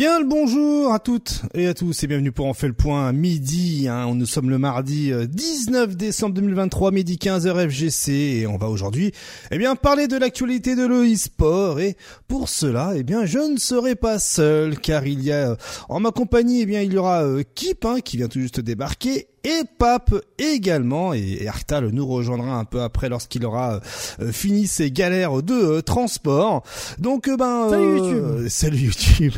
[0.00, 3.12] Bien le bonjour à toutes et à tous et bienvenue pour En fait le point
[3.12, 3.86] midi.
[3.86, 4.14] Hein.
[4.14, 9.12] Nous sommes le mardi 19 euh, décembre 2023, midi 15h FGC et on va aujourd'hui
[9.50, 13.94] eh bien parler de l'actualité de l'e-sport et pour cela eh bien je ne serai
[13.94, 15.56] pas seul car il y a euh,
[15.90, 18.58] en ma compagnie eh bien il y aura euh, Kip hein, qui vient tout juste
[18.58, 23.80] débarquer et Pape également et Arctal nous rejoindra un peu après lorsqu'il aura
[24.20, 26.62] euh, fini ses galères de euh, transport.
[26.98, 28.48] Donc euh, ben salut YouTube.
[28.48, 29.32] salut YouTube.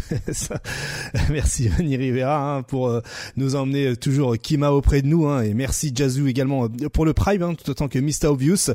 [1.30, 3.00] merci Annie Rivera hein, pour
[3.36, 7.42] nous emmener toujours Kima auprès de nous hein, et merci Jazou également pour le prime
[7.42, 8.70] hein, tout autant que Mr Obvious.
[8.70, 8.74] Et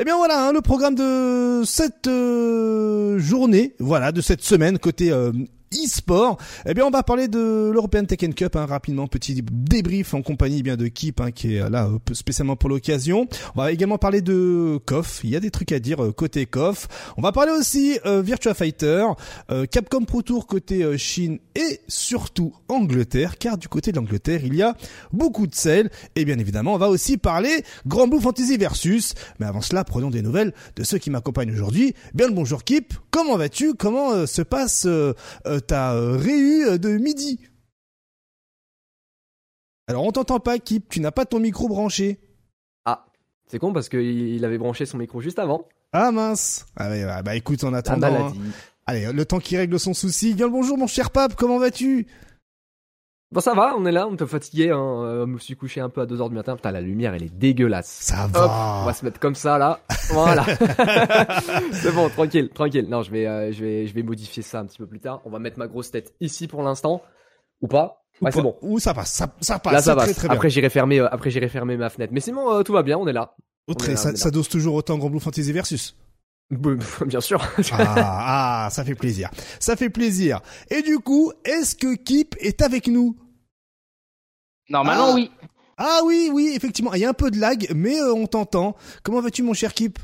[0.00, 2.08] eh bien voilà hein, le programme de cette
[3.18, 5.12] journée, voilà de cette semaine côté
[5.84, 6.38] e-sport.
[6.66, 10.62] Eh bien, on va parler de l'European Tekken Cup hein, rapidement, petit débrief en compagnie
[10.62, 13.28] bien de Kip hein, qui est là euh, spécialement pour l'occasion.
[13.54, 15.20] On va également parler de KOF.
[15.24, 16.88] Il y a des trucs à dire euh, côté KOF.
[17.16, 19.06] On va parler aussi euh, Virtua Fighter,
[19.70, 24.62] Capcom Pro Tour côté Chine et surtout Angleterre, car du côté de l'Angleterre il y
[24.62, 24.76] a
[25.12, 25.90] beaucoup de sel.
[26.14, 29.14] Et bien évidemment, on va aussi parler Grand Blue Fantasy versus.
[29.38, 31.94] Mais avant cela, prenons des nouvelles de ceux qui m'accompagnent aujourd'hui.
[32.14, 32.94] Bien le bonjour Kip.
[33.10, 33.74] Comment vas-tu?
[33.74, 34.86] Comment se passe
[35.66, 37.40] ta euh, réu euh, de midi.
[39.88, 42.18] Alors on t'entend pas, Kip, tu n'as pas ton micro branché.
[42.84, 43.06] Ah,
[43.46, 45.68] c'est con parce qu'il avait branché son micro juste avant.
[45.92, 46.66] Ah mince.
[46.76, 48.28] Ah bah écoute, en attendant.
[48.28, 48.32] Hein.
[48.86, 50.34] Allez, le temps qui règle son souci.
[50.34, 52.06] Bien le bonjour mon cher pape, comment vas-tu?
[53.32, 55.02] Bon ça va, on est là, on est fatigué, hein.
[55.02, 57.24] Euh, je me suis couché un peu à 2h du matin, putain la lumière elle
[57.24, 57.88] est dégueulasse.
[57.88, 58.82] Ça va.
[58.82, 60.44] on va se mettre comme ça là, voilà.
[61.72, 62.86] c'est bon, tranquille, tranquille.
[62.88, 65.22] Non, je vais, euh, je vais, je vais modifier ça un petit peu plus tard.
[65.24, 67.02] On va mettre ma grosse tête ici pour l'instant,
[67.60, 68.04] ou pas.
[68.20, 68.56] Ouais, c'est bon.
[68.62, 69.72] Ou ça passe, ça, ça passe.
[69.72, 70.14] Là ça passe.
[70.14, 72.12] Très, après j'irai fermer, euh, après j'irai fermer ma fenêtre.
[72.12, 73.34] Mais sinon tout va bien, on est là.
[73.96, 75.96] ça, ça dose toujours autant Grand Blue Fantasy versus.
[77.06, 77.42] Bien sûr.
[77.72, 79.30] ah, ah, ça fait plaisir.
[79.58, 80.40] Ça fait plaisir.
[80.70, 83.16] Et du coup, est-ce que Kip est avec nous?
[84.68, 85.14] Normalement, ah.
[85.14, 85.30] oui.
[85.78, 86.94] Ah oui, oui, effectivement.
[86.94, 88.76] Il y a un peu de lag, mais euh, on t'entend.
[89.02, 89.98] Comment vas-tu, mon cher Kip?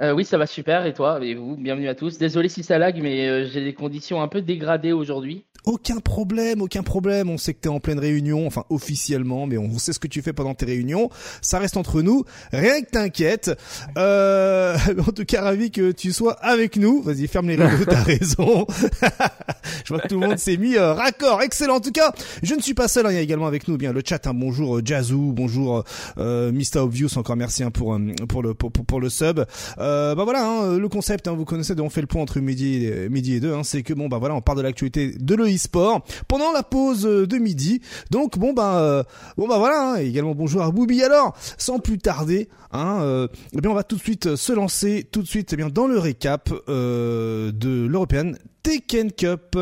[0.00, 0.86] Euh, oui, ça va super.
[0.86, 2.18] Et toi Et vous Bienvenue à tous.
[2.18, 5.44] Désolé si ça lag, mais euh, j'ai des conditions un peu dégradées aujourd'hui.
[5.64, 7.30] Aucun problème, aucun problème.
[7.30, 10.20] On sait que t'es en pleine réunion, enfin officiellement, mais on sait ce que tu
[10.20, 11.08] fais pendant tes réunions.
[11.40, 12.24] Ça reste entre nous.
[12.52, 13.52] Rien que t'inquiète.
[13.96, 14.76] Euh,
[15.06, 17.00] en tout cas, ravi que tu sois avec nous.
[17.02, 18.66] Vas-y, ferme les rideaux, t'as raison.
[19.84, 21.42] je vois que tout le monde s'est mis euh, raccord.
[21.42, 21.76] Excellent.
[21.76, 23.06] En tout cas, je ne suis pas seul.
[23.06, 23.12] Hein.
[23.12, 24.26] Il y a également avec nous bien le chat.
[24.26, 24.34] Hein.
[24.34, 25.84] Bonjour Jazou, bonjour
[26.18, 27.16] euh, Mr Obvious.
[27.16, 27.96] Encore merci hein, pour,
[28.28, 29.44] pour le pour, pour, le sub.
[29.82, 31.28] Euh, bah voilà, hein, le concept.
[31.28, 31.78] Hein, vous connaissez.
[31.80, 33.52] On fait le point entre midi et, midi et deux.
[33.52, 36.62] Hein, c'est que bon bah voilà, on parle de l'actualité de le sport pendant la
[36.62, 37.82] pause euh, de midi.
[38.10, 39.02] Donc bon bah euh,
[39.36, 39.92] bon bah voilà.
[39.92, 41.02] Hein, également bonjour à Boubi.
[41.02, 45.08] Alors sans plus tarder, hein, euh, eh bien on va tout de suite se lancer
[45.10, 48.32] tout de suite eh bien dans le récap de l'European
[48.62, 49.58] Tekken Cup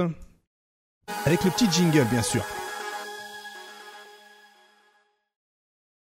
[1.25, 2.43] avec le petit jingle bien sûr.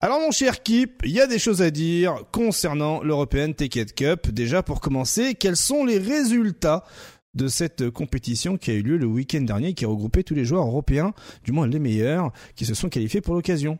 [0.03, 4.31] Alors mon cher Kip, il y a des choses à dire concernant l'European Tekken Cup.
[4.31, 6.85] Déjà pour commencer, quels sont les résultats
[7.35, 10.47] de cette compétition qui a eu lieu le week-end dernier, qui a regroupé tous les
[10.47, 11.13] joueurs européens,
[11.45, 13.79] du moins les meilleurs, qui se sont qualifiés pour l'occasion?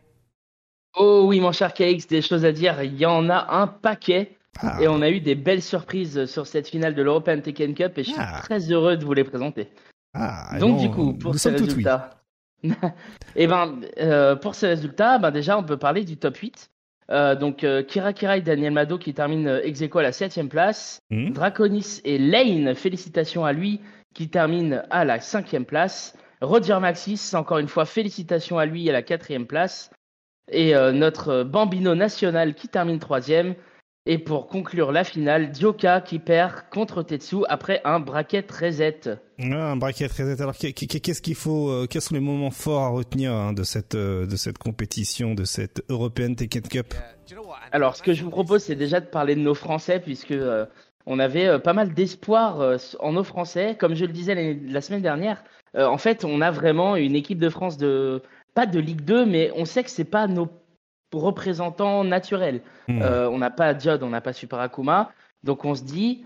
[0.95, 2.83] Oh oui, mon cher KX, des choses à dire.
[2.83, 4.37] Il y en a un paquet.
[4.59, 4.77] Ah.
[4.79, 8.03] Et on a eu des belles surprises sur cette finale de l'European Tekken Cup et
[8.03, 8.41] je suis ah.
[8.43, 9.69] très heureux de vous les présenter.
[10.13, 12.20] Ah, Donc du coup, pour ces résultats,
[12.63, 12.69] et
[13.35, 16.71] eh ben, euh, pour ces résultats, ben déjà on peut parler du top 8
[17.11, 20.47] euh, donc euh, Kira Kira et Daniel Mado qui termine euh, ex à la 7
[20.47, 21.01] place.
[21.09, 21.31] Hmm.
[21.31, 23.81] Draconis et Lane, félicitations à lui,
[24.13, 26.15] qui termine à la 5 place.
[26.41, 29.91] Roger Maxis, encore une fois, félicitations à lui à la 4 place.
[30.51, 33.21] Et notre Bambino national qui termine 3
[34.07, 39.01] et pour conclure la finale, Dioka qui perd contre Tetsu après un bracket reset.
[39.37, 40.41] un bracket reset.
[40.41, 43.93] Alors qu'est-ce qu'il faut euh, Quels sont les moments forts à retenir hein, de cette
[43.93, 46.95] euh, de cette compétition, de cette européenne Tekken Cup?
[47.71, 50.65] Alors ce que je vous propose, c'est déjà de parler de nos Français puisque euh,
[51.05, 53.75] on avait pas mal d'espoir en nos Français.
[53.79, 55.43] Comme je le disais la semaine dernière,
[55.75, 58.21] en fait, on a vraiment une équipe de France de
[58.53, 60.47] pas de Ligue 2, mais on sait que c'est pas nos
[61.13, 62.61] représentants naturels.
[62.87, 63.01] Hmm.
[63.01, 65.11] Euh, on n'a pas Jod, on n'a pas Super Akuma.
[65.43, 66.25] Donc on se dit,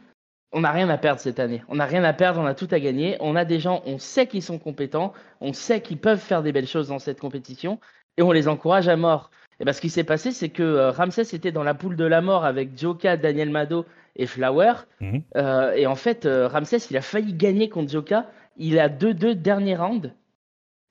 [0.51, 1.63] on n'a rien à perdre cette année.
[1.67, 3.17] On n'a rien à perdre, on a tout à gagner.
[3.19, 6.51] On a des gens, on sait qu'ils sont compétents, on sait qu'ils peuvent faire des
[6.51, 7.79] belles choses dans cette compétition
[8.17, 9.31] et on les encourage à mort.
[9.59, 12.05] Et ben, ce qui s'est passé, c'est que euh, Ramsès était dans la poule de
[12.05, 13.85] la mort avec Joka, Daniel Mado
[14.17, 14.73] et Flower.
[14.99, 15.19] Hmm.
[15.37, 18.27] Euh, et en fait, Ramsès, il a failli gagner contre Joka.
[18.57, 20.11] Il a 2-2 derniers rounds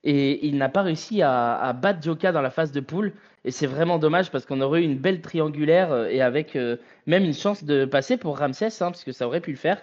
[0.04, 3.12] et il n'a pas réussi à, à battre Joka dans la phase de poule.
[3.44, 6.76] Et c'est vraiment dommage parce qu'on aurait eu une belle triangulaire euh, et avec euh,
[7.06, 9.82] même une chance de passer pour Ramsès, hein, parce que ça aurait pu le faire.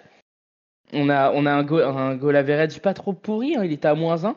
[0.92, 3.88] on a, on a un, goal, un goal average pas trop pourri, hein, il était
[3.88, 4.36] à moins 1.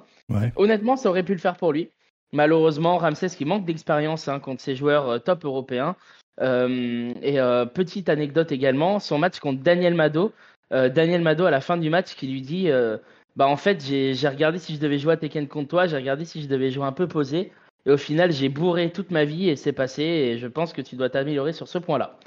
[0.56, 1.90] Honnêtement, ça aurait pu le faire pour lui.
[2.34, 5.96] Malheureusement, Ramsès qui manque d'expérience hein, contre ses joueurs euh, top européens.
[6.42, 7.38] Euh, et
[7.74, 10.34] petite anecdote également, son match contre Daniel Mado.
[10.72, 12.70] Daniel Mado à la fin du match qui lui dit
[13.36, 16.26] bah en fait j'ai regardé si je devais jouer à Tekken contre toi, j'ai regardé
[16.26, 17.52] si je devais jouer un peu posé
[17.86, 20.82] et au final j'ai bourré toute ma vie et c'est passé et je pense que
[20.82, 22.18] tu dois t'améliorer sur ce point-là.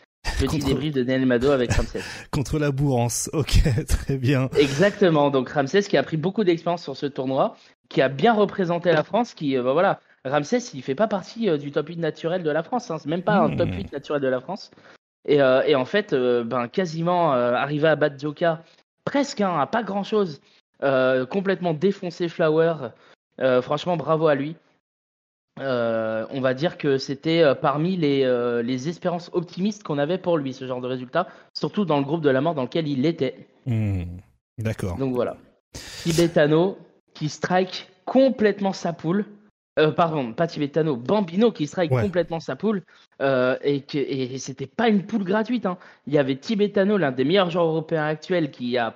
[0.40, 2.00] Petit débrief de Daniel Mado avec Ramsès.
[2.30, 4.50] Contre la bourrance, ok, très bien.
[4.58, 7.56] Exactement, donc Ramsès qui a pris beaucoup d'expérience sur ce tournoi,
[7.88, 11.56] qui a bien représenté la France, qui, bah voilà, Ramsès, il fait pas partie euh,
[11.56, 13.86] du top 8 naturel de la France, hein, c'est même pas un top 8 hmm.
[13.92, 14.70] naturel de la France.
[15.26, 18.62] Et, euh, et en fait, euh, ben, quasiment arrivé à battre Joka,
[19.04, 20.40] presque, hein, à pas grand chose,
[20.80, 22.90] complètement défoncé Flower.
[23.62, 24.56] franchement, bravo à lui.
[25.60, 30.18] Euh, on va dire que c'était euh, parmi les, euh, les, espérances optimistes qu'on avait
[30.18, 32.86] pour lui, ce genre de résultat, surtout dans le groupe de la mort dans lequel
[32.86, 33.46] il était.
[33.66, 34.04] Hmm,
[34.58, 34.96] d'accord.
[34.96, 35.36] Donc voilà.
[36.02, 36.78] Tibetano
[37.14, 39.24] qui strike complètement sa poule.
[39.96, 42.82] pardon, pas Tibetano, Bambino qui strike complètement sa poule.
[43.20, 45.66] et, que, et c'était pas une poule gratuite.
[45.66, 45.78] Hein.
[46.06, 48.94] Il y avait Tibetano, l'un des meilleurs joueurs européens actuels, qui a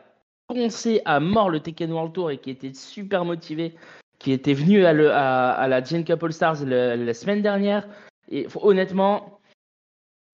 [0.48, 3.74] poncé à mort le Tekken World Tour et qui était super motivé
[4.22, 7.88] qui était venu à, la Gen Cup All Stars la semaine dernière.
[8.30, 9.40] Et honnêtement,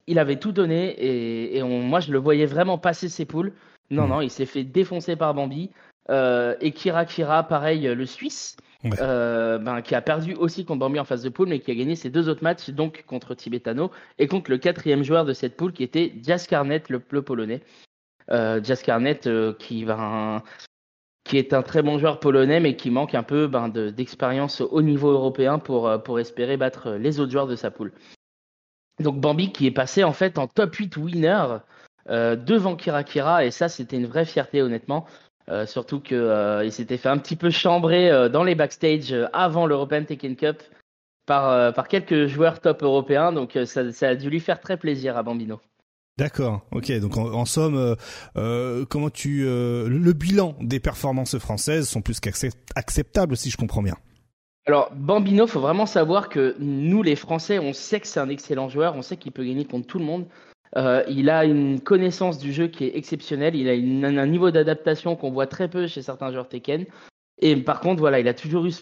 [0.06, 0.94] il avait tout donné
[1.56, 3.54] et, moi je le voyais vraiment passer ses poules.
[3.90, 5.70] Non, non, il s'est fait défoncer par Bambi.
[6.10, 8.56] Euh, et Kira Kira, pareil, le Suisse,
[9.00, 11.74] euh, ben, qui a perdu aussi contre Bambi en phase de poule, mais qui a
[11.74, 15.56] gagné ses deux autres matchs, donc contre Tibetano, et contre le quatrième joueur de cette
[15.56, 17.62] poule, qui était Jazz Carnet, le, polonais.
[18.30, 18.82] Euh, Jazz
[19.26, 19.52] euh,
[21.28, 24.80] qui est un très bon joueur polonais, mais qui manque un peu ben, d'expérience au
[24.82, 27.92] niveau européen pour, euh, espérer battre les autres joueurs de sa poule.
[28.98, 31.58] Donc Bambi qui est passé en fait en top 8 winner
[32.08, 35.06] euh, devant Kira Kira, et ça c'était une vraie fierté honnêtement.
[35.50, 40.34] Euh, surtout qu'il s'était fait un petit peu chambrer dans les backstage avant l'European Taken
[40.34, 40.62] Cup
[41.26, 45.60] par, quelques joueurs top européens, donc ça a dû lui faire très plaisir à Bambino.
[46.18, 46.90] D'accord, ok.
[46.98, 47.94] Donc en, somme, euh,
[48.36, 53.84] euh, comment tu euh, le bilan des performances françaises sont plus qu'acceptables, si je comprends
[53.84, 53.94] bien.
[54.66, 58.68] Alors Bambino, faut vraiment savoir que nous, les Français, on sait que c'est un excellent
[58.68, 60.26] joueur, on sait qu'il peut gagner contre tout le monde.
[61.08, 63.68] il a une connaissance du jeu qui est exceptionnelle, il
[64.04, 66.84] a un niveau d'adaptation qu'on voit très peu chez certains joueurs Tekken.
[67.40, 68.72] Et par contre, voilà, il a toujours eu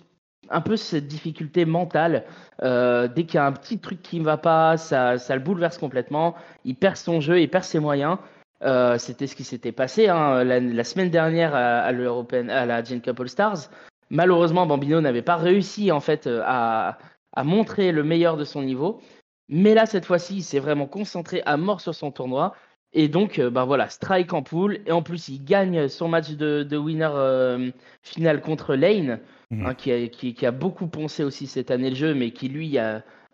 [0.51, 2.25] un peu cette difficulté mentale.
[2.63, 5.43] Euh, dès qu'il y a un petit truc qui ne va pas, ça, ça, le
[5.43, 6.35] bouleverse complètement.
[6.65, 8.19] Il perd son jeu, il perd ses moyens.
[8.63, 13.01] Euh, C'était ce qui s'était passé hein, la, semaine dernière à, à, à la Gen
[13.01, 13.71] Cup All Stars.
[14.11, 16.99] Malheureusement, Bambino n'avait pas réussi en fait à,
[17.33, 19.01] à, montrer le meilleur de son niveau.
[19.49, 22.55] Mais là, cette fois-ci, il s'est vraiment concentré à mort sur son tournoi.
[22.93, 24.79] Et donc, bah voilà, strike en poule.
[24.87, 27.71] Et en plus, il gagne son match de, winner euh,
[28.03, 29.21] final contre Lane.
[29.53, 29.75] Hein, mhm.
[29.77, 32.79] qui, a, qui, a, beaucoup poncé aussi cette année le jeu, mais qui lui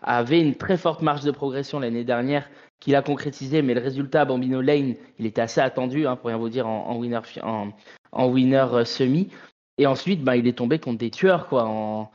[0.02, 2.48] avait une très forte marge de progression l'année dernière,
[2.80, 6.36] qu'il a concrétisé, mais le résultat Bambino Lane, il était assez attendu, hein, pour rien
[6.36, 9.30] vous dire, en, winner, en, winner euh, semi.
[9.78, 12.10] Et ensuite, bah, il est tombé contre des tueurs quoi, en,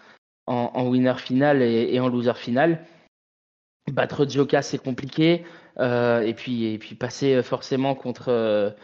[0.90, 2.86] winner final et, en loser final.
[3.92, 5.44] Battre Joka, c'est compliqué.
[5.80, 8.76] Euh, et, puis, et puis passer euh, forcément contre,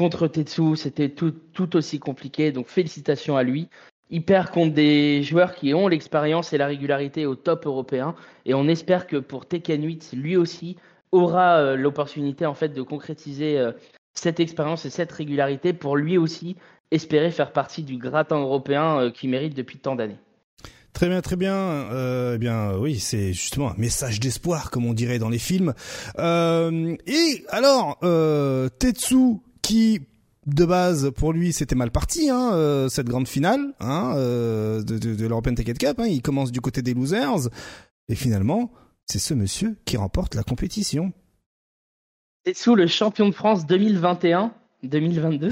[0.00, 3.68] Contre Tetsu, c'était tout, aussi compliqué, donc félicitations à lui.
[4.08, 8.14] Il perd contre des joueurs qui ont l'expérience et la régularité au top européen.
[8.46, 10.78] Et on espère que pour Tekken 8, lui aussi
[11.12, 13.72] aura euh, l'opportunité en fait de concrétiser euh,
[14.14, 16.56] cette expérience et cette régularité pour lui aussi
[16.90, 20.16] espérer faire partie du gratin européen euh, qu'il mérite depuis tant d'années.
[20.94, 21.84] Très bien, très bien.
[22.34, 25.74] eh bien, oui, c'est justement un message d'espoir, comme on dirait dans les films.
[26.18, 27.98] et alors,
[28.78, 29.40] Tetsu
[29.70, 30.00] qui
[30.46, 34.98] de base pour lui c'était mal parti hein, euh, cette grande finale hein, euh, de,
[34.98, 36.06] de, de l'European Ticket Cup hein.
[36.08, 37.48] il commence du côté des losers
[38.08, 38.72] et finalement
[39.06, 41.12] c'est ce monsieur qui remporte la compétition
[42.44, 45.50] c'est sous le champion de France 2021 2022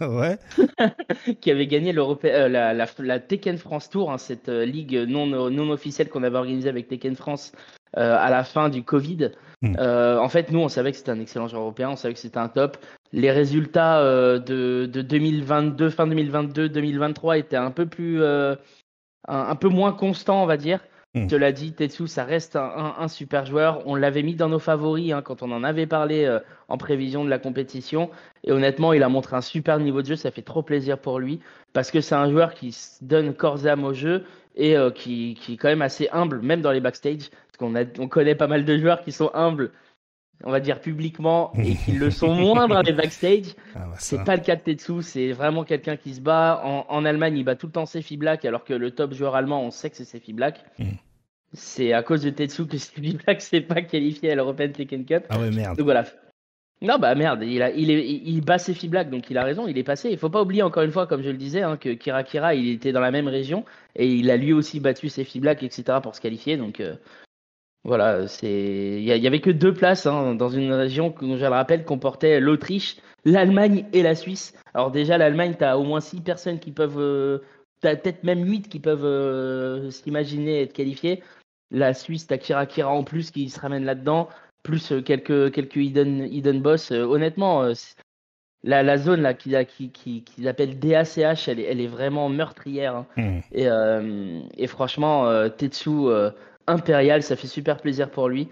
[0.00, 0.38] ouais
[1.42, 5.70] qui avait gagné euh, la, la, la, Tekken France Tour hein, cette ligue non non
[5.70, 7.52] officielle qu'on avait organisée avec Tekken France
[7.94, 9.74] à la fin du Covid Hmm.
[9.76, 12.20] Euh, en fait, nous, on savait que c'était un excellent joueur européen, on savait que
[12.20, 12.76] c'était un top.
[13.12, 18.54] Les résultats euh, de, de 2022, fin 2022, 2023 étaient un peu plus, euh,
[19.26, 20.80] un, peu moins constants, on va dire.
[21.14, 23.82] Je te l'ai dit, Tetsu, ça reste un, un, super joueur.
[23.86, 26.38] On l'avait mis dans nos favoris hein, quand on en avait parlé euh,
[26.68, 28.10] en prévision de la compétition.
[28.44, 30.16] Et honnêtement, il a montré un super niveau de jeu.
[30.16, 31.40] Ça fait trop plaisir pour lui
[31.72, 34.24] parce que c'est un joueur qui donne corps et âme au jeu
[34.54, 37.30] et euh, qui, qui, est quand même assez humble, même dans les backstage.
[37.30, 39.72] Parce qu'on on connaît pas mal de joueurs qui sont humbles
[40.44, 43.54] on va dire publiquement, et qu'ils le sont moins dans les backstage.
[43.74, 46.60] Ah, bah, C'est pas le cas de Tetsu, c'est vraiment quelqu'un qui se bat.
[46.64, 49.34] En, en Allemagne, il bat tout le temps Sefi Black, alors que le top joueur
[49.34, 50.64] allemand, on sait que c'est Sefi Black.
[50.78, 50.84] Mm.
[51.54, 55.24] C'est à cause de Tetsu que Sefi Black s'est pas qualifié à l'European Tekken Cup.
[55.30, 55.76] Ah ouais, merde.
[55.76, 56.04] Donc voilà.
[56.80, 59.66] Non, bah merde, il, a, il, est, il bat Sefi Black, donc il a raison,
[59.66, 60.10] il est passé.
[60.10, 62.54] Il faut pas oublier, encore une fois, comme je le disais, hein, que Kira Kira,
[62.54, 63.64] il était dans la même région,
[63.96, 66.56] et il a lui aussi battu Sefi Black, etc., pour se qualifier.
[66.56, 66.94] Donc euh,
[67.84, 71.48] voilà, c'est il y, avait que deux places hein, dans une région que je le
[71.48, 74.52] rappelle comportait l'Autriche, l'Allemagne et la Suisse.
[74.74, 77.38] Alors déjà l'Allemagne, t'as au moins six personnes qui peuvent, euh,
[77.80, 81.22] t'as peut-être même huit qui peuvent euh, s'imaginer être qualifiées.
[81.70, 84.28] La Suisse, t'as Kira Kira en plus qui se ramène là-dedans,
[84.62, 86.90] plus euh, quelques quelques hidden hidden boss.
[86.90, 87.72] Euh, honnêtement,
[88.64, 92.96] la, la zone là qu'ils qui, qui, appellent DACH, elle est, elle est vraiment meurtrière.
[92.96, 93.06] hein.
[93.16, 93.38] Hmm.
[93.52, 93.68] Et,
[94.62, 96.08] et franchement, Tetsu
[96.68, 98.48] impérial, ça fait super plaisir pour lui.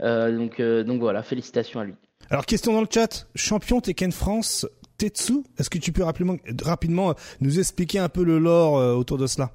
[0.00, 1.94] Euh, donc, euh, donc voilà, félicitations à lui.
[2.30, 3.26] Alors, question dans le chat.
[3.34, 4.66] Champion Tekken France,
[4.98, 5.44] Tetsu.
[5.58, 9.26] Est-ce que tu peux rapidement, rapidement euh, nous expliquer un peu le lore autour de
[9.26, 9.52] cela?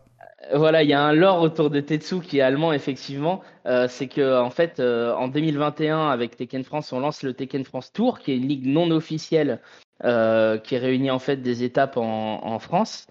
[0.54, 3.42] Voilà, il y a un lore autour de Tetsu qui est allemand effectivement.
[3.68, 7.64] Euh, c'est que en fait, euh, en 2021, avec Tekken France, on lance le Tekken
[7.64, 9.60] France Tour, qui est une ligue non officielle
[10.04, 13.08] euh, qui réunit en fait des étapes en, en France.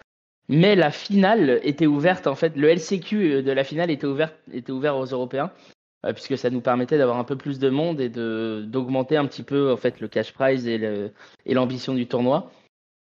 [0.49, 4.73] Mais la finale était ouverte en fait, le LCQ de la finale était ouvert était
[4.73, 5.53] ouvert aux Européens.
[6.07, 9.43] euh, puisque ça nous permettait d'avoir un peu plus de monde et d'augmenter un petit
[9.43, 11.13] peu en fait le cash prize et
[11.47, 12.51] l'ambition du tournoi.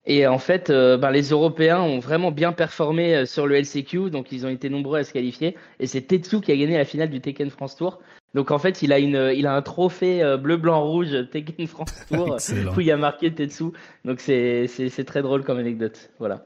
[0.09, 4.09] Et en fait, euh, ben, les Européens ont vraiment bien performé euh, sur le LCQ,
[4.09, 5.57] donc ils ont été nombreux à se qualifier.
[5.81, 7.99] Et c'est Tetsu qui a gagné la finale du Tekken France Tour.
[8.33, 11.67] Donc en fait, il a une, il a un trophée euh, bleu, blanc, rouge Tekken
[11.67, 12.37] France Tour
[12.77, 13.65] où il y a marqué Tetsu.
[14.05, 16.09] Donc c'est très drôle comme anecdote.
[16.19, 16.45] Voilà.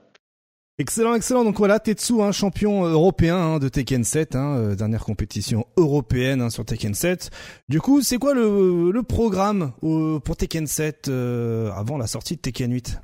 [0.82, 1.44] Excellent, excellent.
[1.44, 6.42] Donc voilà, Tetsu, hein, champion européen hein, de Tekken 7, hein, euh, dernière compétition européenne
[6.42, 7.30] hein, sur Tekken 7.
[7.70, 12.36] Du coup, c'est quoi le, le programme euh, pour Tekken 7 euh, avant la sortie
[12.36, 13.00] de Tekken 8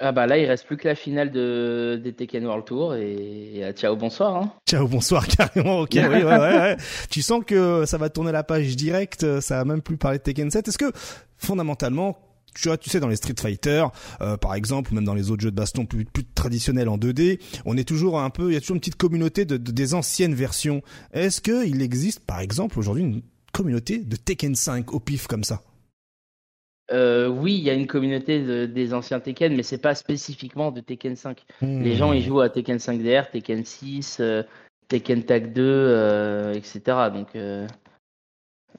[0.00, 3.50] Ah bah là, il reste plus que la finale de des Tekken World Tour et,
[3.56, 4.36] et, ah, ciao, bonsoir.
[4.36, 4.52] Hein.
[4.70, 5.80] Ciao, bonsoir, carrément.
[5.80, 6.76] Ok, oui, ouais, ouais, ouais.
[7.10, 9.24] Tu sens que ça va tourner la page directe.
[9.24, 10.68] euh, Ça va même plus parler de Tekken 7.
[10.68, 10.92] Est-ce que
[11.36, 12.16] fondamentalement
[12.54, 13.84] tu vois, tu sais, dans les Street Fighter,
[14.20, 16.98] euh, par exemple, ou même dans les autres jeux de baston plus, plus traditionnels en
[16.98, 19.72] 2D, on est toujours un peu, il y a toujours une petite communauté de, de-
[19.72, 20.82] des anciennes versions.
[21.12, 25.44] Est-ce que il existe, par exemple, aujourd'hui, une communauté de Tekken 5 au pif comme
[25.44, 25.62] ça?
[26.90, 30.70] Euh, oui, il y a une communauté de- des anciens Tekken, mais c'est pas spécifiquement
[30.72, 31.44] de Tekken 5.
[31.60, 34.42] Les gens ils jouent à Tekken 5 DR, Tekken 6, euh,
[34.88, 36.80] Tekken Tag 2, euh, etc.
[37.12, 37.28] Donc,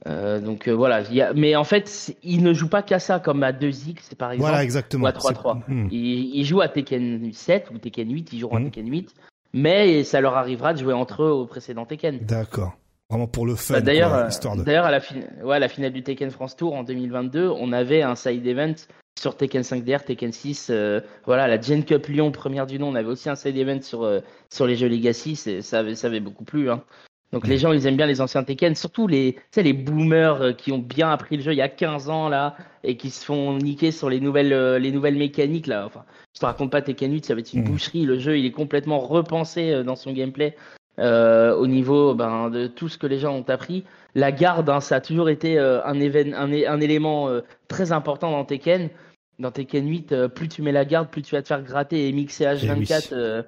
[0.06, 1.02] euh, donc euh, voilà.
[1.02, 1.32] Il y a...
[1.34, 4.48] Mais en fait, ils ne jouent pas qu'à ça, comme à 2X par exemple.
[4.48, 5.04] Voilà, exactement.
[5.04, 5.60] ou à 3-3.
[5.66, 5.88] C'est- Hmm.
[5.90, 8.62] Ils, ils jouent à Tekken 7 ou Tekken 8, ils joueront Mhm.
[8.62, 9.14] à Tekken 8,
[9.52, 12.18] mais ça leur arrivera de jouer entre eux au précédent Tekken.
[12.20, 12.76] D'accord.
[13.10, 14.62] Vraiment pour le fun, Bah, D'ailleurs, euh, de...
[14.62, 17.72] d'ailleurs à la, fin- ouais, à la finale du Tekken France Tour en 2022, on
[17.72, 18.74] avait un side event
[19.18, 20.68] sur Tekken 5 DR, Tekken 6.
[20.70, 23.82] euh, voilà, la Gen Cup Lyon, première du nom, on avait aussi un side event
[23.82, 24.08] sur,
[24.48, 25.34] sur les jeux Legacy.
[25.36, 26.70] c'est- Ça avait, ça avait beaucoup plu.
[26.70, 26.82] Hein.
[27.32, 30.42] Donc les gens, ils aiment bien les anciens Tekken, surtout les, tu sais, les boomers
[30.42, 33.10] euh, qui ont bien appris le jeu il y a 15 ans là et qui
[33.10, 35.86] se font niquer sur les nouvelles, euh, les nouvelles mécaniques là.
[35.86, 37.70] Enfin, je te raconte pas Tekken 8, ça va être une Mhm.
[37.70, 38.04] boucherie.
[38.04, 40.56] Le jeu, il est complètement repensé euh, dans son gameplay
[40.98, 43.84] euh, au niveau ben, de tout ce que les gens ont appris.
[44.16, 48.32] La garde, hein, ça a toujours été euh, un, évén- un, élément euh, très important
[48.32, 48.90] dans Tekken.
[49.38, 52.08] Dans Tekken 8, euh, plus tu mets la garde, plus tu vas te faire gratter
[52.08, 53.08] et mixer H24.
[53.12, 53.18] Eh oui.
[53.20, 53.42] euh,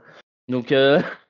[0.49, 1.01] donc, euh,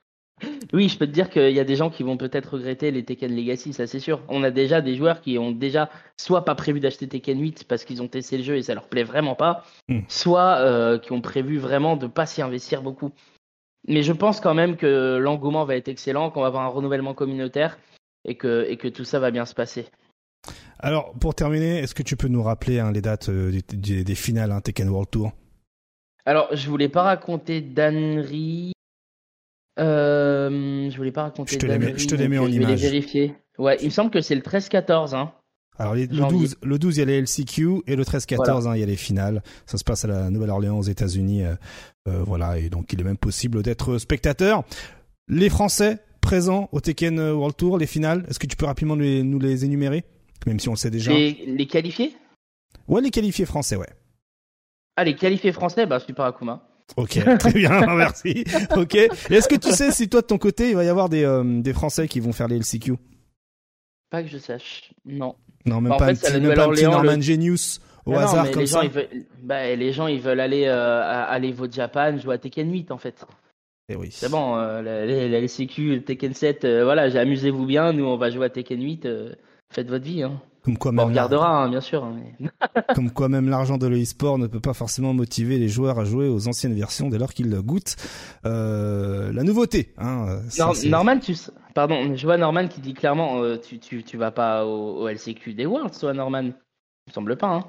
[0.72, 3.04] oui, je peux te dire qu'il y a des gens qui vont peut-être regretter les
[3.04, 4.20] Tekken Legacy, ça c'est sûr.
[4.28, 7.84] On a déjà des joueurs qui ont déjà soit pas prévu d'acheter Tekken 8 parce
[7.84, 10.00] qu'ils ont testé le jeu et ça leur plaît vraiment pas, Hmm.
[10.08, 13.12] soit euh, qui ont prévu vraiment de pas s'y investir beaucoup.
[13.88, 17.14] Mais je pense quand même que l'engouement va être excellent, qu'on va avoir un renouvellement
[17.14, 17.78] communautaire
[18.24, 19.86] et que, et que tout ça va bien se passer.
[20.78, 24.52] Alors, pour terminer, est-ce que tu peux nous rappeler hein, les dates euh, des finales
[24.52, 25.32] hein, Tekken World Tour?
[26.24, 28.72] Alors, je voulais pas raconter d'ânerie.
[29.78, 32.46] Euh, je voulais pas raconter Je te les mets- je te les mets en euh,
[32.48, 32.82] je vais image.
[32.82, 33.34] les vérifier.
[33.58, 35.14] Ouais, il me semble que c'est le 13-14.
[35.14, 35.32] Hein.
[35.78, 36.38] Alors les- le Janvier.
[36.38, 38.86] 12, le 12 il y a les LCQ et le 13-14 hein, il y a
[38.86, 39.42] les finales.
[39.66, 41.44] Ça se passe à la Nouvelle-Orléans aux États-Unis.
[41.44, 41.54] euh,
[42.08, 44.64] euh, voilà et donc il est même possible d'être spectateur.
[45.28, 48.24] Les Français présents au Tekken World Tour, les finales.
[48.28, 50.04] Est-ce que tu peux rapidement nous les, nous les énumérer,
[50.46, 52.14] même si on le sait déjà Les, les qualifiés?
[52.88, 53.88] Ouais, les qualifiés français, ouais.
[54.96, 56.68] Ah, les qualifiés français, bah Super Akuma.
[56.96, 58.44] Ok, très bien, merci.
[58.76, 58.94] Ok.
[58.96, 61.42] Est-ce que tu sais si toi de ton côté il va y avoir des euh,
[61.62, 62.94] des Français qui vont faire les LCQ
[64.10, 64.92] Pas que je sache.
[65.04, 65.34] Non.
[65.64, 67.20] Non, même Bah, en pas, fait, un petit, même pas un petit Nouvelle-Orléans, Norman le-
[67.22, 68.84] Genius au Ah non, hasard comme les gens, ça.
[68.84, 69.08] ils veulent,
[69.42, 72.90] bah, les gens, ils veulent aller euh, à, à l'Evo Japan jouer à Tekken 8
[72.90, 73.24] en fait.
[73.88, 74.08] Eh oui.
[74.10, 77.92] C'est bon, euh, la, la, LCQ, Tekken 7, euh, voilà, amusez-vous bien.
[77.92, 79.06] Nous, on va jouer à Tekken 8.
[79.06, 79.32] euh,
[79.72, 80.22] faites votre vie.
[80.22, 80.40] Hein.
[80.64, 82.04] Comme quoi On même regardera, hein, bien sûr.
[82.04, 82.48] hein, mais-
[82.94, 86.28] Comme quoi même l'argent de l'e-sport ne peut pas forcément motiver les joueurs à jouer
[86.28, 87.96] aux anciennes versions dès lors qu'ils goûtent
[88.46, 89.92] euh, la nouveauté.
[89.98, 90.40] Hein.
[90.58, 91.34] Nor- Norman, tu
[91.74, 95.08] pardon, je vois Norman qui dit clairement, euh, tu, tu, tu vas pas au, au
[95.08, 96.42] LCQ des Worlds, toi, Norman.
[96.44, 97.64] Il me semble pas, hein.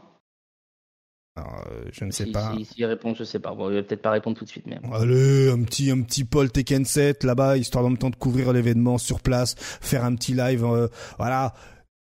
[1.36, 2.54] Alors, euh, je ne sais Si, pas.
[2.56, 3.56] si, s'il répond, je sais pas.
[3.56, 4.78] Bon, il va peut-être pas répondre tout de suite, mais.
[4.94, 8.54] Allez, un petit un petit Paul Tekken 7 là-bas, histoire en même temps de couvrir
[8.54, 10.64] l'événement sur place, faire un petit live.
[10.64, 11.56] euh, voilà,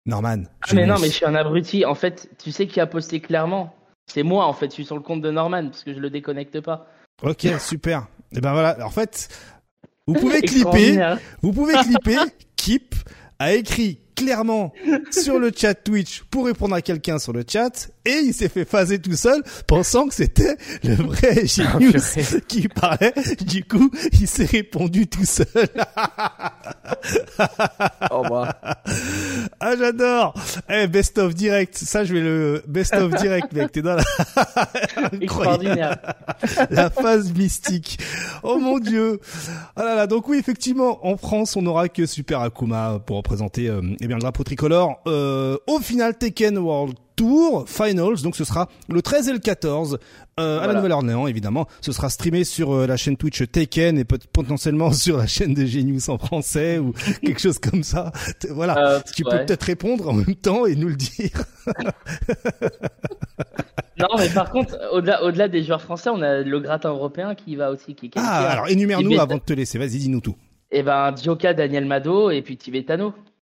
[0.05, 0.43] Norman.
[0.61, 1.85] Ah, mais non, mais je suis un abruti.
[1.85, 3.75] En fait, tu sais qui a posté clairement?
[4.07, 4.67] C'est moi, en fait.
[4.67, 6.87] Je suis sur le compte de Norman parce que je le déconnecte pas.
[7.23, 8.07] Ok, super.
[8.31, 8.85] Et ben voilà.
[8.85, 9.29] En fait,
[10.07, 11.15] vous pouvez clipper.
[11.41, 12.17] Vous pouvez clipper.
[12.55, 12.95] Kip
[13.39, 14.73] a écrit clairement
[15.11, 18.65] sur le chat Twitch pour répondre à quelqu'un sur le chat et il s'est fait
[18.65, 22.41] phaser tout seul pensant que c'était le vrai Genius purée.
[22.47, 23.13] qui parlait.
[23.41, 25.45] Du coup, il s'est répondu tout seul.
[29.59, 30.33] Ah, j'adore.
[30.69, 31.77] Eh, best of direct.
[31.77, 33.71] Ça, je vais le best of direct, mec.
[33.71, 34.03] T'es dans la
[34.95, 35.23] incroyable.
[35.23, 35.97] Extraordinaire.
[36.69, 37.99] la phase mystique.
[38.43, 39.19] Oh mon dieu.
[39.75, 40.07] Ah là là.
[40.07, 44.17] Donc oui, effectivement, en France, on n'aura que Super Akuma pour représenter euh, eh bien
[44.17, 48.21] le drapeau tricolore euh, au final Tekken World Tour Finals.
[48.23, 49.99] Donc ce sera le 13 et le 14
[50.39, 50.73] euh, à la.
[50.73, 51.67] Nouvelle-Orléans, évidemment.
[51.79, 55.65] Ce sera streamé sur euh, la chaîne Twitch Tekken et potentiellement sur la chaîne de
[55.65, 56.91] Genius en français ou
[57.23, 58.11] quelque chose comme ça.
[58.49, 58.77] Voilà.
[58.77, 59.45] Euh, Tu peux ouais.
[59.45, 61.43] peut-être répondre en même temps et nous le dire.
[63.99, 67.55] Non, mais par contre, au-delà, au-delà des joueurs français, on a le gratin européen qui
[67.55, 68.09] va aussi, qui.
[68.15, 69.77] Ah, alors énumère-nous avant de te laisser.
[69.77, 70.35] Vas-y, dis-nous tout.
[70.71, 73.13] Et ben, Dioka, Daniel Mado et puis Tibetano.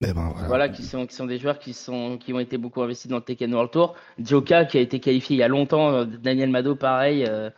[0.05, 0.69] Eh ben, voilà.
[0.69, 3.23] Qui sont, qui sont des joueurs qui sont, qui ont été beaucoup investis dans le
[3.23, 3.95] Tekken World Tour.
[4.19, 7.25] Dioka, qui a été qualifié il y a longtemps, euh, Daniel Mado, pareil.
[7.27, 7.49] euh,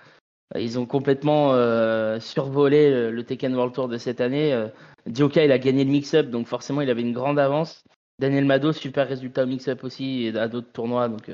[0.55, 4.53] ils ont complètement euh, survolé le, le Tekken World Tour de cette année.
[4.53, 4.67] Euh,
[5.07, 7.83] il a gagné le mix-up, donc forcément, il avait une grande avance.
[8.19, 11.09] Daniel Mado, super résultat au mix-up aussi et à d'autres tournois.
[11.09, 11.29] Donc,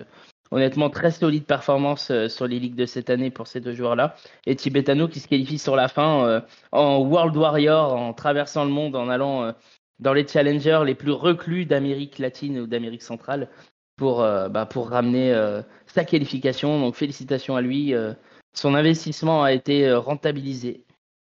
[0.50, 4.16] honnêtement, très solide performance sur les ligues de cette année pour ces deux joueurs-là.
[4.46, 8.96] Et Tibetano qui se qualifie sur la fin en World Warrior, en traversant le monde,
[8.96, 9.54] en allant
[10.02, 13.48] dans les challengers les plus reclus d'Amérique latine ou d'Amérique centrale
[13.96, 16.80] pour, euh, bah, ramener euh, sa qualification.
[16.80, 17.94] Donc félicitations à lui.
[17.94, 18.14] euh,
[18.54, 20.84] son investissement a été rentabilisé.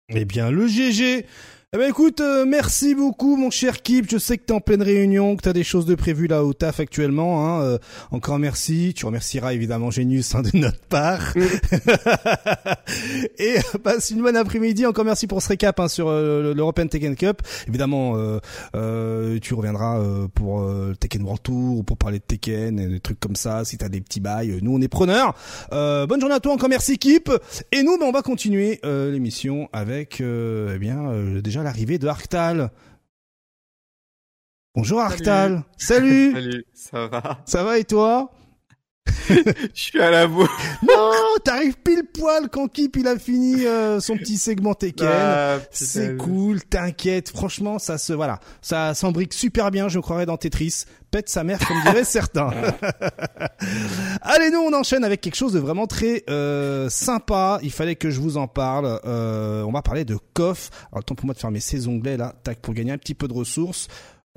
[0.08, 1.26] Eh bien, le GG.
[1.74, 4.04] Eh ben écoute, euh, merci beaucoup mon cher Kip.
[4.10, 6.52] Je sais que t'es en pleine réunion, que t'as des choses de prévues là au
[6.52, 7.46] taf actuellement.
[7.46, 7.62] Hein.
[7.62, 7.78] Euh,
[8.10, 8.92] encore merci.
[8.94, 11.32] Tu remercieras évidemment Genius hein, de notre part.
[13.38, 14.84] Et euh, passe une bonne après-midi.
[14.84, 17.40] Encore merci pour ce récap hein, sur euh, l'European Tekken Cup.
[17.66, 18.38] Évidemment, euh,
[18.76, 22.86] euh, tu reviendras euh, pour le Tekken World Tour ou pour parler de Tekken et
[22.86, 23.64] des trucs comme ça.
[23.64, 25.34] Si t'as des petits bails, nous on est preneurs.
[25.72, 26.52] Euh, bonne journée à toi.
[26.52, 27.30] Encore merci Kip.
[27.72, 31.98] Et nous, ben, on va continuer euh, l'émission avec euh, eh bien euh, déjà l'arrivée
[31.98, 32.70] de Arctal.
[34.74, 35.64] Bonjour Arctal.
[35.76, 36.32] Salut.
[36.32, 37.42] Salut, ça va?
[37.44, 38.32] Ça va et toi?
[39.28, 40.48] Je suis à la bourre.
[40.82, 41.12] Non,
[41.44, 45.08] t'arrives pile poil quand Kip il a fini euh, son petit segment Tekken.
[45.10, 45.58] Ah.
[45.70, 47.30] C'est cool, t'inquiète.
[47.30, 49.88] Franchement, ça se voilà, ça s'embrique super bien.
[49.88, 50.84] Je croirais dans Tetris.
[51.10, 52.50] Pète sa mère, comme diraient certains.
[54.22, 57.58] Allez, nous on enchaîne avec quelque chose de vraiment très euh, sympa.
[57.62, 58.98] Il fallait que je vous en parle.
[59.04, 60.70] Euh, on va parler de KOF.
[60.90, 63.14] Alors, le temps pour moi de fermer ces onglets là, tac, pour gagner un petit
[63.14, 63.88] peu de ressources.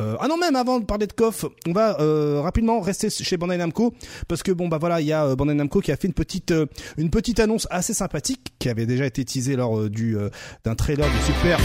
[0.02, 3.38] Euh, ah non même avant de parler de KOF, on va euh, rapidement rester chez
[3.38, 3.94] Bandai Namco
[4.28, 6.14] parce que bon bah voilà il y a euh, Bandai Namco qui a fait une
[6.14, 6.54] petite
[6.98, 10.18] une petite annonce assez sympathique qui avait déjà été teasée lors du
[10.66, 11.60] d'un trailer du super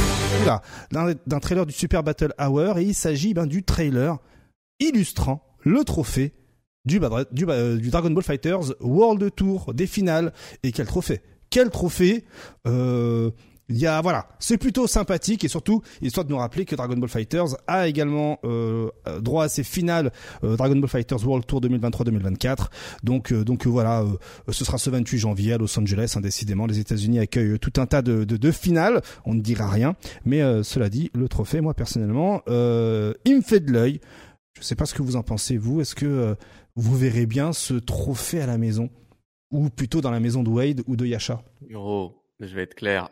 [1.41, 4.19] trailer du Super Battle Hour et il s'agit ben du trailer
[4.79, 6.33] illustrant le trophée
[6.85, 7.01] du,
[7.33, 10.33] du Dragon Ball Fighters World Tour des finales.
[10.63, 11.21] Et quel trophée?
[11.51, 12.25] Quel trophée?
[12.67, 13.31] Euh,
[13.71, 16.97] il y a voilà, c'est plutôt sympathique et surtout histoire de nous rappeler que Dragon
[16.97, 21.47] Ball Fighters a également euh, euh, droit à ses finales euh, Dragon Ball Fighters World
[21.47, 22.67] Tour 2023-2024.
[23.05, 24.17] Donc euh, donc euh, voilà, euh,
[24.51, 26.15] ce sera ce 28 janvier à Los Angeles.
[26.17, 29.03] hein, décidément, les États-Unis accueillent tout un tas de, de, de finales.
[29.25, 33.71] On ne dira rien, mais cela dit, le trophée, moi personnellement, il me fait de
[33.73, 34.01] l'œil.
[34.59, 35.81] Je sais pas ce que vous en pensez vous.
[35.81, 36.37] Est-ce que
[36.75, 38.91] vous verrez bien ce trophée à la maison?
[39.53, 41.43] Ou plutôt dans la maison de Wade ou de Yasha?
[41.71, 43.09] Gros, je vais être clair.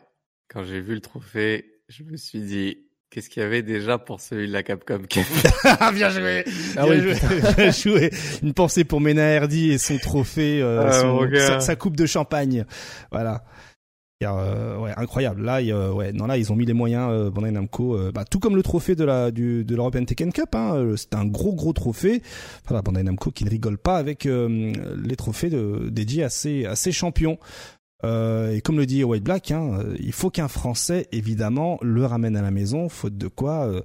[0.49, 2.77] Quand j'ai vu le trophée, je me suis dit,
[3.11, 5.01] qu'est-ce qu'il y avait déjà pour celui de la Capcom
[5.63, 6.43] Ah, bien joué
[6.75, 7.15] Ah Bien oui, joué.
[7.57, 8.09] Bien joué.
[8.41, 12.05] Une pensée pour Mena Hardy et son trophée, euh, Ah, son- sa, sa coupe de
[12.05, 12.65] champagne.
[13.11, 13.43] Voilà.
[14.21, 15.43] Euh, ouais, incroyable.
[15.43, 18.11] Là, il a, ouais, non, là, ils ont mis les moyens, euh, Bandai Namco, euh,
[18.13, 21.15] bah, tout comme le trophée de la, du, de l'European Tekken Cup, hein, euh, c'est
[21.15, 22.21] un gros, gros trophée.
[22.67, 26.65] Voilà, Bandai Namco qui ne rigole pas avec euh, les trophées de, dédiés à ses,
[26.65, 27.37] à ses champions.
[28.05, 32.05] Euh, et comme le dit White Black, hein, euh, il faut qu'un Français, évidemment, le
[32.05, 33.81] ramène à la maison, faute de quoi, euh,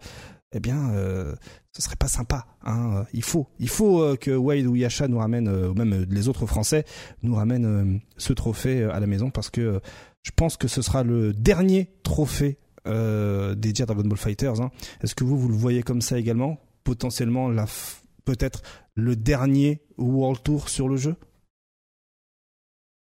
[0.53, 1.35] eh bien, euh,
[1.73, 2.47] ce serait pas sympa.
[2.63, 3.05] Hein.
[3.13, 6.29] Il faut, il faut euh, que Wade ou Yasha nous ramènent, euh, ou même les
[6.29, 6.85] autres Français
[7.23, 9.81] nous ramènent ce trophée à la maison parce que
[10.23, 14.61] je pense que ce sera le dernier trophée dédié à Dragon Ball Fighters.
[14.61, 14.71] Hein.
[15.03, 16.59] Est-ce que vous vous le voyez comme ça également?
[16.85, 17.67] Potentiellement, la
[18.25, 18.63] peut-être
[18.95, 21.17] le dernier World Tour sur le jeu?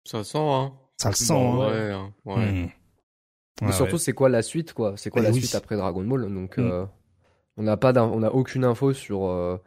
[0.06, 0.74] Ça sent, hein.
[0.98, 1.34] Ça le sent.
[1.34, 1.58] Hein.
[1.58, 2.14] Ouais, hein.
[2.26, 2.72] ouais.
[3.62, 3.72] Hmm.
[3.72, 4.94] surtout, c'est quoi la suite, quoi?
[4.98, 6.34] C'est quoi eh la suite après Dragon Ball?
[6.34, 6.58] Donc.
[6.58, 6.86] Hmm.
[7.58, 9.58] On n'a pas, on a aucune info sur euh,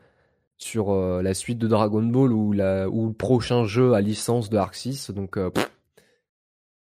[0.56, 4.50] sur euh, la suite de Dragon Ball ou la ou le prochain jeu à licence
[4.50, 5.12] de Arc 6.
[5.12, 5.50] Donc euh,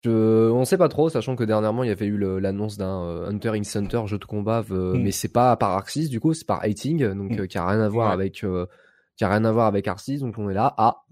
[0.03, 3.53] je, on sait pas trop, sachant que dernièrement il y avait eu l'annonce d'un Hunter
[3.57, 5.03] x Hunter jeu de combat, mm.
[5.03, 7.47] mais c'est pas par Arc 6 du coup, c'est par Hating, donc mm.
[7.49, 8.33] qui a rien à voir avec
[9.17, 10.21] qui a rien à voir avec Arc 6.
[10.21, 11.05] Donc on est là, ah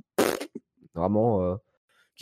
[0.95, 1.59] vraiment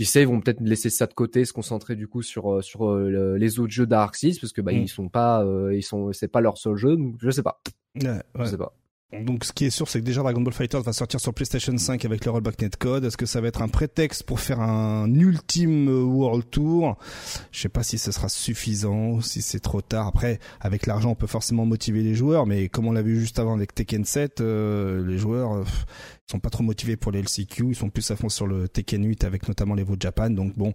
[0.00, 2.62] qui sait, ils vont peut-être laisser ça de côté, se concentrer du coup sur euh,
[2.62, 4.76] sur euh, les autres jeux d'Arxis parce que bah mm.
[4.76, 7.60] ils sont pas euh, ils sont c'est pas leur seul jeu, donc je sais pas.
[8.02, 8.72] Ouais, Je sais pas.
[9.12, 11.76] Donc ce qui est sûr, c'est que déjà Dragon Ball Fighter va sortir sur PlayStation
[11.76, 13.04] 5 avec le rollback netcode.
[13.04, 16.96] Est-ce que ça va être un prétexte pour faire un ultime World Tour?
[17.50, 20.06] Je sais pas si ce sera suffisant si c'est trop tard.
[20.06, 23.40] Après, avec l'argent, on peut forcément motiver les joueurs, mais comme on l'a vu juste
[23.40, 25.64] avant avec Tekken 7, les joueurs,
[26.30, 29.04] sont pas trop motivés pour les LCQ, ils sont plus à fond sur le Tekken
[29.04, 30.30] 8 avec notamment les de Japan.
[30.30, 30.72] Donc bon,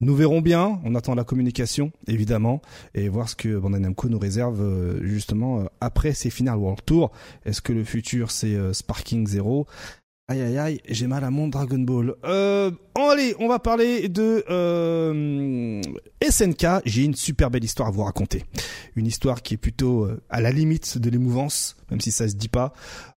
[0.00, 0.80] nous verrons bien.
[0.84, 2.60] On attend la communication, évidemment,
[2.94, 6.84] et voir ce que Bandai Namco nous réserve euh, justement euh, après ces finales World
[6.84, 7.12] Tour.
[7.44, 9.66] Est-ce que le futur c'est euh, Sparking Zero?
[10.26, 12.14] Aïe aïe aïe, j'ai mal à mon Dragon Ball.
[12.24, 15.82] Euh, allez, on va parler de euh,
[16.26, 16.66] SNK.
[16.86, 18.44] J'ai une super belle histoire à vous raconter.
[18.96, 22.48] Une histoire qui est plutôt à la limite de l'émouvance, même si ça se dit
[22.48, 22.72] pas.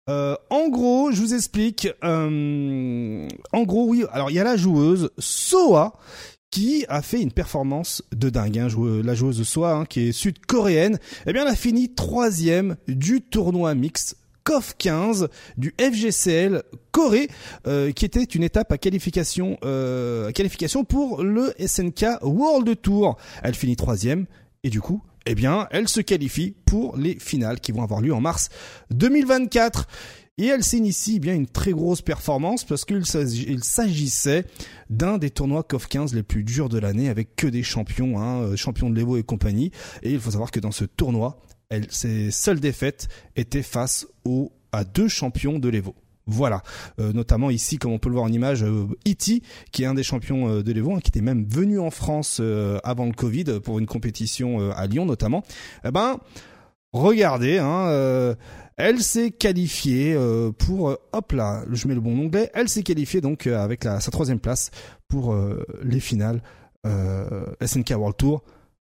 [0.07, 1.87] Euh, en gros, je vous explique.
[2.03, 4.05] Euh, en gros, oui.
[4.11, 5.93] Alors, il y a la joueuse Soa
[6.55, 8.59] qui a fait une performance de dingue.
[8.59, 8.69] Hein,
[9.03, 13.75] la joueuse Soa, hein, qui est sud-coréenne, eh bien, elle a fini troisième du tournoi
[13.75, 14.15] mix
[14.45, 16.63] COF 15 du FGCL
[16.93, 17.27] Corée,
[17.67, 23.17] euh, qui était une étape à qualification, à qualification pour le SNK World Tour.
[23.43, 24.25] Elle finit troisième
[24.63, 28.13] et du coup, eh bien, elle se qualifie pour les finales qui vont avoir lieu
[28.13, 28.47] en mars
[28.91, 29.87] 2024.
[30.37, 34.45] Et elle s'initie bien une très grosse performance parce qu'il s'agissait
[34.89, 38.41] d'un des tournois COF 15 les plus durs de l'année avec que des champions, hein,
[38.41, 39.71] euh, champions de l'Evo et compagnie.
[40.03, 44.51] Et il faut savoir que dans ce tournoi, elle, ses seules défaites étaient face aux,
[44.71, 45.95] à deux champions de l'Evo.
[46.27, 46.63] Voilà,
[46.99, 49.93] euh, notamment ici, comme on peut le voir en image, euh, Iti, qui est un
[49.93, 52.41] des champions euh, de l'Evo, hein, qui était même venu en France
[52.83, 55.43] avant le Covid pour une compétition à Lyon notamment.
[55.85, 56.17] Eh ben,
[56.93, 58.35] regardez, hein,
[58.77, 60.17] elle s'est qualifiée
[60.57, 64.11] pour, hop là, je mets le bon onglet, elle s'est qualifiée donc avec la, sa
[64.11, 64.71] troisième place
[65.07, 65.35] pour
[65.81, 66.41] les finales
[66.85, 68.43] SNK World Tour.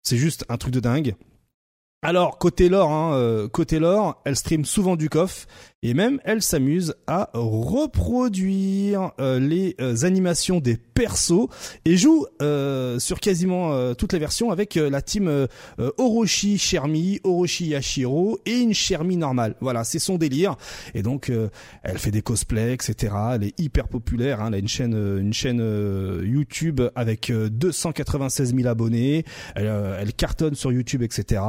[0.02, 1.16] C'est juste un truc de dingue.
[2.02, 5.48] Alors côté lore, hein, côté lore, elle stream souvent du coff
[5.84, 11.50] et même elle s'amuse à reproduire euh, les euh, animations des persos
[11.84, 15.48] et joue euh, sur quasiment toutes les versions avec la team
[15.98, 19.56] Orochi Shermi, Orochi Yashiro et une Shermi normale.
[19.60, 20.56] Voilà, c'est son délire
[20.94, 21.32] et donc
[21.84, 23.14] elle fait des cosplays, etc.
[23.34, 24.42] Elle est hyper populaire.
[24.42, 24.48] Hein.
[24.48, 25.60] Elle a une chaîne, une chaîne
[26.24, 29.26] YouTube avec 296 000 abonnés.
[29.56, 31.42] Elle, elle, cartonne sur YouTube, etc.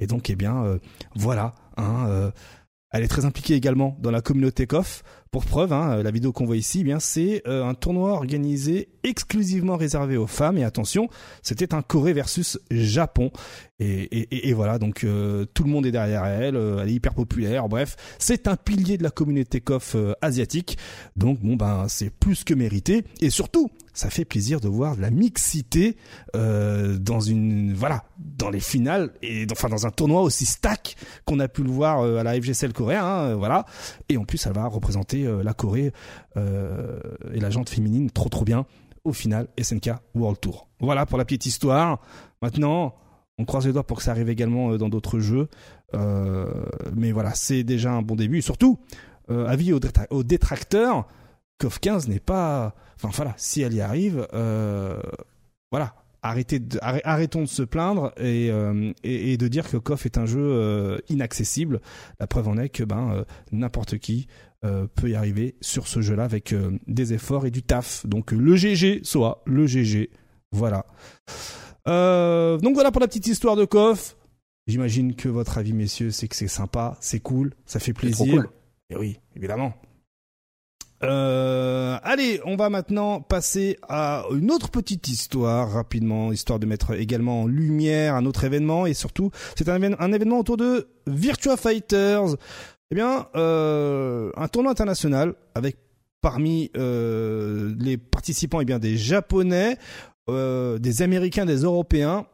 [0.00, 0.78] Et donc, eh bien,
[1.14, 1.54] voilà.
[1.76, 2.32] Hein,
[2.94, 5.02] elle est très impliquée également dans la communauté KOF.
[5.32, 8.88] Pour preuve, hein, la vidéo qu'on voit ici, eh bien c'est euh, un tournoi organisé
[9.02, 10.58] exclusivement réservé aux femmes.
[10.58, 11.08] Et attention,
[11.42, 13.32] c'était un Corée versus Japon.
[13.80, 16.54] Et, voilà, donc euh, tout le monde est derrière elle.
[16.54, 17.68] Euh, elle est hyper populaire.
[17.68, 20.78] Bref, c'est un pilier de la communauté KOF asiatique.
[21.16, 23.02] Donc bon ben c'est plus que mérité.
[23.20, 25.96] Et surtout, ça fait plaisir de voir la mixité
[26.34, 31.38] euh, dans une voilà dans les finales et enfin dans un tournoi aussi stack qu'on
[31.38, 33.64] a pu le voir euh, à la FGCL coréen hein, euh, voilà.
[34.08, 35.92] Et en plus elle va représenter la Corée
[36.36, 38.66] et la jante féminine trop trop bien
[39.04, 40.68] au final SNK World Tour.
[40.80, 42.00] Voilà pour la petite histoire.
[42.42, 42.94] Maintenant
[43.38, 45.48] on croise les doigts pour que ça arrive également dans d'autres jeux
[45.92, 48.42] mais voilà c'est déjà un bon début.
[48.42, 48.80] Surtout
[49.28, 51.06] avis aux détracteurs
[51.58, 52.74] KOF 15 n'est pas.
[52.96, 55.00] Enfin voilà, si elle y arrive, euh,
[55.70, 55.94] voilà.
[56.22, 60.24] Arrêtez de, arrêtons de se plaindre et, euh, et, de dire que KOF est un
[60.24, 61.82] jeu euh, inaccessible.
[62.18, 64.26] La preuve en est que ben n'importe qui
[64.94, 66.54] peut y arriver sur ce jeu-là avec
[66.86, 68.06] des efforts et du taf.
[68.06, 70.08] Donc le GG, soit le GG,
[70.50, 70.86] voilà.
[71.84, 74.16] donc voilà pour la petite histoire de KOF.
[74.66, 78.34] J'imagine que votre avis, messieurs, c'est que c'est sympa, c'est cool, ça fait plaisir.
[78.34, 78.48] Cool.
[78.88, 79.74] Et oui, évidemment.
[81.04, 86.94] Euh, allez, on va maintenant passer à une autre petite histoire rapidement, histoire de mettre
[86.94, 92.36] également en lumière un autre événement et surtout c'est un, événement autour de Virtua Fighters.
[92.90, 95.76] Eh bien, euh, un tournoi international avec
[96.20, 99.76] parmi euh, les participants eh bien des Japonais,
[100.30, 102.26] euh, des Américains, des Européens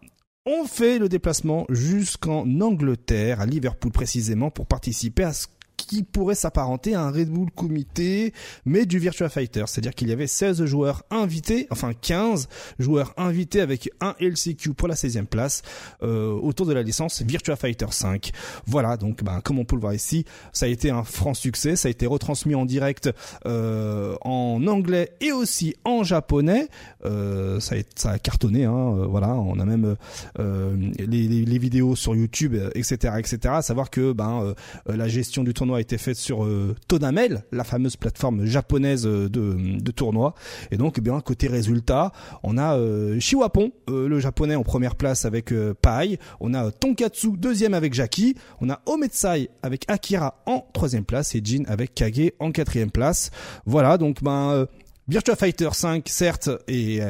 [0.46, 5.48] ont fait le déplacement jusqu'en Angleterre, à Liverpool précisément, pour participer à ce
[5.87, 8.33] qui pourrait s'apparenter à un Red Bull comité,
[8.64, 9.64] mais du Virtua Fighter.
[9.66, 14.88] C'est-à-dire qu'il y avait 16 joueurs invités, enfin 15 joueurs invités avec un LCQ pour
[14.88, 15.62] la 16e place
[16.03, 18.31] euh, autour de la licence Virtua Fighter 5.
[18.66, 21.77] Voilà, donc ben, comme on peut le voir ici, ça a été un franc succès,
[21.77, 23.11] ça a été retransmis en direct
[23.47, 26.69] euh, en anglais et aussi en japonais.
[27.05, 29.97] Euh, ça, a, cartonné, hein, euh, voilà, on a même
[30.38, 33.55] les, les, vidéos sur YouTube, etc., etc.
[33.61, 34.55] Savoir que ben
[34.87, 39.28] la gestion du tournoi a été faite sur euh, Tonamel, la fameuse plateforme japonaise euh,
[39.28, 40.35] de, de tournoi.
[40.70, 44.96] Et donc, eh bien côté résultat, on a euh, Shiwapon, euh, le japonais en première
[44.96, 45.52] place avec
[45.83, 46.18] Pai.
[46.40, 48.35] On a Tonkatsu deuxième avec Jaki.
[48.61, 53.30] On a Ometsai avec Akira en troisième place et Jin avec Kage en quatrième place.
[53.66, 54.66] Voilà, donc ben
[55.09, 57.00] Virtua Fighter 5, certes, est,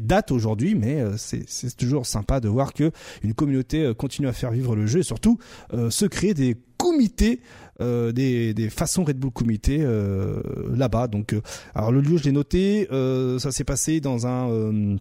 [0.00, 2.90] date aujourd'hui, mais c'est toujours sympa de voir que
[3.22, 5.38] une communauté continue à faire vivre le jeu et surtout
[5.90, 7.40] se créer des comités
[7.80, 10.42] euh, des, des, façons Red Bull Comité euh,
[10.74, 11.08] là-bas.
[11.08, 11.40] Donc, euh,
[11.74, 12.86] alors le lieu, je l'ai noté.
[13.38, 14.96] ça s'est passé dans un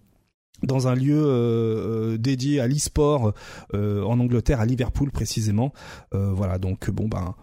[0.62, 3.34] dans un lieu dédié à l'e-sport
[3.74, 5.74] en Angleterre, à Liverpool précisément.
[6.12, 7.36] voilà, donc bon ben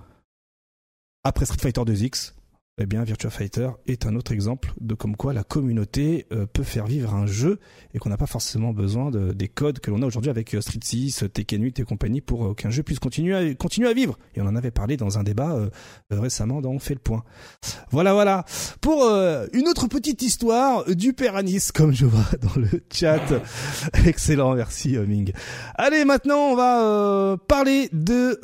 [1.25, 2.35] après Street Fighter 2X,
[2.79, 6.63] eh bien, Virtua Fighter est un autre exemple de comme quoi la communauté euh, peut
[6.63, 7.59] faire vivre un jeu
[7.95, 10.61] et qu'on n'a pas forcément besoin de, des codes que l'on a aujourd'hui avec euh,
[10.61, 13.95] Street 6, Tekken 8 et compagnie pour euh, qu'un jeu puisse continuer à, continuer à
[13.95, 14.19] vivre.
[14.35, 15.57] Et on en avait parlé dans un débat
[16.11, 17.25] récemment dans On fait le point.
[17.91, 18.45] Voilà, voilà.
[18.83, 23.23] Pour une autre petite histoire du père Anis, comme je vois dans le chat.
[24.05, 25.33] Excellent, merci Ming.
[25.77, 28.39] Allez, maintenant on va parler de,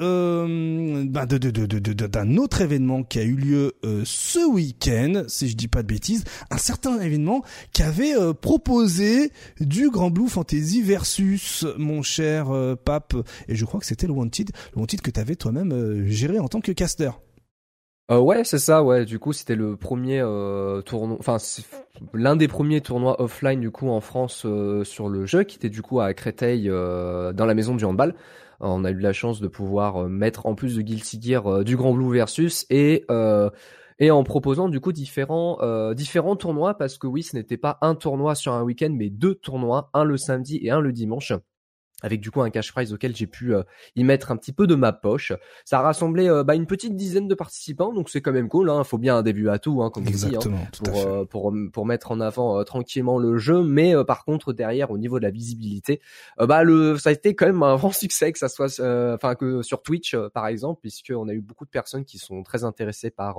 [1.09, 3.73] bah, de, de, d'un autre événement qui a eu lieu
[4.23, 9.33] ce week-end, si je dis pas de bêtises, un certain événement qui avait euh, proposé
[9.61, 13.15] du Grand Blue Fantasy versus mon cher euh, Pape,
[13.49, 16.39] et je crois que c'était le Wanted, le Wanted que tu avais toi-même euh, géré
[16.39, 17.11] en tant que caster.
[18.11, 18.85] ouais, c'est ça.
[18.85, 20.21] Ouais, du coup, c'était le premier
[20.85, 21.39] tournoi, enfin
[22.15, 24.47] l'un des premiers tournois offline du coup en France
[24.85, 28.15] sur le jeu, qui était du coup à Créteil dans la maison du handball.
[28.61, 31.95] On a eu la chance de pouvoir mettre en plus de Guilty Gear du Grand
[31.95, 33.05] Blue versus et
[34.03, 37.79] et en proposant du coup différents euh, différents tournois parce que oui, ce n'était pas
[37.83, 41.33] un tournoi sur un week-end, mais deux tournois, un le samedi et un le dimanche
[42.03, 43.63] avec du coup un cash prize auquel j'ai pu euh,
[43.97, 45.33] y mettre un petit peu de ma poche.
[45.65, 48.69] Ça a rassemblé euh, bah, une petite dizaine de participants, donc c'est quand même cool.
[48.69, 48.85] Hein.
[48.85, 51.87] Faut bien un début à tout, hein, comme Exactement, dit, hein, pour, euh, pour, pour
[51.87, 53.63] mettre en avant tranquillement le jeu.
[53.63, 56.01] Mais par contre derrière, au niveau de la visibilité,
[56.39, 59.63] bah le ça a été quand même un grand succès que ça soit, enfin que
[59.63, 63.11] sur Twitch par exemple, puisque on a eu beaucoup de personnes qui sont très intéressées
[63.11, 63.39] par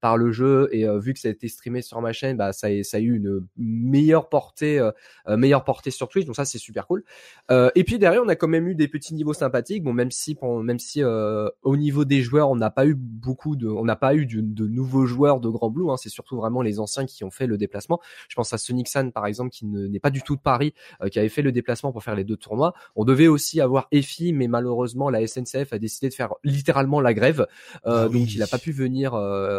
[0.00, 2.68] par le jeu et vu que ça a été streamé sur ma chaîne, bah ça
[2.68, 4.80] a, ça a eu une meilleure portée,
[5.28, 6.26] meilleure portée sur Twitch.
[6.26, 7.04] Donc ça c'est super cool.
[7.50, 9.84] et puis derrière, on a quand même eu des petits niveaux sympathiques.
[9.84, 13.54] Bon, même si, même si euh, au niveau des joueurs, on n'a pas eu beaucoup
[13.54, 15.90] de, on n'a pas eu de, nouveaux joueurs de Grand Blue.
[15.90, 15.96] Hein.
[15.96, 18.00] c'est surtout vraiment les anciens qui ont fait le déplacement.
[18.28, 21.08] Je pense à Sonic San par exemple, qui n'est pas du tout de Paris, euh,
[21.08, 22.74] qui avait fait le déplacement pour faire les deux tournois.
[22.96, 27.14] On devait aussi avoir EFI, mais malheureusement la SNCF a décidé de faire littéralement la
[27.14, 27.46] grève,
[27.86, 29.12] euh, ah donc il n'a pas pu venir,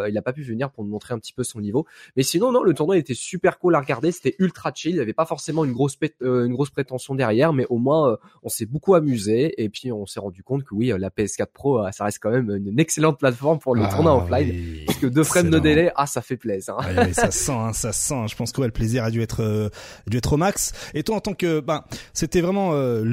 [0.10, 1.86] il a pas pu venir pour nous montrer un petit peu son niveau.
[2.16, 4.12] Mais sinon, non, le tournoi était super cool à regarder.
[4.12, 4.92] C'était ultra chill.
[4.92, 8.50] Il n'y avait pas forcément une grosse, une grosse prétention derrière, mais au moins on
[8.50, 11.92] s'est beaucoup amusé et puis on s'est rendu compte que oui, la PS4 Pro, euh,
[11.92, 15.24] ça reste quand même une excellente plateforme pour le ah tournoi offline parce que deux
[15.24, 16.78] frames de délai, ah ça fait plaisir.
[16.80, 17.14] Hein.
[17.14, 18.28] ça sent, hein, ça sent.
[18.30, 19.70] Je pense que le plaisir a dû être, euh,
[20.08, 20.74] dû être au max.
[20.94, 23.04] Et toi, en tant que, ben, c'était vraiment euh,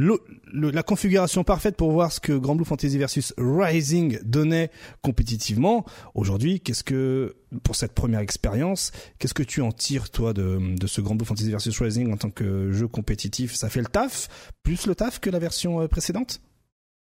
[0.53, 4.71] la configuration parfaite pour voir ce que Grand Blue Fantasy versus Rising donnait
[5.03, 5.85] compétitivement.
[6.15, 8.93] Aujourd'hui, qu'est-ce que pour cette première expérience.
[9.19, 12.17] Qu'est-ce que tu en tires, toi, de, de ce Grand Blue Fantasy vs Rising en
[12.17, 13.55] tant que jeu compétitif?
[13.55, 14.29] Ça fait le taf
[14.63, 16.41] Plus le taf que la version euh, précédente?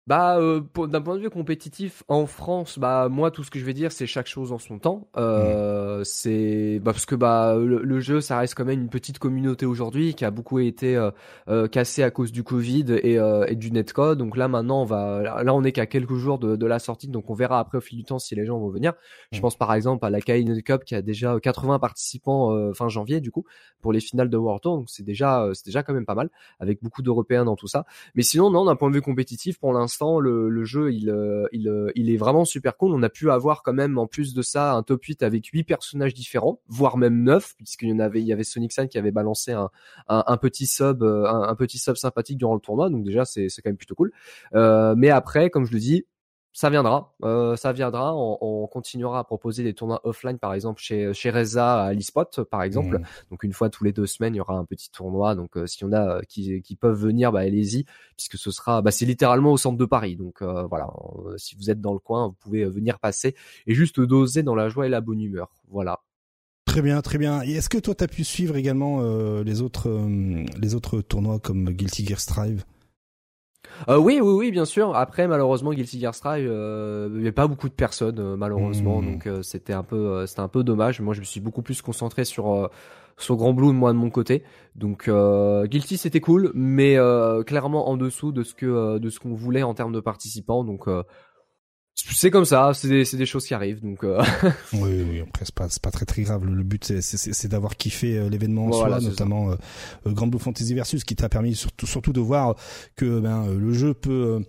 [0.06, 3.64] Bah, euh, d'un point de vue compétitif en France, bah moi tout ce que je
[3.64, 5.08] vais dire c'est chaque chose en son temps.
[5.16, 6.04] Euh, mm.
[6.04, 10.14] C'est bah, parce que bah le, jeu ça reste quand même une petite communauté aujourd'hui
[10.14, 11.10] qui a beaucoup été euh,
[11.48, 14.18] euh cassée à cause du Covid et, euh, et, du netcode.
[14.18, 17.08] Donc là maintenant on va là on est qu'à quelques jours de, de, la sortie
[17.08, 18.92] donc on verra après au fil du temps si les gens vont venir.
[19.32, 19.40] Je mm.
[19.40, 23.30] pense par exemple à la Kine Cup qui a déjà 80 participants fin janvier du
[23.30, 23.44] coup
[23.80, 26.28] pour les finales de World Tour donc c'est déjà c'est déjà quand même pas mal
[26.60, 27.86] avec beaucoup d'Européens dans tout ça.
[28.14, 31.14] Mais sinon non d'un point de vue compétitif pour l'instant le, jeu, il,
[31.52, 32.92] il, il est vraiment super cool.
[32.94, 35.64] On a pu avoir quand même, en plus de ça, un top 8 avec huit
[35.64, 38.98] personnages différents, voire même neuf, puisqu'il y en avait, il y avait Sonic Sun qui
[38.98, 42.90] avait balancé un, petit sub, un, un, petit sub sympathique durant le tournoi.
[42.90, 44.12] Donc déjà, c'est quand même plutôt cool.
[44.52, 46.04] mais après, comme je le dis,
[46.54, 48.14] ça viendra, euh, ça viendra.
[48.14, 52.44] On, on, continuera à proposer des tournois offline, par exemple chez chez Reza à l'eSpot,
[52.48, 52.98] par exemple.
[52.98, 53.04] Mmh.
[53.30, 55.34] Donc une fois tous les deux semaines, il y aura un petit tournoi.
[55.34, 57.84] Donc euh, si on a euh, qui, qui peuvent venir, bah allez-y,
[58.16, 60.14] puisque ce sera, bah c'est littéralement au centre de Paris.
[60.14, 60.88] Donc euh, voilà,
[61.36, 63.34] si vous êtes dans le coin, vous pouvez venir passer
[63.66, 65.50] et juste doser dans la joie et la bonne humeur.
[65.68, 66.02] Voilà.
[66.66, 67.42] Très bien, très bien.
[67.42, 69.02] Et est-ce que toi, tu as pu suivre également
[69.42, 69.90] les autres
[70.58, 72.64] les autres tournois comme Guilty Gear Strive?
[73.88, 74.94] Euh, oui, oui, oui, bien sûr.
[74.96, 79.00] Après, malheureusement, Guilty Gear Strive, euh, il n'y avait pas beaucoup de personnes, euh, malheureusement,
[79.00, 79.06] hmm.
[79.06, 81.00] donc c'était un peu, c'était un peu dommage.
[81.00, 82.70] Moi, je me suis beaucoup plus concentré sur
[83.16, 84.42] sur Grand Blue, moi de mon côté.
[84.74, 86.96] Donc Guilty, c'était cool, mais
[87.46, 90.64] clairement en dessous de ce que de ce qu'on voulait en termes de participants.
[90.64, 90.88] Donc
[91.94, 94.02] c'est comme ça, c'est des, des, choses qui arrivent, donc.
[94.02, 94.22] Euh...
[94.72, 96.44] oui, oui, après c'est pas, pas très très grave.
[96.44, 99.56] Le but c'est d'avoir kiffé euh, l'événement en soi, notamment euh,
[100.06, 102.56] Grand Blue Fantasy Versus, qui t'a permis surtout surtout de voir
[102.96, 104.44] que ben le jeu peut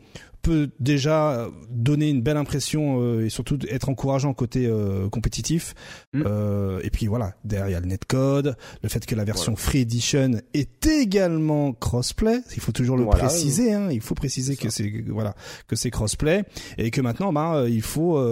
[0.45, 5.73] peut déjà donner une belle impression euh, et surtout être encourageant côté euh, compétitif.
[6.13, 6.23] Mm.
[6.23, 9.55] Euh, et puis voilà, derrière il y a le netcode, le fait que la version
[9.55, 12.41] Free Edition est également crossplay.
[12.55, 13.73] Il faut toujours le préciser.
[13.73, 15.33] Hein, il faut préciser que c'est voilà
[15.67, 16.43] que c'est crossplay
[16.77, 18.23] et que maintenant bah il faut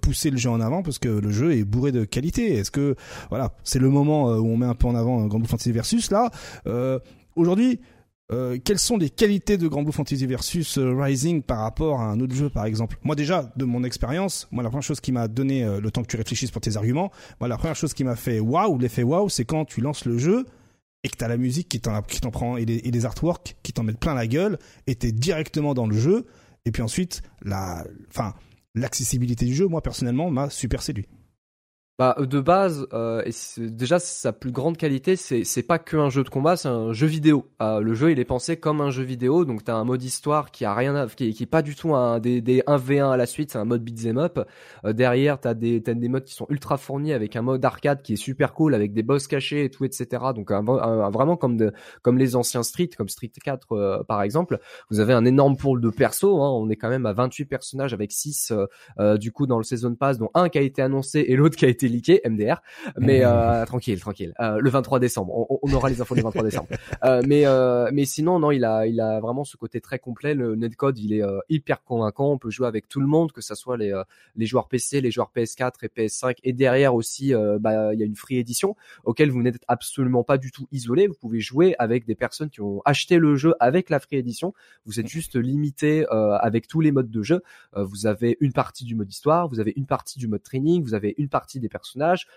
[0.00, 2.54] pousser le jeu en avant parce que le jeu est bourré de qualité.
[2.54, 2.94] Est-ce que
[3.28, 6.12] voilà c'est le moment où on met un peu en avant Grand Blue Fantasy Versus
[6.12, 6.30] là.
[7.34, 7.80] Aujourd'hui,
[8.32, 12.06] euh, quelles sont les qualités de Grand Blue Fantasy versus euh, Rising par rapport à
[12.06, 12.98] un autre jeu par exemple?
[13.04, 16.02] Moi déjà de mon expérience, moi la première chose qui m'a donné euh, le temps
[16.02, 19.04] que tu réfléchisses pour tes arguments, moi la première chose qui m'a fait waouh, l'effet
[19.04, 20.44] waouh, c'est quand tu lances le jeu
[21.04, 23.84] et que t'as la musique qui t'en prend et les, et les artworks qui t'en
[23.84, 24.58] mettent plein la gueule
[24.88, 26.26] et t'es directement dans le jeu
[26.64, 28.34] et puis ensuite la enfin
[28.74, 31.06] l'accessibilité du jeu moi personnellement m'a super séduit.
[31.98, 33.22] Bah de base, euh,
[33.56, 37.06] déjà sa plus grande qualité, c'est pas que un jeu de combat, c'est un jeu
[37.06, 37.48] vidéo.
[37.62, 40.50] Euh, le jeu il est pensé comme un jeu vidéo, donc t'as un mode histoire
[40.50, 43.16] qui a rien, à, qui, qui est pas du tout un des, des 1v1 à
[43.16, 44.46] la suite, c'est un mode beat'em up.
[44.84, 48.02] Euh, derrière t'as des t'as des modes qui sont ultra fournis avec un mode arcade
[48.02, 50.22] qui est super cool avec des boss cachés et tout etc.
[50.34, 54.58] Donc vraiment comme de comme les anciens Street, comme Street 4 euh, par exemple.
[54.90, 57.94] Vous avez un énorme pool de persos, hein, on est quand même à 28 personnages
[57.94, 58.52] avec 6
[58.98, 61.56] euh, du coup dans le season pass, dont un qui a été annoncé et l'autre
[61.56, 62.62] qui a été liqué, MDR.
[62.98, 63.24] Mais mmh.
[63.26, 64.34] euh, tranquille, tranquille.
[64.40, 66.68] Euh, le 23 décembre, on, on, aura les infos le 23 décembre.
[67.04, 67.44] Euh, mais
[67.92, 70.34] mais sinon, non, il a il a vraiment ce côté très complet.
[70.34, 72.32] Le netcode, il est hyper convaincant.
[72.32, 73.92] On peut jouer avec tout le monde, que ça soit les
[74.34, 76.36] les joueurs PC, les joueurs PS4 et PS5.
[76.42, 80.38] Et derrière aussi, bah il y a une free edition auquel vous n'êtes absolument pas
[80.38, 81.06] du tout isolé.
[81.06, 84.54] Vous pouvez jouer avec des personnes qui ont acheté le jeu avec la free edition.
[84.84, 87.42] Vous êtes juste limité avec tous les modes de jeu.
[87.74, 90.94] vous avez une partie du mode histoire, vous avez une partie du mode training, vous
[90.94, 91.68] avez une partie des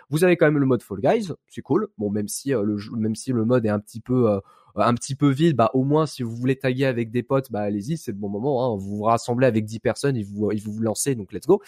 [0.10, 1.88] Vous avez quand même le mode Fall Guys, c'est cool.
[1.98, 4.40] Bon, même si euh, le même si le mode est un petit peu euh,
[4.76, 7.62] un petit peu vide, bah au moins si vous voulez taguer avec des potes, bah
[7.62, 8.66] allez-y, c'est le bon moment.
[8.66, 8.78] Hein.
[8.78, 11.62] Vous vous rassemblez avec 10 personnes et vous, vous vous lancez, donc let's go.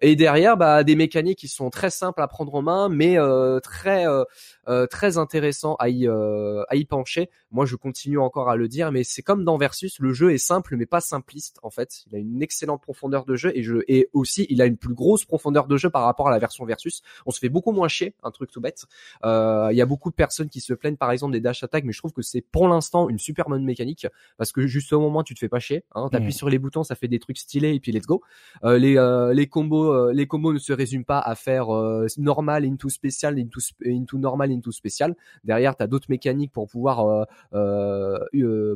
[0.00, 3.60] Et derrière, bah des mécaniques qui sont très simples à prendre en main, mais euh,
[3.60, 4.24] très euh,
[4.68, 7.30] euh, très intéressant à y à y pencher.
[7.50, 10.38] Moi, je continue encore à le dire, mais c'est comme dans Versus, le jeu est
[10.38, 12.04] simple mais pas simpliste en fait.
[12.06, 14.94] Il a une excellente profondeur de jeu et je et aussi il a une plus
[14.94, 17.02] grosse profondeur de jeu par rapport à la version Versus.
[17.26, 18.84] On se fait beaucoup moins chier, un truc tout bête.
[19.24, 21.92] Il y a beaucoup de personnes qui se plaignent par exemple des dash attack, mais
[21.92, 24.06] je trouve que c'est pour l'instant une super bonne mécanique
[24.36, 26.32] parce que juste au moment tu te fais pas chier, hein, t'appuies mm.
[26.32, 28.22] sur les boutons, ça fait des trucs stylés et puis let's go.
[28.64, 31.68] Euh, les euh, les combos euh, les combos ne se résument pas à faire
[32.16, 35.14] normal into spécial into into normal into spécial.
[35.44, 37.26] Derrière t'as d'autres mécaniques pour pouvoir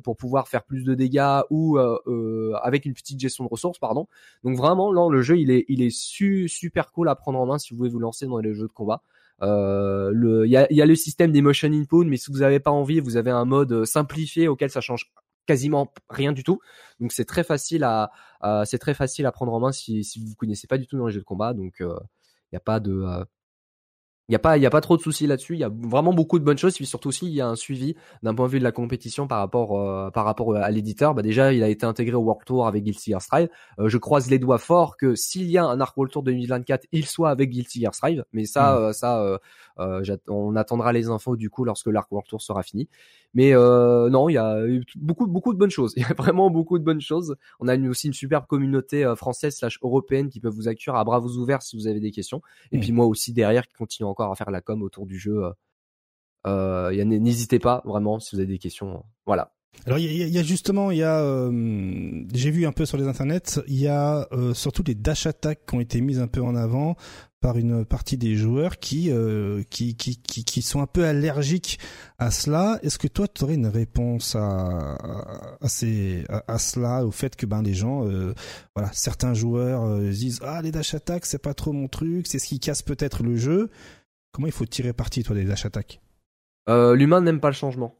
[0.05, 4.07] pour pouvoir faire plus de dégâts ou avec une petite gestion de ressources pardon.
[4.45, 7.59] Donc vraiment là le jeu il est il est super cool à prendre en main
[7.59, 9.03] si vous voulez vous lancer dans les jeux de combat.
[9.43, 10.13] Euh,
[10.47, 13.17] il y a, le système des motion input, mais si vous n'avez pas envie, vous
[13.17, 15.13] avez un mode euh, simplifié auquel ça change
[15.47, 16.61] quasiment rien du tout.
[17.01, 18.11] Donc c'est très facile à,
[18.65, 21.07] c'est très facile à prendre en main si, si vous connaissez pas du tout dans
[21.07, 21.53] les jeux de combat.
[21.55, 21.97] Donc il euh,
[22.53, 23.05] n'y a pas de
[24.29, 25.71] il y a pas il y a pas trop de soucis là-dessus, il y a
[25.71, 28.47] vraiment beaucoup de bonnes choses puis surtout aussi il y a un suivi d'un point
[28.47, 31.15] de vue de la compétition par rapport euh, par rapport à l'éditeur.
[31.15, 33.49] Bah déjà, il a été intégré au World Tour avec Guilty Gear Strive.
[33.79, 36.87] Euh, je croise les doigts fort que s'il y a un Arc World Tour 2024,
[36.93, 38.79] il soit avec Guilty Gear Strive, mais ça mmh.
[38.79, 39.39] euh, ça
[40.29, 42.89] on attendra les infos du coup lorsque l'Arc World Tour sera fini.
[43.35, 44.57] Mais euh, non, il y a
[44.97, 45.95] beaucoup beaucoup de bonnes choses.
[45.97, 47.37] Il y a vraiment beaucoup de bonnes choses.
[47.61, 51.05] On a aussi une superbe communauté euh, française slash européenne qui peut vous accueillir à
[51.05, 52.43] bras ouverts si vous avez des questions.
[52.73, 55.45] Et puis moi aussi derrière qui continue encore à faire la com autour du jeu.
[55.45, 55.53] Euh,
[56.47, 59.05] euh N'hésitez pas vraiment si vous avez des questions.
[59.27, 59.53] Voilà.
[59.85, 63.09] Alors il y, a justement, il y a, euh, j'ai vu un peu sur les
[63.09, 66.41] internets, il y a euh, surtout les dash attacks qui ont été mises un peu
[66.41, 66.95] en avant
[67.41, 69.65] par une partie des joueurs qui, euh,
[70.61, 71.81] sont un peu allergiques
[72.19, 72.79] à cela.
[72.85, 74.97] Est-ce que toi, tu aurais une réponse à,
[75.67, 78.07] cela, au fait que ben les gens,
[78.77, 82.47] voilà, certains joueurs disent ah les dash attacks c'est pas trop mon truc, c'est ce
[82.47, 83.69] qui casse peut-être le jeu.
[84.31, 86.01] Comment il faut tirer parti toi des dash attacks?
[86.69, 87.97] L'humain n'aime pas le changement.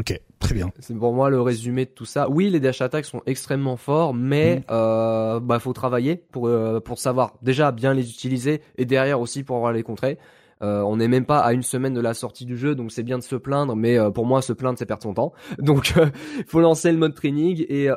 [0.00, 0.70] Ok, très bien.
[0.78, 2.28] C'est pour moi le résumé de tout ça.
[2.30, 4.62] Oui, les dash attacks sont extrêmement forts, mais mhm.
[4.70, 9.44] euh, bah faut travailler pour euh, pour savoir déjà bien les utiliser et derrière aussi
[9.44, 10.18] pour avoir les contrer.
[10.62, 13.02] Euh, on n'est même pas à une semaine de la sortie du jeu, donc c'est
[13.02, 15.32] bien de se plaindre, mais euh, pour moi se plaindre c'est perdre son temps.
[15.58, 15.92] Donc
[16.38, 17.88] il faut lancer le mode training et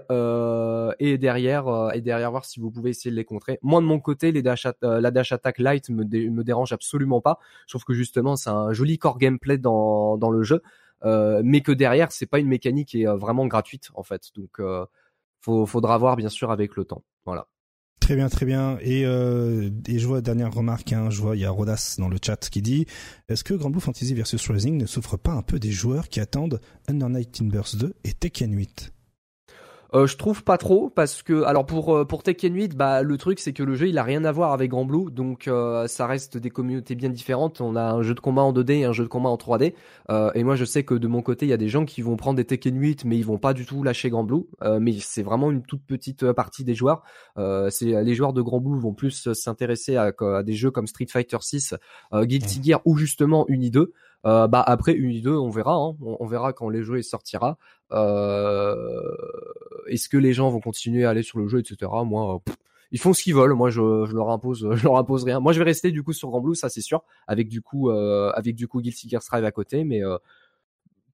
[0.99, 3.59] et derrière et derrière voir si vous pouvez essayer de les contrer.
[3.61, 7.39] Moi de mon côté, les dash la dash attack light me, me dérange absolument pas.
[7.67, 10.61] Je trouve que justement c'est un joli core gameplay dans dans le jeu.
[11.05, 14.29] Euh, mais que derrière c'est pas une mécanique qui est euh, vraiment gratuite en fait.
[14.35, 14.85] Donc euh,
[15.41, 17.03] faudra voir bien sûr avec le temps.
[17.25, 17.47] Voilà.
[17.99, 18.77] Très bien, très bien.
[18.81, 22.17] Et, et je vois dernière remarque, hein, je vois il y a Rodas dans le
[22.23, 22.85] chat qui dit
[23.29, 26.19] est-ce que Grand Blue Fantasy versus Rising ne souffre pas un peu des joueurs qui
[26.19, 28.94] attendent Under Night Timbers 2 et Tekken 8
[29.93, 33.17] euh, je trouve pas trop parce que alors pour euh, pour Tekken 8 bah le
[33.17, 35.87] truc c'est que le jeu il a rien à voir avec Grand Blue donc euh,
[35.87, 37.61] ça reste des communautés bien différentes.
[37.61, 39.73] On a un jeu de combat en 2D et un jeu de combat en 3D
[40.35, 42.15] et moi je sais que de mon côté il y a des gens qui vont
[42.15, 44.45] prendre des Tekken 8 mais ils vont pas du tout lâcher Grand Blue.
[44.79, 47.03] Mais c'est vraiment une toute petite partie des joueurs.
[47.69, 51.07] C'est les joueurs de Grand Blue vont plus s'intéresser à, à, des jeux comme Street
[51.09, 51.75] Fighter 6
[52.13, 53.93] Guilty Gear ou justement Uni 2
[54.25, 55.95] euh, bah après une 2 on verra, hein.
[56.01, 57.57] on, verra quand les jeux sortira.
[57.91, 59.15] Euh,
[59.87, 61.91] Est-ce que les gens vont continuer à aller sur le jeu, etc.
[62.05, 62.41] Moi,
[62.91, 63.53] ils font ce qu'ils veulent.
[63.53, 65.39] Moi, je, je, leur impose, je leur impose rien.
[65.39, 67.89] Moi, je vais rester du coup sur Grand Blue, ça c'est sûr, avec du coup,
[67.89, 70.17] euh, avec du coup Guilty Gear Strive à côté, mais euh,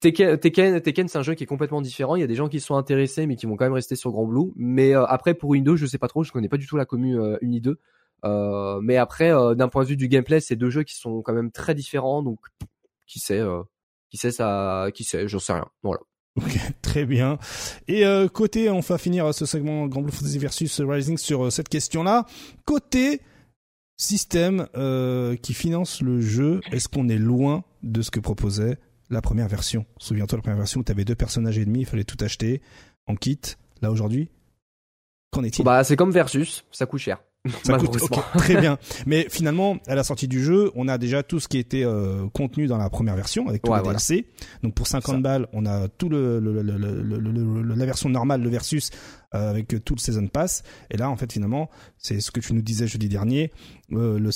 [0.02, 2.16] Tekken, Tekken, Tekken c'est un jeu qui est complètement différent.
[2.16, 4.12] Il y a des gens qui sont intéressés, mais qui vont quand même rester sur
[4.12, 4.52] Grand Blue.
[4.56, 6.24] Mais euh, après, pour une 2 je sais pas trop.
[6.24, 7.80] Je connais pas du tout la commune euh, Uni 2.
[8.24, 11.34] Euh, mais après, d'un point de vue du gameplay, c'est deux jeux qui sont quand
[11.34, 12.24] même très différents.
[12.24, 12.40] Donc,
[13.06, 13.62] qui sait, euh,
[14.10, 15.68] qui sait ça, qui sait, j'en sais rien.
[15.84, 16.02] Voilà.
[16.38, 17.38] Ok, très bien.
[17.88, 21.50] Et euh, côté, on va finir ce segment Grand Blue Fantasy versus Rising sur euh,
[21.50, 22.26] cette question-là.
[22.66, 23.22] Côté
[23.98, 24.68] système
[25.44, 28.80] qui finance le jeu, est-ce qu'on est loin de ce que proposait
[29.12, 29.86] la première version?
[30.00, 32.64] Souviens-toi la première version où tu avais deux personnages et demi, il fallait tout acheter
[33.06, 33.40] en kit.
[33.84, 34.32] Là aujourd'hui,
[35.30, 35.64] qu'en est-il?
[35.64, 37.22] Bah c'est comme versus, ça coûte cher.
[37.64, 37.98] Ça coûte
[38.36, 38.78] très bien.
[39.08, 42.28] Mais finalement, à la sortie du jeu, on a déjà tout ce qui était euh,
[42.34, 44.28] contenu dans la première version avec tout le DLC.
[44.62, 48.92] Donc pour 50 balles, on a tout le, le, le, la version normale, le versus
[49.34, 50.64] euh, avec tout le season pass.
[50.92, 53.52] Et là, en fait, finalement, c'est ce que tu nous disais jeudi dernier,
[53.92, 54.30] euh, le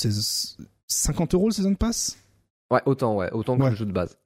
[0.87, 2.17] 50 euros le season pass?
[2.71, 4.17] Ouais, autant, ouais, autant que le jeu de base.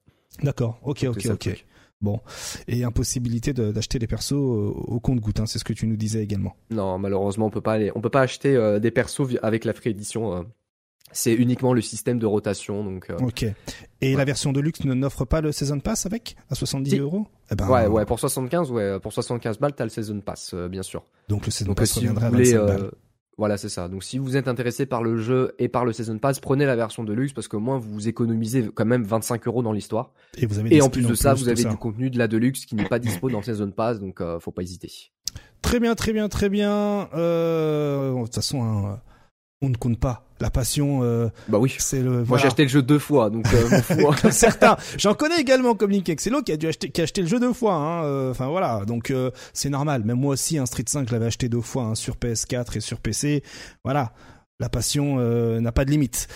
[0.42, 0.80] D'accord.
[0.84, 1.66] Ok, ok, ok.
[2.02, 2.22] Bon,
[2.70, 6.56] et impossibilité d'acheter des persos au compte-goutte, hein, c'est ce que tu nous disais également.
[6.70, 9.74] Non, malheureusement, on peut pas aller, on peut pas acheter euh, des persos avec la
[9.74, 10.34] free édition.
[10.34, 10.44] Euh.
[11.12, 13.10] c'est uniquement le système de rotation, donc.
[13.10, 13.18] Euh.
[13.18, 13.46] ok.
[14.00, 17.28] Et la version de luxe n'offre pas le season pass avec à 70 euros?
[17.52, 20.84] Eh ben, Ouais, ouais, pour 75, ouais, pour 75 balles, t'as le season pass, bien
[20.84, 21.04] sûr.
[21.28, 22.92] Donc le season pass reviendrait à 25 balles.
[23.40, 23.88] Voilà, c'est ça.
[23.88, 26.76] Donc si vous êtes intéressé par le jeu et par le Season Pass, prenez la
[26.76, 30.12] version de luxe parce qu'au moins vous économisez quand même 25 euros dans l'histoire.
[30.38, 32.66] Et, vous avez et en plus de ça, vous avez du contenu de la Deluxe
[32.66, 34.92] qui n'est pas dispo dans le Season Pass, donc euh, faut pas hésiter.
[35.62, 37.08] Très bien, très bien, très bien.
[37.14, 39.00] Euh, de toute façon, hein,
[39.62, 40.26] on ne compte pas.
[40.40, 41.76] La passion, euh, bah oui.
[41.80, 42.24] C'est le.
[42.24, 44.78] Moi j'ai acheté le jeu deux fois, donc euh, comme certains.
[44.98, 47.42] J'en connais également comme Nick Excello qui a dû acheter, qui a acheté le jeu
[47.42, 47.74] deux fois.
[47.74, 50.06] Hein, euh, enfin voilà, donc euh, c'est normal.
[50.06, 52.80] Même moi aussi, un Street 5, je l'avais acheté deux fois hein, sur PS4 et
[52.80, 53.44] sur PC.
[53.84, 54.14] Voilà,
[54.60, 56.28] la passion euh, n'a pas de limite.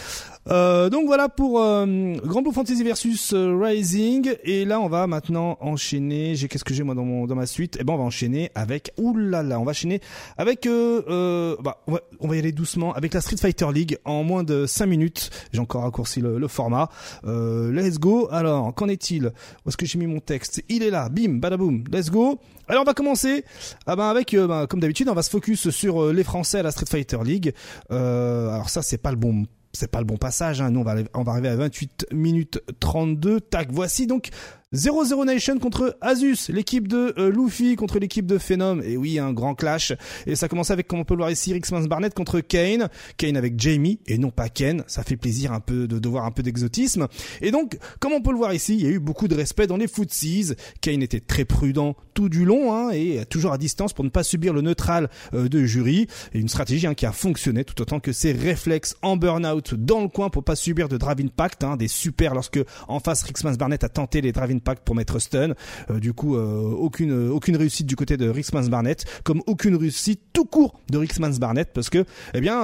[0.50, 5.58] Euh, donc voilà pour euh, Grand Blue Fantasy versus Rising et là on va maintenant
[5.60, 6.36] enchaîner.
[6.36, 7.78] J'ai qu'est-ce que j'ai moi dans mon dans ma suite?
[7.82, 10.00] Eh ben on va enchaîner avec oulala, on va enchaîner
[10.38, 10.72] avec bah
[11.08, 14.66] on va, on va, y aller doucement avec la Street Fighter League en moins de
[14.66, 15.30] 5 minutes.
[15.52, 16.90] J'ai encore raccourci le, le format.
[17.26, 18.30] let's go.
[18.32, 19.34] Alors qu'en est-il?
[19.66, 20.64] Où est-ce que j'ai mis mon texte?
[20.70, 21.10] Il est là.
[21.10, 21.84] Bim, badaboum.
[21.92, 22.40] Let's go.
[22.68, 23.44] Alors on va commencer
[23.86, 26.72] ah ben avec ben, comme d'habitude on va se focus sur les Français à la
[26.72, 27.54] Street Fighter League.
[27.92, 30.62] Euh, alors ça c'est pas le bon c'est pas le bon passage.
[30.62, 30.70] Hein.
[30.70, 33.42] Nous, on va, on va arriver à 28 minutes 32.
[33.42, 34.30] Tac, voici donc
[34.74, 38.82] 0-0 Nation contre Asus, l'équipe de euh, Luffy contre l'équipe de Phenom.
[38.82, 39.94] Et oui, un grand clash.
[40.26, 42.90] Et ça commence avec, comme on peut le voir ici, Rixmans Barnett contre Kane.
[43.18, 44.84] Kane avec Jamie et non pas Ken.
[44.88, 47.08] Ça fait plaisir un peu de, de voir un peu d'exotisme.
[47.42, 49.66] Et donc, comme on peut le voir ici, il y a eu beaucoup de respect
[49.66, 50.54] dans les footsies.
[50.82, 54.24] Kane était très prudent tout du long hein, et toujours à distance pour ne pas
[54.24, 56.08] subir le neutral euh, de jury.
[56.34, 60.08] Une stratégie hein, qui a fonctionné tout autant que ses réflexes en burn-out dans le
[60.08, 63.84] coin pour pas subir de drive impact, hein, des super lorsque en face Rixmans Barnett
[63.84, 65.54] a tenté les drive impact pour mettre stun.
[65.90, 70.22] Euh, du coup, euh, aucune aucune réussite du côté de Rixmans Barnett, comme aucune réussite
[70.34, 72.62] tout court de Rixmans Barnett parce que eh bien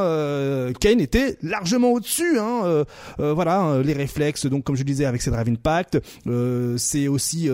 [0.80, 2.40] Kane était largement au-dessus.
[2.40, 2.86] Hein,
[3.18, 6.00] voilà les réflexes donc comme je disais avec ses drive impact,
[6.78, 7.50] c'est aussi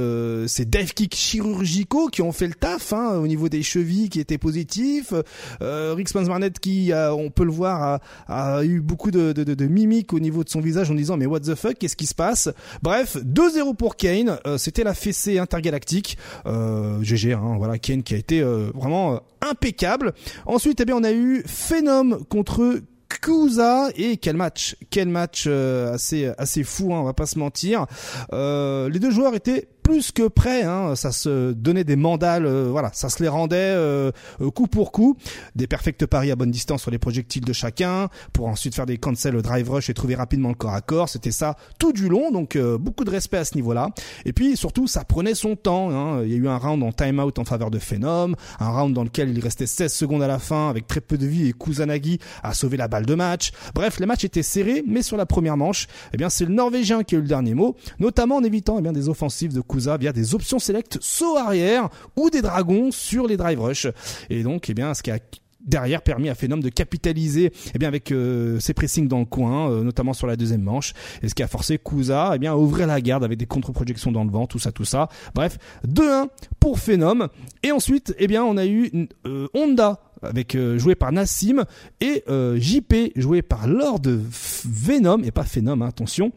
[0.48, 4.20] ces dive kicks chirurgicaux qui ont fait le taf hein, au niveau des chevilles qui
[4.20, 5.14] étaient positifs.
[5.62, 10.14] Euh, Rick Barnett qui, on peut le voir, a, eu beaucoup de, de, de, mimiques
[10.14, 12.50] au niveau de son visage en disant mais what the fuck, qu'est-ce qui se passe?
[12.82, 14.38] Bref, 2-0 pour Kane.
[14.48, 16.18] Euh, c'était la fessée intergalactique.
[16.46, 20.14] Euh, GG, hein, voilà Kane qui a été euh, vraiment impeccable.
[20.46, 26.32] Ensuite, eh bien, on a eu Phenom contre Kusa et quel match, quel match assez
[26.38, 27.86] assez fou, hein, on va pas se mentir.
[28.32, 30.64] les deux joueurs étaient plus que prêt.
[30.64, 30.96] Hein.
[30.96, 34.12] Ça se donnait des mandales, euh, voilà, ça se les rendait euh,
[34.42, 35.16] euh, coup pour coup.
[35.56, 38.98] Des perfects paris à bonne distance sur les projectiles de chacun, pour ensuite faire des
[38.98, 41.08] cancels drive rush et trouver rapidement le corps à corps.
[41.08, 43.92] C'était ça tout du long, donc beaucoup de respect à ce niveau-là.
[44.26, 45.92] Et puis surtout, ça prenait son temps.
[45.92, 46.24] Hein.
[46.24, 49.04] Il y a eu un round en timeout en faveur de Phenom, un round dans
[49.04, 52.18] lequel il restait 16 secondes à la fin avec très peu de vie et Kusanagi
[52.42, 53.52] a sauvé la balle de match.
[53.76, 57.04] Bref, les matchs étaient serrés, mais sur la première manche, eh bien c'est le Norvégien
[57.04, 60.14] qui a eu le dernier mot, notamment en évitant eh bien des offensives de via
[60.14, 63.88] des options select saut arrière ou des dragons sur les drive rush.
[64.30, 65.20] Et donc, eh bien, ce qui a
[65.66, 69.70] derrière permis à Phenom de capitaliser eh bien avec euh, ses pressings dans le coin
[69.70, 70.94] euh, notamment sur la deuxième manche.
[71.22, 74.12] Et ce qui a forcé Kusa eh bien à ouvrir la garde avec des contre-projections
[74.12, 75.10] dans le vent tout ça tout ça.
[75.34, 75.58] Bref
[75.88, 76.28] 2-1
[76.60, 77.30] pour Phenom.
[77.64, 81.66] Et ensuite eh bien on a eu euh, Honda avec joué par Nassim
[82.02, 86.32] et JP joué par Lord Venom et pas Phenom hein, attention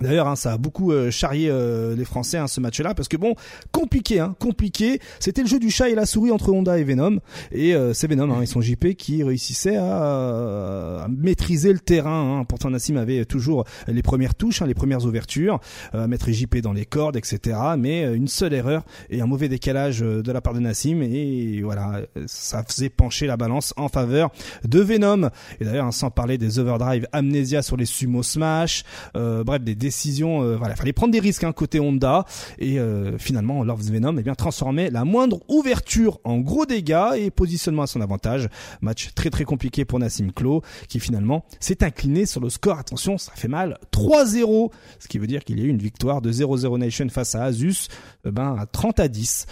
[0.00, 3.16] D'ailleurs, hein, ça a beaucoup euh, charrié euh, les Français hein, ce match-là parce que
[3.16, 3.36] bon,
[3.70, 5.00] compliqué, hein, compliqué.
[5.20, 7.20] C'était le jeu du chat et la souris entre Honda et Venom
[7.52, 12.40] et euh, c'est Venom, hein, ils sont JP qui réussissaient à, maîtriser le terrain.
[12.40, 12.44] Hein.
[12.44, 15.60] Pourtant, Nassim avait toujours les premières touches, hein, les premières ouvertures,
[15.92, 17.56] à mettre JP dans les cordes, etc.
[17.78, 22.00] Mais une seule erreur et un mauvais décalage de la part de Nassim et voilà,
[22.26, 24.30] ça faisait pencher la balance en faveur
[24.64, 25.30] de Venom.
[25.60, 28.82] Et d'ailleurs, sans parler des overdrive amnésia sur les sumo smash,
[29.14, 32.24] bref des décision, euh, voilà, fallait prendre des risques hein, côté Honda
[32.58, 37.30] et euh, finalement Love Venom eh bien transformait la moindre ouverture en gros dégâts et
[37.30, 38.48] positionnement à son avantage.
[38.80, 42.78] Match très très compliqué pour Nassim Klo qui finalement s'est incliné sur le score.
[42.78, 46.22] Attention, ça fait mal 3-0, ce qui veut dire qu'il y a eu une victoire
[46.22, 47.88] de 0-0 Nation face à Asus,
[48.26, 49.46] euh, ben à 30 à 10.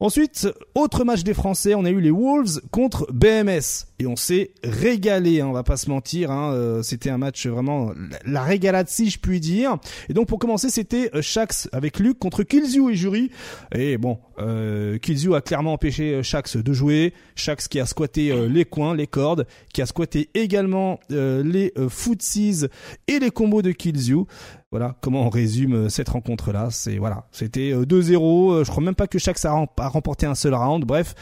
[0.00, 4.50] Ensuite, autre match des Français, on a eu les Wolves contre BMS et on s'est
[4.64, 6.32] régalé, hein, on va pas se mentir.
[6.32, 7.92] Hein, euh, c'était un match vraiment
[8.26, 9.78] la régalade si je puis dire.
[10.08, 13.30] Et donc pour commencer, c'était euh, Shax avec Luc contre Killzoo et Jury.
[13.72, 14.98] Et bon, euh,
[15.32, 17.14] a clairement empêché euh, Shax de jouer.
[17.36, 22.66] Shax qui a squatté les coins, les cordes, qui a squatté également les footsies
[23.06, 24.26] et les combos de Killzoo.
[24.74, 26.66] Voilà comment on résume cette rencontre là.
[26.72, 28.64] C'est voilà, c'était 2-0.
[28.64, 30.84] Je crois même pas que Shax a, remporté un seul round.
[30.84, 31.14] Bref,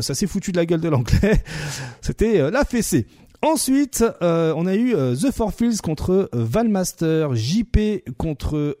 [0.00, 1.42] ça s'est foutu de la gueule de l'anglais.
[2.00, 3.06] c'était euh, la fessée.
[3.42, 8.76] Ensuite, euh, on a eu euh, The Four Fields contre Valmaster, JP contre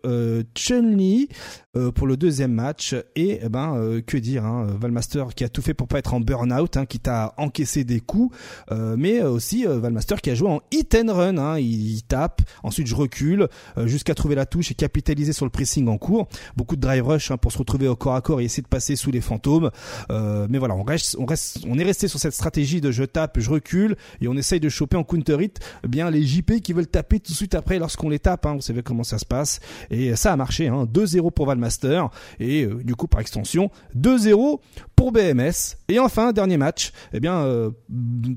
[0.54, 1.28] Chun-Li.
[1.76, 2.96] Euh, pour le deuxième match.
[3.14, 6.14] Et eh ben euh, que dire, hein, Valmaster qui a tout fait pour pas être
[6.14, 8.36] en burn-out, hein, qui t'a encaissé des coups,
[8.72, 11.38] euh, mais aussi Valmaster qui a joué en hit and run.
[11.38, 13.46] Hein, il, tape, ensuite je recule
[13.84, 16.26] jusqu'à trouver la touche et capitaliser sur le pressing en cours.
[16.56, 18.68] Beaucoup de drive rush hein, pour se retrouver au corps à corps et essayer de
[18.68, 19.70] passer sous les fantômes.
[20.08, 23.38] mais voilà, on reste, on reste, on est resté sur cette stratégie de je tape,
[23.38, 26.72] je recule et on essaye de choper en counter hit eh bien les JP qui
[26.72, 28.46] veulent taper tout de suite après lorsqu'on les tape.
[28.46, 29.60] Hein, vous savez comment ça se passe.
[29.90, 30.66] Et ça a marché.
[30.66, 31.60] Hein, 2-0 pour Valmaster.
[31.60, 34.58] Master et euh, du coup par extension 2-0
[34.96, 37.70] pour BMS et enfin dernier match eh bien euh,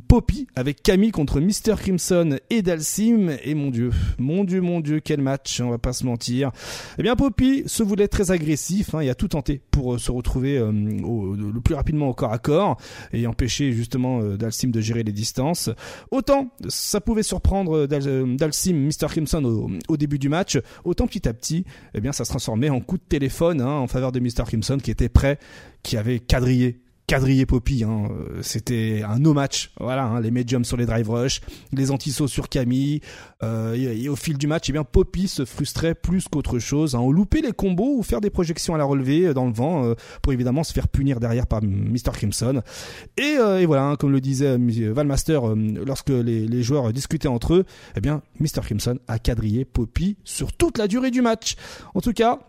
[0.07, 3.31] Poppy avec Camille contre Mr Crimson et Dalsim.
[3.43, 6.51] Et mon dieu mon dieu mon dieu quel match on va pas se mentir.
[6.99, 10.11] Eh bien Poppy se voulait très agressif hein, il a tout tenté pour euh, se
[10.11, 12.77] retrouver le plus rapidement au corps à corps
[13.13, 15.69] et empêcher justement Dalsim de gérer les distances
[16.11, 19.43] autant ça pouvait surprendre Dalsim Mr Crimson
[19.87, 22.97] au, début du match autant petit à petit eh bien ça se transformait en coup
[22.97, 24.43] de téléphone hein, en faveur de Mr.
[24.45, 25.39] Crimson qui était prêt,
[25.81, 27.83] qui avait quadrillé quadrillé Poppy.
[27.83, 28.09] Hein.
[28.41, 29.71] C'était un no match.
[29.79, 31.41] Voilà, hein, les mediums sur les drive rush,
[31.71, 33.01] les anti-sauts sur Camille.
[33.43, 36.95] Euh, et, au fil du match, eh bien Poppy se frustrait plus qu'autre chose.
[36.95, 36.99] Hein.
[36.99, 39.85] On loupait les combos ou faire des projections à la relevée euh, dans le vent
[39.85, 42.11] euh, pour évidemment se faire punir derrière par Mr.
[42.13, 42.61] Crimson.
[43.17, 44.57] Et, euh, voilà, hein, comme le disait
[44.91, 48.61] Valmaster lorsque les, les, joueurs discutaient entre eux, eh bien Mr.
[48.61, 51.55] Crimson a quadrillé Poppy sur toute la durée du match.
[51.93, 52.39] En tout cas,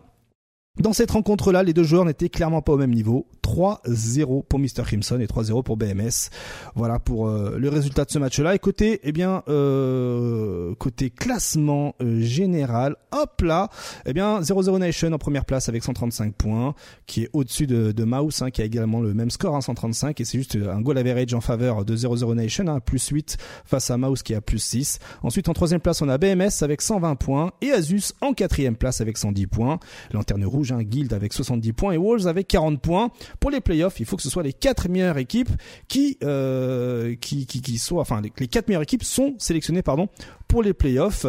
[0.79, 3.27] dans cette rencontre-là, les deux joueurs n'étaient clairement pas au même niveau.
[3.45, 4.83] 3-0 pour Mr.
[4.85, 6.31] Crimson et 3-0 pour BMS.
[6.73, 8.55] Voilà pour euh, le résultat de ce match-là.
[8.55, 13.69] Et côté, eh bien, euh, côté classement euh, général, hop là,
[14.07, 16.73] eh bien, 0-0 Nation en première place avec 135 points,
[17.05, 20.19] qui est au-dessus de, de Mouse, hein, qui a également le même score, hein, 135,
[20.19, 23.91] et c'est juste un goal average en faveur de 0-0 Nation, hein, plus 8 face
[23.91, 24.99] à Mouse qui a plus 6.
[25.21, 29.01] Ensuite, en troisième place, on a BMS avec 120 points et Asus en quatrième place
[29.01, 29.79] avec 110 points.
[30.11, 33.11] Lanterne rouge, un Guild avec 70 points et Walls avec 40 points.
[33.39, 35.49] Pour les playoffs, il faut que ce soit les quatre meilleures équipes
[35.87, 40.09] qui, euh, qui, qui, qui enfin, les, quatre meilleures équipes sont sélectionnées, pardon,
[40.47, 41.25] pour les playoffs.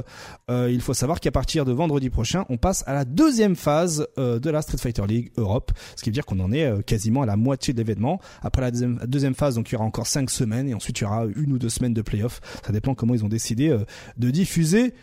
[0.50, 4.06] Euh, il faut savoir qu'à partir de vendredi prochain, on passe à la deuxième phase
[4.18, 6.82] euh, de la Street Fighter League Europe, ce qui veut dire qu'on en est euh,
[6.82, 8.20] quasiment à la moitié de l'événement.
[8.42, 11.04] Après la deuxième, deuxième, phase, donc il y aura encore cinq semaines et ensuite il
[11.04, 12.40] y aura une ou deux semaines de playoffs.
[12.64, 13.84] Ça dépend comment ils ont décidé euh,
[14.16, 14.94] de diffuser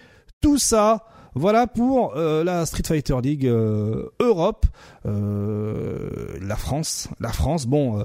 [0.42, 1.06] tout ça.
[1.36, 4.66] Voilà pour euh, la Street Fighter League euh, Europe,
[5.06, 7.66] la France, la France.
[7.66, 8.04] Bon,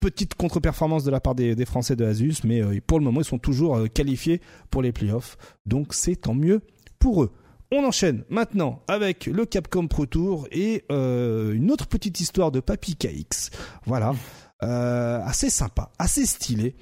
[0.00, 3.38] petite contre-performance de la part des, Français de Asus, mais pour le moment ils sont
[3.38, 4.40] toujours qualifiés
[4.70, 5.36] pour les playoffs,
[5.66, 6.60] donc c'est tant mieux
[6.98, 7.32] pour eux.
[7.70, 12.96] On enchaîne maintenant avec le Capcom Pro Tour et une autre petite histoire de Papy
[12.96, 13.50] KX.
[13.86, 14.14] Voilà,
[14.60, 16.74] assez sympa, assez stylé.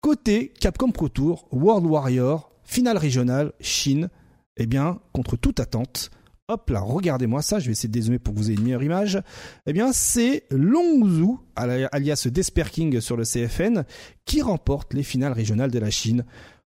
[0.00, 4.10] Côté Capcom Pro Tour, World Warrior, finale régionale, Chine,
[4.56, 6.10] eh bien, contre toute attente,
[6.48, 8.82] hop là, regardez-moi ça, je vais essayer de dézoomer pour que vous ayez une meilleure
[8.82, 9.20] image.
[9.66, 13.84] Eh bien, c'est Longzhu, alias Desperking sur le CFN,
[14.24, 16.24] qui remporte les finales régionales de la Chine.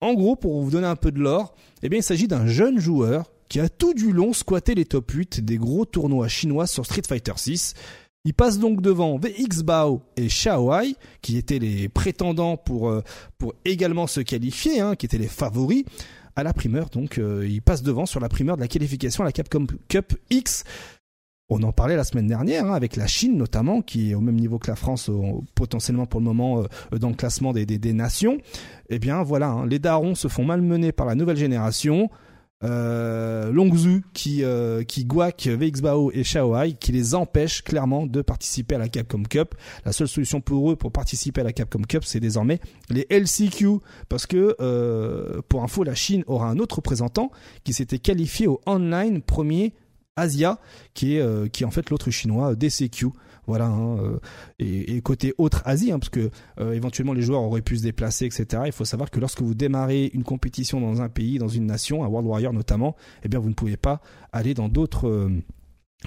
[0.01, 2.79] En gros, pour vous donner un peu de l'or, eh bien, il s'agit d'un jeune
[2.79, 6.85] joueur qui a tout du long squatté les top 8 des gros tournois chinois sur
[6.85, 7.75] Street Fighter 6.
[8.25, 13.03] Il passe donc devant VX Bao et Xiaowai, qui étaient les prétendants pour, euh,
[13.39, 15.85] pour également se qualifier, hein, qui étaient les favoris
[16.37, 16.89] à la primeur.
[16.91, 20.15] Donc euh, il passe devant sur la primeur de la qualification à la Capcom Cup
[20.31, 20.65] X.
[21.49, 24.35] On en parlait la semaine dernière hein, avec la Chine notamment, qui est au même
[24.35, 25.11] niveau que la France
[25.55, 28.39] potentiellement pour le moment euh, dans le classement des, nations.
[28.89, 32.11] Eh bien voilà, hein, les darons se font malmener par la nouvelle génération
[32.65, 38.77] euh, Longzhu qui euh, qui guac VXBAO et Xiaoai qui les empêche clairement de participer
[38.77, 39.55] à la Capcom Cup.
[39.85, 43.81] La seule solution pour eux pour participer à la Capcom Cup, c'est désormais les LCQ
[44.09, 47.31] parce que euh, pour info, la Chine aura un autre représentant
[47.65, 49.75] qui s'était qualifié au online premier
[50.17, 50.59] Asia,
[50.95, 53.09] qui euh, qui est en fait l'autre chinois DCQ.
[53.47, 53.67] Voilà.
[53.67, 54.19] Hein, euh,
[54.59, 56.31] et, côté autre Asie, hein, parce que
[56.61, 58.65] euh, éventuellement les joueurs auraient pu se déplacer, etc.
[58.67, 62.05] Il faut savoir que lorsque vous démarrez une compétition dans un pays, dans une nation,
[62.05, 64.01] à World Warrior notamment, eh bien vous ne pouvez pas
[64.33, 65.31] aller dans d'autres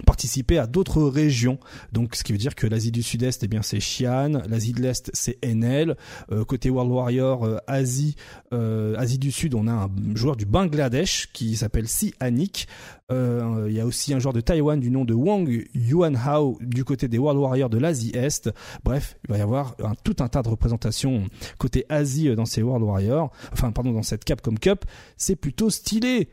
[0.06, 1.60] participer à d'autres régions.
[1.92, 4.82] Donc, ce qui veut dire que l'Asie du Sud-Est, eh bien, c'est Xi'an, l'Asie de
[4.82, 5.98] l'Est, c'est NL.
[6.32, 8.16] Euh, côté World Warrior, euh, Asie,
[8.54, 12.68] euh, Asie du Sud, on a un joueur du Bangladesh qui s'appelle Si Anik.
[13.12, 17.08] Il y a aussi un joueur de Taïwan du nom de Wang Yuanhao du côté
[17.08, 18.52] des World Warriors de l'Asie Est.
[18.84, 21.26] Bref, il va y avoir un, tout un tas de représentations
[21.58, 23.32] côté Asie dans ces World Warriors.
[23.52, 24.86] Enfin, pardon, dans cette Capcom Cup.
[25.18, 26.30] C'est plutôt stylé.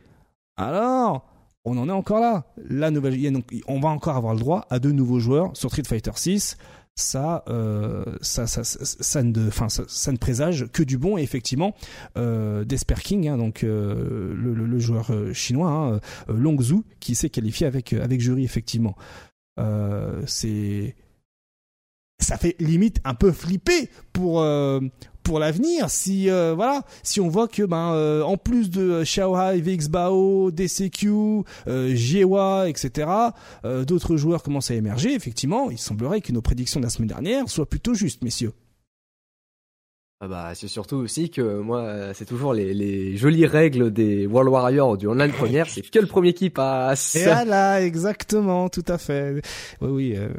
[0.55, 1.36] Alors,
[1.67, 2.45] on en est encore là.
[2.69, 6.11] La nouvelle, on va encore avoir le droit à deux nouveaux joueurs sur Street Fighter
[6.15, 6.57] 6.
[6.99, 11.17] Ça, euh, ça, ça, ça, ça, ne présage que du bon.
[11.17, 11.75] Et effectivement,
[12.17, 17.67] euh, Desper King, hein, donc euh, le, joueur euh, chinois, hein, Longzhu, qui s'est qualifié
[17.67, 18.95] avec avec jury, effectivement.
[20.25, 20.95] c'est
[22.19, 24.43] ça fait limite un peu flipper pour
[25.27, 29.59] pour l'avenir si euh, voilà si on voit que ben euh, en plus de Xiaohai,
[29.59, 33.09] VXBAO, DCQ, euh, etc.
[33.65, 35.13] Euh, d'autres joueurs commencent à émerger.
[35.13, 38.53] Effectivement, il semblerait que nos prédictions de la semaine dernière soient plutôt justes, messieurs.
[40.19, 44.49] Ah bah, c'est surtout aussi que moi, c'est toujours les, les, jolies règles des World
[44.49, 47.15] Warriors du online première, c'est que le premier qui passe.
[47.15, 49.43] Et voilà, exactement, tout à fait.
[49.79, 50.29] Oui, oui, euh,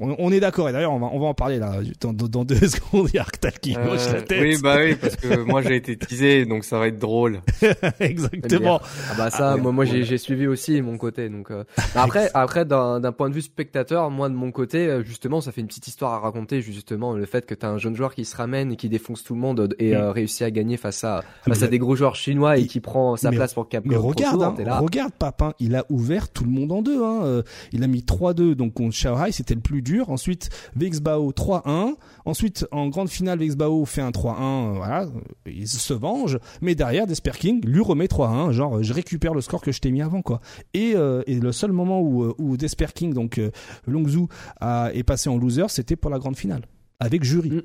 [0.00, 0.70] on, est d'accord.
[0.70, 3.10] Et d'ailleurs, on va, on va en parler là dans, dans deux secondes.
[3.12, 4.40] Il y a Arctal qui euh, la tête.
[4.40, 7.42] Oui, bah oui, parce que moi j'ai été teasé, donc ça va être drôle.
[8.00, 8.80] exactement.
[9.10, 11.28] Ah bah ça, ah, moi, moi j'ai suivi aussi mon côté.
[11.28, 11.64] Donc euh...
[11.94, 15.60] après, après d'un point de vue spectateur, moi de mon côté, euh, justement, ça fait
[15.60, 18.34] une petite histoire à raconter justement le fait que t'as un jeune joueur qui se
[18.34, 19.96] ramène et qui défonce tout le monde et mm.
[19.96, 22.80] euh, réussit à gagner face à ah, face à des gros joueurs chinois et qui
[22.80, 23.90] prend sa place pour Capcom.
[23.90, 27.02] Mais regarde, hein, regarde Papin, il a ouvert tout le monde en deux.
[27.02, 27.20] Hein.
[27.24, 27.42] Euh,
[27.72, 30.10] il a mis 3-2 donc contre Shanghai, c'était le plus dur.
[30.10, 31.94] Ensuite Vexbao 3-1.
[32.24, 34.36] Ensuite en grande finale Vexbao fait un 3-1.
[34.38, 35.06] Euh, voilà,
[35.46, 36.38] il se venge.
[36.60, 38.52] Mais derrière Desper King lui remet 3-1.
[38.52, 40.40] Genre je récupère le score que je t'ai mis avant quoi.
[40.74, 40.94] Et,
[41.26, 43.40] et le seul moment où, où Desper King donc
[43.86, 44.26] Longzhu
[44.60, 46.62] a, est passé en loser, c'était pour la grande finale
[47.00, 47.50] avec jury.
[47.50, 47.62] Mm.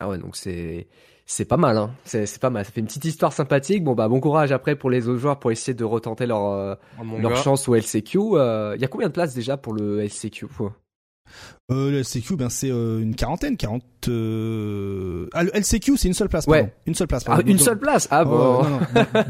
[0.00, 0.88] Ah ouais, donc c'est
[1.26, 1.90] c'est pas mal, hein.
[2.04, 2.64] C'est pas mal.
[2.64, 3.82] Ça fait une petite histoire sympathique.
[3.82, 6.74] Bon bah bon courage après pour les autres joueurs pour essayer de retenter leur euh,
[7.18, 8.18] leur chance au LCQ.
[8.18, 10.46] Il euh, y a combien de places déjà pour le LCQ
[11.70, 13.82] euh, Le LCQ, ben c'est euh, une quarantaine, 40.
[14.08, 15.28] Euh...
[15.32, 16.46] Ah, le LCQ, c'est une seule place.
[16.46, 16.70] Pardon.
[16.86, 17.24] Une seule place.
[17.26, 18.06] Ah, une seule place?
[18.10, 18.64] Ah bon.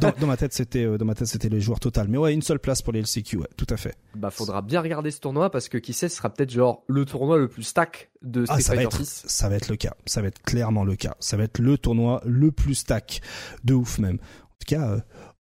[0.00, 2.08] dans, ma tête, c'était dans ma tête, c'était les joueurs total.
[2.08, 3.36] Mais ouais, une seule place pour les LCQ.
[3.36, 3.96] Ouais, tout à fait.
[4.16, 7.04] Bah, faudra bien regarder ce tournoi parce que qui sait, ce sera peut-être genre le
[7.04, 9.94] tournoi le plus stack de ah, ça va être, Ça va être le cas.
[10.06, 11.14] Ça va être clairement le cas.
[11.20, 13.20] Ça va être le tournoi le plus stack
[13.62, 14.16] de ouf même.
[14.16, 15.04] En tout cas,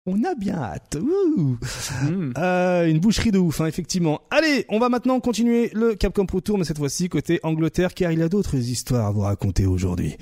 [0.06, 0.98] on a bien hâte.
[1.00, 2.32] Hmm.
[2.38, 4.22] Euh, une boucherie de ouf, hein, effectivement.
[4.30, 8.12] Allez, on va maintenant continuer le Capcom Pro Tour, mais cette fois-ci côté Angleterre, car
[8.12, 10.18] il y a d'autres histoires à vous raconter aujourd'hui.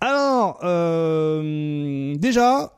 [0.00, 2.72] Alors, euh, déjà,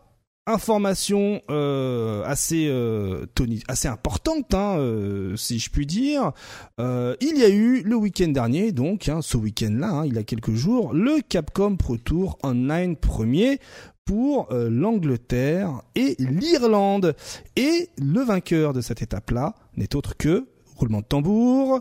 [0.46, 3.26] information euh, assez euh,
[3.68, 6.32] assez importante, hein, euh, si je puis dire.
[6.80, 10.18] Euh, il y a eu le week-end dernier, donc hein, ce week-end-là, hein, il y
[10.18, 13.59] a quelques jours, le Capcom Pro Tour Online premier
[14.05, 17.14] pour euh, l'Angleterre et l'Irlande.
[17.57, 20.46] Et le vainqueur de cette étape-là n'est autre que,
[20.76, 21.80] roulement de tambour,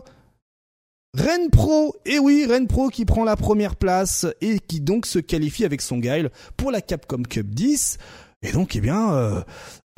[1.16, 5.20] Ren Pro, et oui, Ren Pro qui prend la première place et qui donc se
[5.20, 7.98] qualifie avec son guile pour la Capcom Cup 10.
[8.42, 9.40] Et donc, eh bien, euh,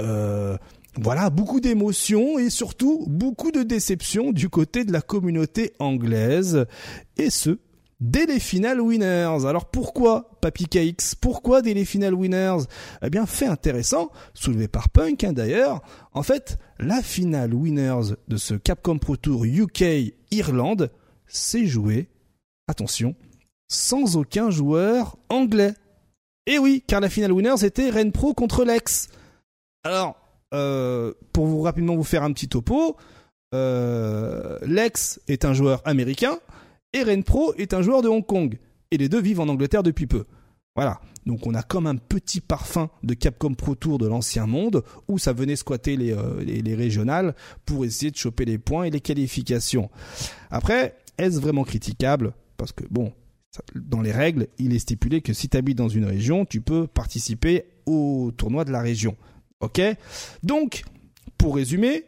[0.02, 0.58] euh,
[1.00, 6.66] voilà, beaucoup d'émotions et surtout beaucoup de déceptions du côté de la communauté anglaise.
[7.16, 7.58] Et ce,
[8.00, 9.46] dès les finales winners.
[9.46, 12.64] Alors pourquoi Papy KX Pourquoi dès les finales winners?
[13.02, 15.82] Eh bien, fait intéressant, soulevé par Punk hein, d'ailleurs.
[16.12, 20.90] En fait, la finale winners de ce Capcom Pro Tour UK Irlande
[21.26, 22.08] s'est jouée,
[22.68, 23.14] attention,
[23.68, 25.74] sans aucun joueur anglais.
[26.46, 29.08] Et oui, car la finale winners était Ren Pro contre Lex.
[29.82, 30.16] Alors,
[30.54, 32.96] euh, pour vous rapidement vous faire un petit topo,
[33.54, 36.38] euh, Lex est un joueur américain
[36.96, 38.58] et Pro est un joueur de Hong Kong.
[38.90, 40.24] Et les deux vivent en Angleterre depuis peu.
[40.74, 41.00] Voilà.
[41.24, 45.18] Donc on a comme un petit parfum de Capcom Pro Tour de l'ancien monde où
[45.18, 47.34] ça venait squatter les, euh, les, régionales
[47.64, 49.90] pour essayer de choper les points et les qualifications.
[50.50, 52.34] Après, est-ce vraiment critiquable?
[52.56, 53.12] Parce que bon,
[53.74, 56.86] dans les règles, il est stipulé que si tu habites dans une région, tu peux
[56.86, 59.16] participer au tournoi de la région.
[59.60, 59.80] Ok?
[60.42, 60.84] Donc,
[61.38, 62.04] pour résumer,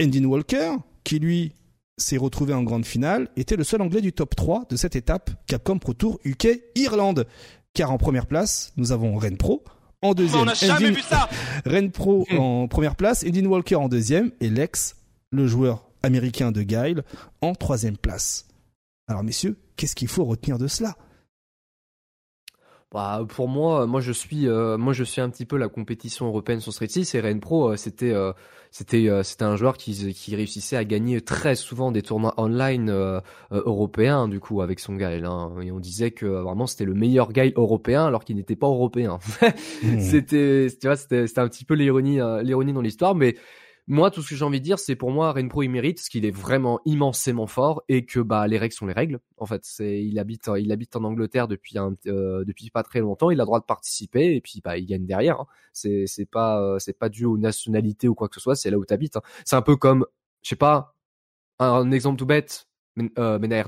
[0.00, 1.52] Endin Walker, qui lui
[1.98, 5.30] s'est retrouvé en grande finale, était le seul anglais du top 3 de cette étape
[5.46, 7.26] Capcom Pro Tour UK Irlande.
[7.74, 9.64] Car en première place, nous avons Ren Pro.
[10.02, 11.28] En deuxième, on jamais vu ça
[11.64, 12.38] Ren Pro hmm.
[12.38, 14.96] en première place, Edin Walker en deuxième et Lex,
[15.30, 17.02] le joueur américain de Guile,
[17.40, 18.46] en troisième place.
[19.08, 20.96] Alors messieurs, qu'est-ce qu'il faut retenir de cela?
[22.96, 26.28] Bah, pour moi, moi je suis, euh, moi je suis un petit peu la compétition
[26.28, 28.32] européenne sur Street 6 et Ren Pro, euh, c'était, euh,
[28.70, 33.20] c'était, c'était un joueur qui, qui réussissait à gagner très souvent des tournois online
[33.50, 35.26] européens du coup avec son guile.
[35.26, 35.52] Hein.
[35.60, 39.18] et on disait que vraiment c'était le meilleur guile européen alors qu'il n'était pas européen.
[39.82, 40.00] Mmh.
[40.00, 43.36] c'était, tu vois, c'était, c'était un petit peu l'ironie, l'ironie dans l'histoire, mais
[43.88, 46.08] moi, tout ce que j'ai envie de dire, c'est pour moi, Renpro, il mérite, parce
[46.08, 49.20] qu'il est vraiment immensément fort et que bah les règles sont les règles.
[49.36, 52.98] En fait, c'est il habite, il habite en Angleterre depuis un, euh, depuis pas très
[52.98, 53.30] longtemps.
[53.30, 55.40] Il a le droit de participer et puis bah il gagne derrière.
[55.40, 55.46] Hein.
[55.72, 58.56] C'est c'est pas euh, c'est pas dû aux nationalités ou quoi que ce soit.
[58.56, 59.16] C'est là où t'habites.
[59.16, 59.22] Hein.
[59.44, 60.04] C'est un peu comme,
[60.42, 60.96] je sais pas,
[61.60, 62.68] un, exemple tout bête,
[63.18, 63.64] euh, Mena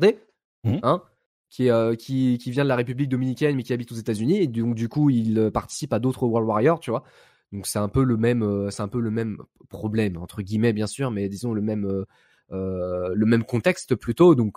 [0.65, 0.79] mmh.
[0.83, 1.03] hein,
[1.49, 4.47] qui, euh, qui qui vient de la République dominicaine mais qui habite aux États-Unis et
[4.49, 7.05] donc du coup il participe à d'autres World Warriors, tu vois.
[7.53, 9.39] Donc c'est un peu le même, euh, c'est un peu le même
[9.69, 12.05] problème entre guillemets bien sûr, mais disons le même, euh,
[12.53, 14.35] euh le même contexte plutôt.
[14.35, 14.57] Donc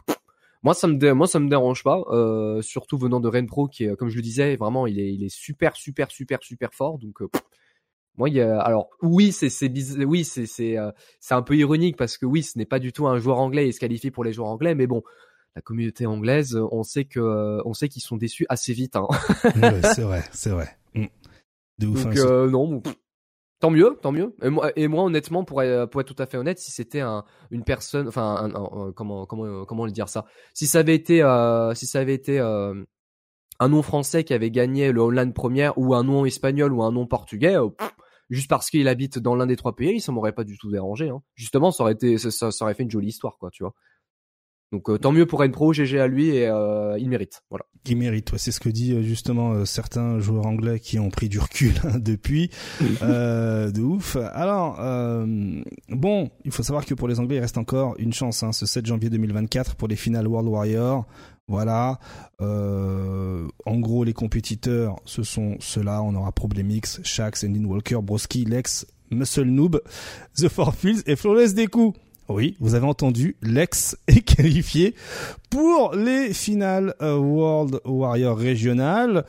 [0.64, 3.96] moi ça me moi ça me dérange pas, euh, surtout venant de Renpro qui est
[3.96, 6.98] comme je le disais vraiment il est il est super super super super fort.
[7.00, 7.20] Donc
[8.18, 9.72] moi il y a alors oui c'est c'est
[10.04, 10.76] oui c'est c'est
[11.20, 13.68] c'est un peu ironique parce que oui ce n'est pas du tout un joueur anglais
[13.68, 15.04] et se qualifie pour les joueurs anglais, mais bon
[15.56, 18.96] la communauté anglaise, on sait que on sait qu'ils sont déçus assez vite.
[18.96, 19.08] Hein.
[19.94, 20.78] c'est vrai, c'est vrai.
[21.82, 22.82] Donc hein, euh, non,
[23.60, 24.36] tant mieux, tant mieux.
[24.42, 27.02] Et moi, et moi honnêtement, pour, être, pour être tout à fait honnête, si c'était
[27.02, 30.26] un, une personne, enfin, un, comment comment comment le dire ça?
[30.54, 32.84] Si ça avait été, euh, si ça avait été euh,
[33.60, 36.92] un nom français qui avait gagné le Online Première ou un nom espagnol ou un
[36.92, 37.56] nom portugais.
[38.30, 41.10] juste parce qu'il habite dans l'un des trois pays, ça m'aurait pas du tout dérangé.
[41.10, 41.22] Hein.
[41.36, 43.74] Justement, ça aurait été, ça, ça, aurait fait une jolie histoire, quoi, tu vois.
[44.72, 47.44] Donc euh, tant mieux pour Pro, GG à lui et euh, il mérite.
[47.50, 47.66] Voilà.
[47.86, 51.28] Il mérite, ouais, c'est ce que dit euh, justement certains joueurs anglais qui ont pris
[51.28, 52.50] du recul hein, depuis,
[52.80, 54.16] de ouf.
[54.34, 54.78] Alors
[55.90, 58.66] bon, il faut savoir que pour les Anglais, il reste encore une chance, hein, ce
[58.66, 61.06] 7 janvier 2024 pour les finales World Warrior.
[61.48, 62.00] Voilà.
[62.40, 66.02] en gros, les compétiteurs, ce sont ceux-là.
[66.02, 69.82] On aura Problemix, Shax, Endin Walker, Broski, Lex, Muscle Noob,
[70.36, 71.94] The Four Fields et Flawless Deku.
[72.32, 74.96] Oui, vous avez entendu, Lex est qualifié
[75.50, 79.26] pour les finales euh, World Warrior régionales.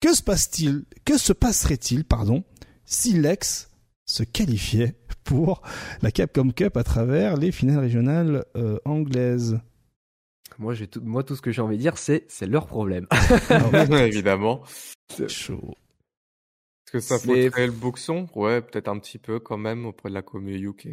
[0.00, 0.84] Que se passe-t-il?
[1.04, 2.42] Que se passerait-il, pardon,
[2.84, 3.70] si Lex
[4.06, 5.62] se qualifiait pour
[6.02, 9.60] la Capcom Cup à travers les finales régionales euh, anglaises?
[10.58, 13.06] Moi, j'ai tout, moi, tout ce que j'ai envie de dire, c'est, c'est leur problème.
[14.00, 14.62] Évidemment.
[15.08, 15.74] C'est chaud.
[16.86, 18.28] Est-ce que ça faudrait le boxon?
[18.34, 20.88] Ouais, peut-être un petit peu quand même auprès de la commune UK.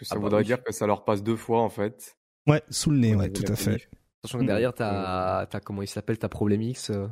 [0.00, 2.16] Que ça ah bah voudrait dire que ça leur passe deux fois en fait.
[2.46, 3.88] Ouais, sous le nez, ouais, tout à fait.
[4.24, 7.06] Sachant que derrière, t'as, as, comment il s'appelle, ta Problemix, euh,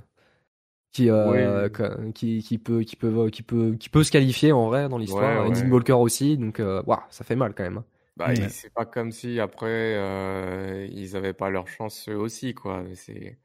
[0.92, 1.68] qui, euh,
[2.14, 5.48] qui, qui peut, qui peut, qui peut, qui peut se qualifier en vrai dans l'histoire.
[5.48, 7.78] Ouais, Walker aussi, donc, euh, ça fait mal quand même.
[7.78, 7.84] Hein.
[8.16, 12.82] Bah, c'est pas comme si après euh, ils avaient pas leur chance eux aussi, quoi.
[12.94, 13.38] C'est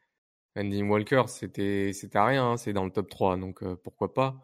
[0.57, 4.35] Andy Walker, c'était, c'était rien, hein, c'est dans le top 3, donc euh, pourquoi pas.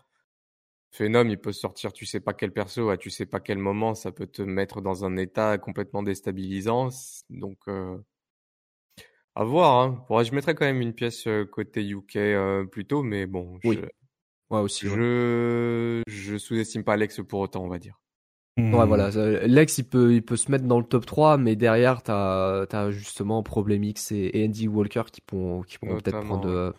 [0.92, 3.94] Phenom, il peut sortir, tu sais pas quel perso, à tu sais pas quel moment,
[3.94, 6.90] ça peut te mettre dans un état complètement déstabilisant,
[7.30, 7.58] donc.
[7.68, 7.98] Euh,
[9.36, 10.06] à voir.
[10.10, 10.24] Hein.
[10.24, 13.60] je mettrais quand même une pièce côté UK euh, plutôt, mais bon.
[13.64, 13.80] Oui.
[14.52, 14.88] Je, aussi.
[14.88, 18.00] Je, je sous-estime pas Alex pour autant, on va dire.
[18.58, 19.10] Ouais, voilà.
[19.48, 22.92] Lex, il peut, il peut se mettre dans le top 3, mais derrière, t'as as
[22.92, 26.74] justement Problemix et, et Andy Walker qui pourront, qui pourront peut-être prendre,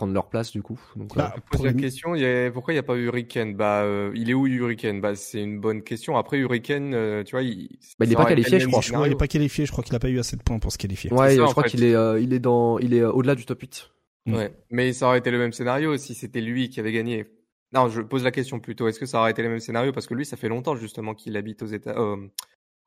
[0.00, 0.80] prendre leur place du coup.
[0.96, 3.54] Donc, bah, euh, pose la question, il y a, pourquoi il n'y a pas Hurricane?
[3.54, 5.02] Bah, euh, il est où Hurricane?
[5.02, 6.16] Bah, c'est une bonne question.
[6.16, 9.06] Après Hurricane, euh, tu vois, il, bah, il est pas qualifié, je crois.
[9.06, 9.66] Il est pas qualifié.
[9.66, 11.12] Je crois qu'il a pas eu assez de points pour se qualifier.
[11.12, 13.90] Ouais, je crois qu'il est, euh, il est dans, il est au-delà du top 8.
[14.24, 14.34] Mm.
[14.34, 17.26] Ouais, mais ça aurait été le même scénario si c'était lui qui avait gagné.
[17.74, 18.88] Non, je pose la question plutôt.
[18.88, 19.92] Est-ce que ça aurait été le même scénario?
[19.92, 21.94] Parce que lui, ça fait longtemps justement qu'il habite aux États,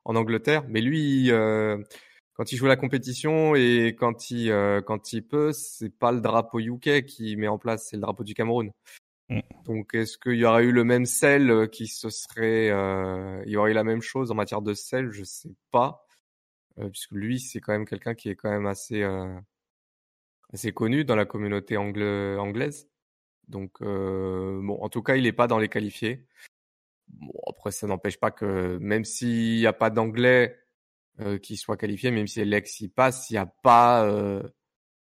[0.04, 0.64] en Angleterre.
[0.68, 1.30] Mais lui,
[2.34, 6.20] quand il joue la compétition et quand il euh, quand il peut, c'est pas le
[6.20, 8.72] drapeau UK qui met en place, c'est le drapeau du Cameroun.
[9.28, 9.40] Mm.
[9.66, 13.52] Donc est-ce qu'il y aurait eu le même sel euh, qui se serait euh, il
[13.52, 16.06] y aurait eu la même chose en matière de sel, je sais pas.
[16.92, 19.04] puisque lui, c'est quand même quelqu'un qui est quand même assez
[20.52, 22.88] assez connu dans la communauté anglaise.
[23.48, 26.26] Donc bon, en tout cas, il est pas dans les qualifiés.
[27.08, 30.63] Bon, après ça n'empêche pas que même s'il n'y a pas d'anglais
[31.20, 34.42] euh, qui soit qualifié, même si l'ex y passe, il n'y a pas, euh,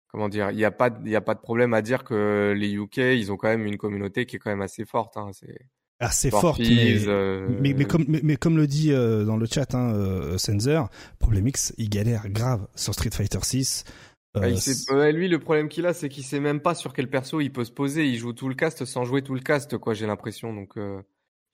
[0.08, 2.54] comment dire, il n'y a pas, il y a pas de problème à dire que
[2.56, 5.16] les UK, ils ont quand même une communauté qui est quand même assez forte.
[5.16, 5.68] Hein, c'est
[5.98, 9.74] assez forte, mais, euh, mais, mais, comme, mais, comme le dit euh, dans le chat
[9.74, 13.84] hein, euh, Sensor, Problemix, il galère grave sur Street Fighter 6.
[14.34, 14.50] Ah,
[15.12, 17.64] lui, le problème qu'il a, c'est qu'il sait même pas sur quel perso il peut
[17.64, 18.06] se poser.
[18.06, 19.94] Il joue tout le cast sans jouer tout le cast, quoi.
[19.94, 20.52] J'ai l'impression.
[20.52, 20.74] Donc,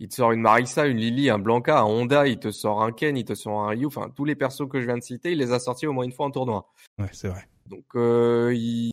[0.03, 2.91] il te sort une Marissa, une Lily, un Blanca, un Honda, il te sort un
[2.91, 5.31] Ken, il te sort un Ryu, enfin tous les persos que je viens de citer,
[5.31, 6.69] il les a sortis au moins une fois en tournoi.
[6.99, 7.47] Ouais, c'est vrai.
[7.67, 8.91] Donc euh, il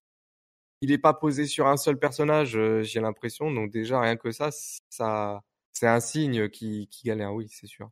[0.82, 3.52] il est pas posé sur un seul personnage, euh, j'ai l'impression.
[3.52, 5.42] Donc déjà rien que ça, ça
[5.74, 7.90] c'est un signe qui qui galère, oui, c'est sûr.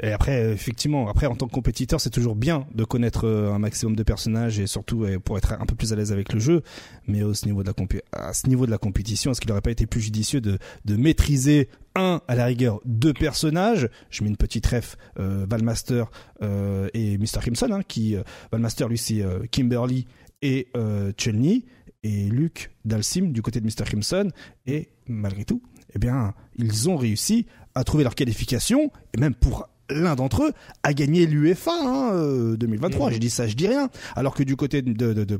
[0.00, 3.58] Et après, effectivement, après en tant que compétiteur, c'est toujours bien de connaître euh, un
[3.58, 6.62] maximum de personnages et surtout pour être un peu plus à l'aise avec le jeu.
[7.08, 7.74] Mais au niveau de la
[8.12, 10.96] à ce niveau de la compétition, est-ce qu'il n'aurait pas été plus judicieux de, de
[10.96, 13.88] maîtriser un à la rigueur deux personnages.
[14.10, 16.10] Je mets une petite ref euh, Valmaster
[16.42, 20.06] euh, et Mr Crimson, hein, qui euh, Valmaster lui c'est euh, Kimberly
[20.42, 21.66] et euh, Chelny
[22.02, 24.30] et Luke Dalsim du côté de Mr Crimson.
[24.66, 25.62] Et malgré tout,
[25.94, 30.52] eh bien, ils ont réussi à trouver leur qualification, et même pour l'un d'entre eux,
[30.82, 33.10] à gagner l'UEFA hein, 2023.
[33.10, 33.12] Mmh.
[33.12, 33.90] Je dis ça, je dis rien.
[34.16, 35.38] Alors que du côté de, de, de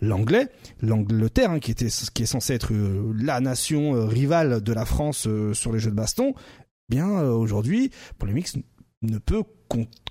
[0.00, 0.48] l'anglais,
[0.80, 4.84] l'Angleterre, hein, qui était, qui est censé être euh, la nation euh, rivale de la
[4.84, 6.34] France euh, sur les jeux de baston,
[6.88, 8.56] bien aujourd'hui, Problemix
[9.02, 9.44] ne peut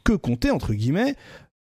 [0.03, 1.15] que compter entre guillemets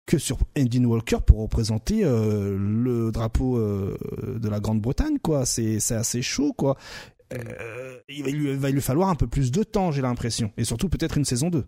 [0.06, 6.22] que sur Endin Walker pour représenter le drapeau de la Grande-Bretagne quoi c'est c'est assez
[6.22, 6.76] chaud quoi
[7.32, 10.52] euh, il va lui, va lui, falloir un peu plus de temps, j'ai l'impression.
[10.56, 11.64] Et surtout peut-être une saison 2.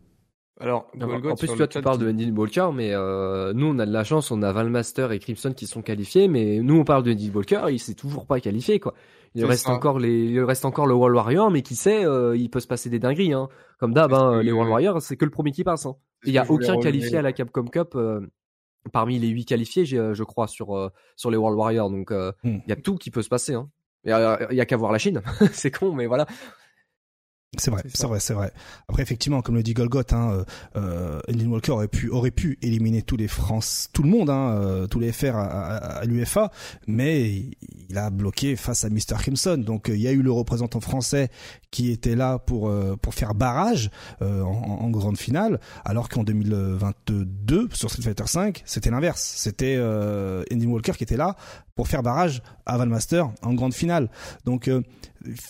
[0.61, 3.93] Alors, en plus, toi, tu parles de Andy Walker, mais euh, nous, on a de
[3.93, 7.13] la chance, on a Valmaster et Crimson qui sont qualifiés, mais nous, on parle de
[7.13, 8.95] Andy Walker, il s'est toujours pas qualifié, quoi.
[9.35, 12.51] Il reste encore les, il reste encore le World Warrior, mais qui sait, euh, il
[12.51, 13.49] peut se passer des dingueries, hein.
[13.79, 15.87] Comme d'hab, hein, les World Warriors, c'est que le premier qui passe.
[15.87, 15.95] Hein.
[16.25, 18.21] Il y a aucun qualifié à la Capcom Cup euh,
[18.93, 21.91] parmi les huit qualifiés, je crois, sur sur les World Warriors.
[21.91, 22.33] Donc, hmm.
[22.43, 23.55] il y a tout qui peut se passer.
[23.55, 23.71] Hein.
[24.05, 24.13] Il y
[24.61, 25.23] a, qu'à voir la Chine.
[25.53, 26.27] c'est con, mais voilà.
[27.57, 28.53] C'est vrai, c'est vrai, c'est vrai.
[28.89, 30.45] Après, effectivement, comme le dit Golgoth, hein,
[30.77, 34.87] euh, Walker aurait pu aurait pu éliminer tous les France, tout le monde, hein, euh,
[34.87, 36.53] tous les FR à, à, l'UFA,
[36.87, 37.45] mais
[37.89, 39.59] il a bloqué face à Mr Crimson.
[39.59, 41.31] Donc, euh, il y a eu le représentant français
[41.71, 47.69] qui était là pour euh, pour faire barrage en, en, grande finale, alors qu'en 2022
[47.73, 49.35] sur Street Fighter 5, c'était l'inverse.
[49.37, 51.37] C'était euh, Walker qui était là
[51.75, 54.11] pour faire barrage à Valmaster en grande finale.
[54.45, 54.69] Donc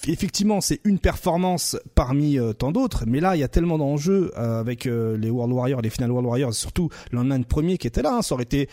[0.07, 4.33] effectivement, c'est une performance parmi euh, tant d'autres, mais là, il y a tellement d'enjeux
[4.37, 8.03] euh, avec euh, les World Warriors, les Final World Warriors, surtout l'online premier qui était
[8.03, 8.17] là.
[8.17, 8.23] Hein.
[8.23, 8.69] ça aurait été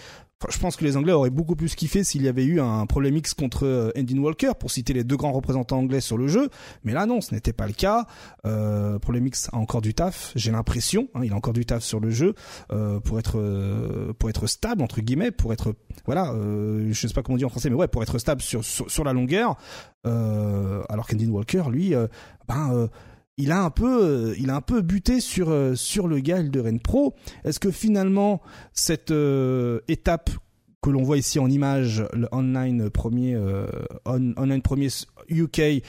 [0.50, 3.16] je pense que les Anglais auraient beaucoup plus kiffé s'il y avait eu un problème
[3.18, 6.50] X contre euh, Andy Walker, pour citer les deux grands représentants anglais sur le jeu.
[6.84, 8.06] Mais là, non, ce n'était pas le cas.
[8.46, 11.08] Euh, problème X a encore du taf, j'ai l'impression.
[11.14, 12.36] Hein, il a encore du taf sur le jeu
[12.72, 15.76] euh, pour être euh, pour être stable entre guillemets, pour être
[16.06, 18.64] voilà, euh, je sais pas comment dire en français, mais ouais, pour être stable sur
[18.64, 19.56] sur, sur la longueur.
[20.06, 21.94] Euh, alors qu'Andy Walker, lui,
[22.48, 22.90] ben
[23.38, 26.80] il a un peu, il a un peu buté sur sur le gars de Rennes
[26.80, 27.16] Pro.
[27.44, 28.42] Est-ce que finalement
[28.74, 29.14] cette
[29.88, 30.30] étape
[30.82, 33.38] que l'on voit ici en image, le online premier,
[34.06, 34.88] online premier
[35.30, 35.84] UK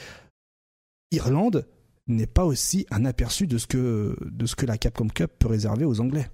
[1.13, 1.67] Irlande,
[2.09, 5.49] n'est pas aussi un aperçu de ce que de ce que la Capcom Cup peut
[5.49, 6.29] réserver aux Anglais?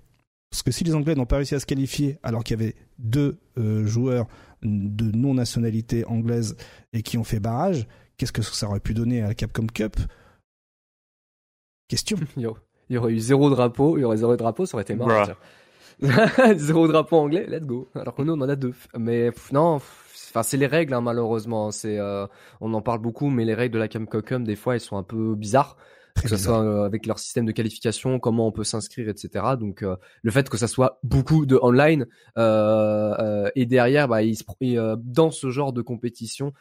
[0.50, 2.74] Parce que si les Anglais n'ont pas réussi à se qualifier alors qu'il y avait
[2.98, 3.38] deux
[3.84, 4.28] joueurs
[4.62, 6.56] de non nationalité anglaise
[6.92, 7.86] et qui ont fait barrage,
[8.16, 9.96] qu'est-ce que ça aurait pu donner à la Capcom Cup?
[11.88, 12.16] Question.
[12.36, 15.24] Il y aurait eu zéro drapeau, il y aurait zéro drapeau, ça aurait été marrant.
[16.56, 17.88] zéro drapeau anglais, let's go.
[17.94, 18.74] Alors que nous, on en a deux.
[18.98, 21.70] Mais non, enfin c'est les règles hein, malheureusement.
[21.70, 22.26] C'est, euh,
[22.60, 25.02] on en parle beaucoup, mais les règles de la Capcom des fois, elles sont un
[25.02, 25.76] peu bizarres
[26.20, 29.44] que ce soit euh, avec leur système de qualification, comment on peut s'inscrire, etc.
[29.58, 32.06] Donc euh, le fait que ça soit beaucoup de online
[32.38, 34.36] euh, euh et derrière, bah, ils
[35.04, 36.52] dans ce genre de compétition,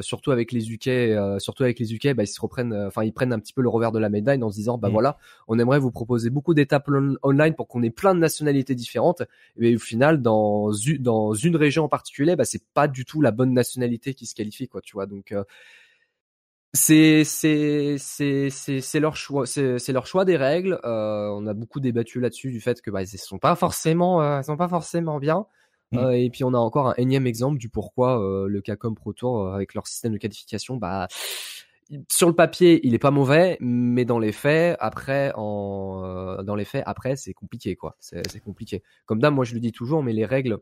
[0.00, 3.32] surtout avec les UK, surtout avec les UK, bah, ils se reprennent, enfin ils prennent
[3.32, 4.92] un petit peu le revers de la médaille en se disant, bah mm.
[4.92, 5.18] voilà,
[5.48, 6.88] on aimerait vous proposer beaucoup d'étapes
[7.22, 9.22] online pour qu'on ait plein de nationalités différentes,
[9.56, 10.70] mais au final, dans
[11.00, 14.34] dans une région en particulier, bah c'est pas du tout la bonne nationalité qui se
[14.34, 15.06] qualifie, quoi, tu vois.
[15.06, 15.34] Donc
[16.72, 20.78] c'est c'est c'est c'est leur choix c'est leur choix des règles.
[20.84, 24.42] Euh, on a beaucoup débattu là-dessus du fait que bah ils sont pas forcément euh,
[24.42, 25.46] sont pas forcément bien.
[25.92, 25.98] Mm.
[25.98, 29.12] euh, et puis on a encore un énième exemple du pourquoi euh, le Capcom Pro
[29.14, 31.08] Tour euh, avec leur système de qualification bah
[32.10, 36.66] sur le papier il est pas mauvais mais dans les faits après en dans les
[36.66, 37.96] faits après c'est compliqué quoi.
[37.98, 38.82] C'est compliqué.
[39.06, 40.58] Comme d'hab moi je le dis toujours mais les règles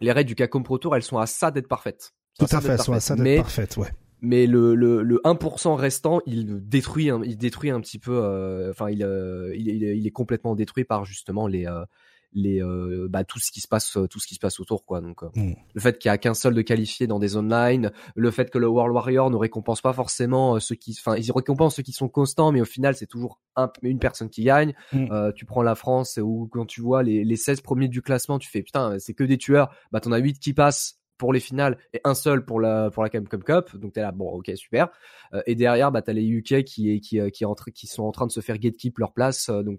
[0.00, 2.12] les règles du Capcom Pro Tour elles sont à ça d'être parfaites.
[2.38, 3.88] Tout à fait elles sont à ça d'être parfaites ouais
[4.22, 8.22] mais le, le, le 1% restant, il détruit, il détruit un petit peu.
[8.22, 11.84] Euh, enfin, il, euh, il, il, est complètement détruit par justement les, euh,
[12.32, 12.62] les,
[13.10, 15.00] bah, tout ce qui se passe, tout ce qui se passe autour, quoi.
[15.00, 15.54] Donc, mm.
[15.74, 18.58] le fait qu'il y a qu'un seul de qualifié dans des online, le fait que
[18.58, 22.08] le World Warrior ne récompense pas forcément ceux qui, enfin, ils récompensent ceux qui sont
[22.08, 24.72] constants, mais au final, c'est toujours un, une personne qui gagne.
[24.92, 25.32] Mm.
[25.34, 28.48] tu prends la France ou quand tu vois les, les 16 premiers du classement, tu
[28.48, 29.74] fais putain, c'est que des tueurs.
[29.90, 33.04] Bah, t'en as 8 qui passent pour les finales et un seul pour la pour
[33.04, 33.76] la Capcom Cup.
[33.76, 34.88] Donc t'es là, bon, ok, super.
[35.32, 38.26] Euh, et derrière, bah t'as les UK qui qui euh, qui, qui sont en train
[38.26, 39.48] de se faire gatekeep leur place.
[39.48, 39.78] Euh, donc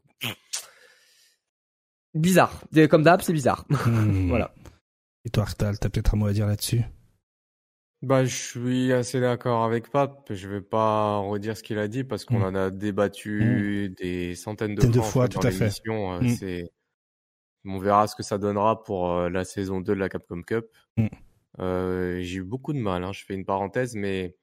[2.13, 2.63] bizarre.
[2.89, 3.65] Comme d'hab, c'est bizarre.
[3.85, 4.29] Hmm.
[4.29, 4.53] voilà.
[5.25, 6.81] Et toi, Artal, t'as peut-être un mot à dire là-dessus?
[8.01, 10.31] Bah, je suis assez d'accord avec Pape.
[10.33, 12.43] Je vais pas redire ce qu'il a dit parce qu'on hmm.
[12.43, 13.95] en a débattu hmm.
[14.01, 15.71] des centaines de, fois, tout à fait.
[15.71, 16.71] C'est,
[17.65, 20.67] on verra ce que ça donnera pour la saison 2 de la Capcom Cup.
[21.59, 24.35] Euh, j'ai eu beaucoup de mal, hein, je fais une parenthèse, mais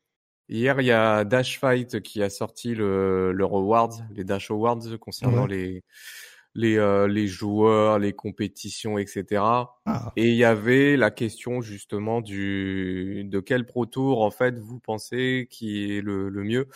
[0.48, 4.98] hier, il y a Dash Fight qui a sorti le, le Awards, les Dash Awards
[5.00, 5.82] concernant les,
[6.54, 9.42] les, euh, les joueurs, les compétitions, etc.
[9.86, 10.12] Ah.
[10.16, 14.80] Et il y avait la question justement du de quel Pro Tour en fait vous
[14.80, 16.68] pensez qui est le, le mieux?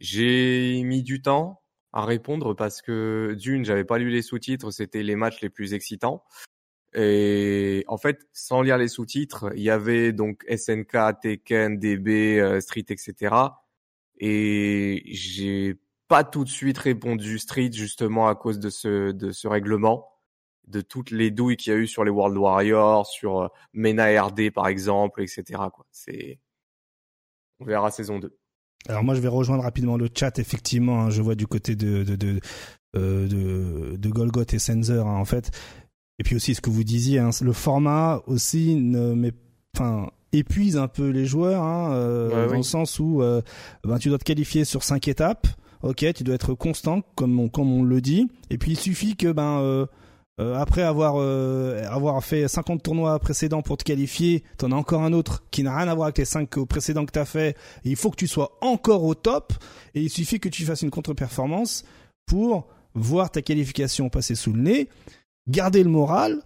[0.00, 1.62] J'ai mis du temps
[1.92, 5.74] à répondre parce que d'une, j'avais pas lu les sous-titres, c'était les matchs les plus
[5.74, 6.22] excitants.
[6.94, 12.60] Et en fait, sans lire les sous-titres, il y avait donc SNK, Tekken, DB, euh,
[12.60, 13.34] Street, etc.
[14.18, 15.78] Et j'ai
[16.08, 20.08] pas tout de suite répondu Street justement à cause de ce de ce règlement,
[20.66, 24.20] de toutes les douilles qu'il y a eu sur les World Warriors, sur euh, Mena
[24.20, 25.44] RD par exemple, etc.
[25.72, 25.86] Quoi.
[25.92, 26.40] C'est
[27.60, 28.36] on verra saison 2.
[28.88, 30.40] Alors moi je vais rejoindre rapidement le chat.
[30.40, 32.40] Effectivement, hein, je vois du côté de de de,
[32.96, 35.52] euh, de, de Golgoth et Sensor hein, en fait
[36.20, 39.32] et puis aussi ce que vous disiez, hein, le format aussi ne met,
[39.74, 43.40] enfin épuise un peu les joueurs, hein, euh, dans le sens où euh,
[43.84, 45.46] ben, tu dois te qualifier sur cinq étapes.
[45.82, 48.30] Ok, tu dois être constant comme on, comme on le dit.
[48.50, 49.86] Et puis il suffit que ben euh,
[50.42, 51.16] euh après avoir
[51.90, 55.74] avoir fait 50 tournois précédents pour te qualifier, t'en as encore un autre qui n'a
[55.74, 57.56] rien à voir avec les 5 précédents que t'as fait.
[57.84, 59.54] il faut que tu sois encore au top.
[59.94, 61.82] Et il suffit que tu fasses une contre-performance
[62.26, 64.88] pour voir ta qualification passer sous le nez
[65.48, 66.42] garder le moral,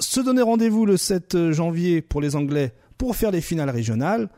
[0.00, 4.28] se donner rendez-vous le 7 janvier pour les Anglais pour faire les finales régionales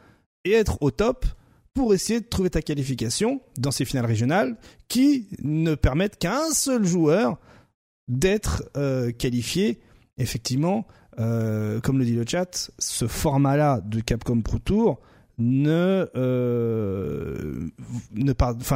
[0.44, 1.26] et être au top
[1.74, 4.57] pour essayer de trouver ta qualification dans ces finales régionales
[4.88, 7.38] qui ne permettent qu'à un seul joueur
[8.09, 9.80] d'être euh, qualifié.
[10.16, 10.86] Effectivement,
[11.18, 15.00] euh, comme le dit le chat, ce format-là de Capcom Pro Tour
[15.39, 17.68] ne euh,
[18.12, 18.32] ne,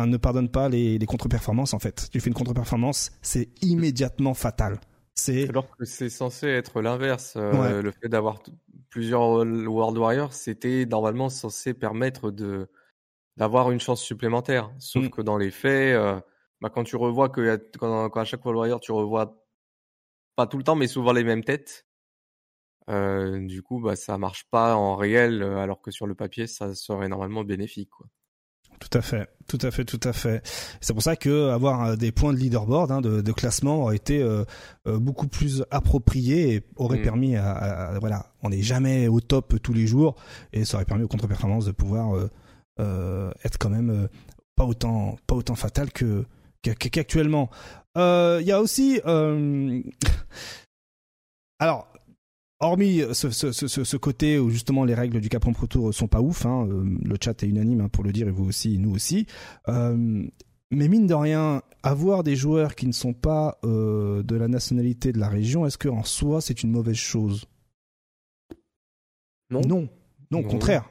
[0.07, 2.09] ne pardonne pas les, les contre-performances en fait.
[2.11, 4.81] Tu fais une contre-performance, c'est immédiatement fatal.
[5.15, 7.35] C'est alors que c'est censé être l'inverse.
[7.37, 8.41] Euh, le fait d'avoir
[8.89, 12.69] plusieurs World Warriors, c'était normalement censé permettre de
[13.37, 14.71] d'avoir une chance supplémentaire.
[14.79, 15.11] Sauf mm.
[15.11, 16.21] que dans les faits, euh,
[16.61, 19.45] bah, quand tu revois que quand, à chaque World Warrior tu revois
[20.37, 21.88] pas tout le temps, mais souvent les mêmes têtes.
[22.89, 26.74] Euh, du coup, bah, ça marche pas en réel, alors que sur le papier, ça
[26.74, 27.91] serait normalement bénéfique.
[27.91, 28.07] Quoi.
[28.78, 30.41] Tout à fait, tout à fait, tout à fait.
[30.80, 33.97] C'est pour ça que avoir euh, des points de leaderboard, hein, de, de, classement, aurait
[33.97, 34.45] été euh,
[34.86, 37.03] euh, beaucoup plus approprié et aurait mm.
[37.03, 40.14] permis à, voilà, on n'est jamais au top tous les jours
[40.53, 42.28] et ça aurait permis aux contre-performances de pouvoir
[42.80, 44.09] euh, être quand même
[44.55, 46.24] pas autant, pas autant fatal que
[46.62, 47.51] qu'actuellement.
[47.97, 49.01] Il y a aussi,
[51.59, 51.89] alors
[52.61, 56.09] hormis ce, ce, ce, ce, côté où justement les règles du Capron Pro Tour sont
[56.09, 58.79] pas ouf, hein, euh, le chat est unanime hein, pour le dire et vous aussi,
[58.79, 59.27] nous aussi.
[59.69, 60.27] Euh,
[60.71, 65.13] mais mine de rien, avoir des joueurs qui ne sont pas euh, de la nationalité
[65.13, 67.47] de la région, est-ce que en soi c'est une mauvaise chose?
[69.51, 69.63] Non.
[69.63, 69.89] Non,
[70.31, 70.91] non, au contraire.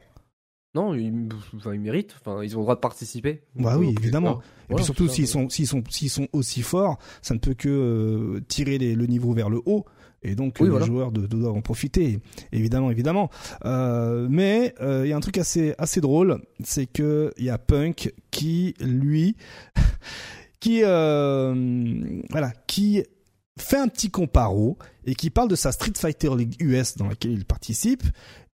[0.73, 2.15] Non, ils, enfin, ils méritent.
[2.19, 3.43] Enfin, ils ont le droit de participer.
[3.55, 4.41] Bah oui, évidemment.
[4.69, 7.69] et puis surtout, s'ils sont, s'ils sont, s'ils sont aussi forts, ça ne peut que
[7.69, 9.85] euh, tirer les, le niveau vers le haut.
[10.23, 12.19] Et donc les joueurs de, doivent en profiter,
[12.51, 13.29] évidemment, évidemment.
[13.65, 17.49] Euh, mais euh, il y a un truc assez assez drôle, c'est que il y
[17.49, 19.35] a Punk qui lui,
[20.59, 23.03] qui euh, voilà, qui
[23.59, 27.31] fait un petit comparo et qui parle de sa Street Fighter League US dans laquelle
[27.31, 28.03] il participe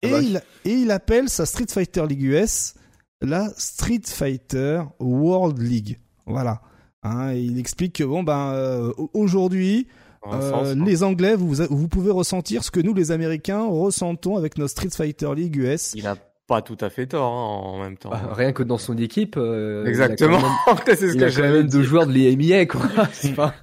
[0.03, 2.75] ah et, bah, il, et il appelle sa Street Fighter League US
[3.21, 5.99] la Street Fighter World League.
[6.25, 6.63] Voilà.
[7.03, 9.87] Hein, il explique que bon ben aujourd'hui
[10.27, 14.68] euh, les Anglais, vous, vous pouvez ressentir ce que nous, les Américains, ressentons avec nos
[14.68, 15.93] Street Fighter League US.
[15.95, 16.16] Il a
[16.47, 18.11] pas tout à fait tort hein, en même temps.
[18.11, 19.37] Bah, rien que dans son équipe.
[19.37, 20.41] Euh, Exactement.
[20.87, 22.81] c'est ce il a quand même deux joueurs de quoi.
[23.37, 23.55] pas...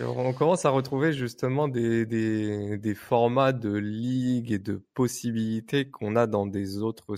[0.00, 6.16] on commence à retrouver justement des, des, des formats de ligue et de possibilités qu'on
[6.16, 7.16] a dans des autres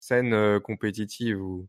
[0.00, 1.68] scènes euh, compétitives où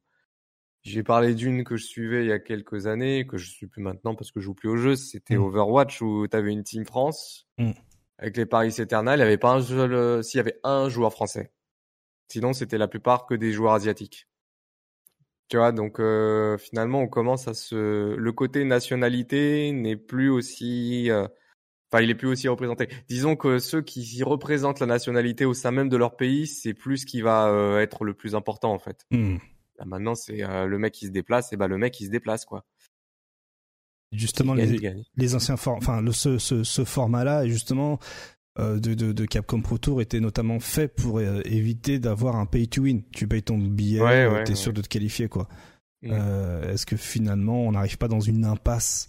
[0.87, 3.81] j'ai parlé d'une que je suivais il y a quelques années, que je suis plus
[3.81, 4.95] maintenant parce que je joue plus au jeu.
[4.95, 5.43] C'était mmh.
[5.43, 7.71] Overwatch où tu avais une team France mmh.
[8.17, 9.19] avec les Paris Eternal.
[9.19, 11.51] Il y avait pas un seul, euh, s'il y avait un joueur français.
[12.29, 14.27] Sinon, c'était la plupart que des joueurs asiatiques.
[15.49, 21.09] Tu vois, donc euh, finalement, on commence à se, le côté nationalité n'est plus aussi,
[21.09, 21.25] euh,
[21.91, 22.89] enfin, il est plus aussi représenté.
[23.07, 26.99] Disons que ceux qui représentent la nationalité au sein même de leur pays, c'est plus
[26.99, 29.05] ce qui va être le plus important en fait.
[29.11, 29.37] Mmh.
[29.77, 32.45] Bah, maintenant, c'est le mec qui se déplace, et bah le mec qui se déplace,
[32.45, 32.65] quoi.
[34.13, 34.79] Justement, les,
[35.17, 37.99] les, anciens formes, enfin, le, ce, ce, ce format-là, justement,
[38.57, 42.67] euh, de, de, de, Capcom Pro Tour était notamment fait pour éviter d'avoir un pay
[42.67, 43.03] to win.
[43.11, 45.49] Tu payes ton billet, ouais, t'es sûr de te qualifier, quoi.
[46.01, 46.09] Mmh.
[46.11, 49.07] Euh, Est-ce que finalement, on n'arrive pas dans une impasse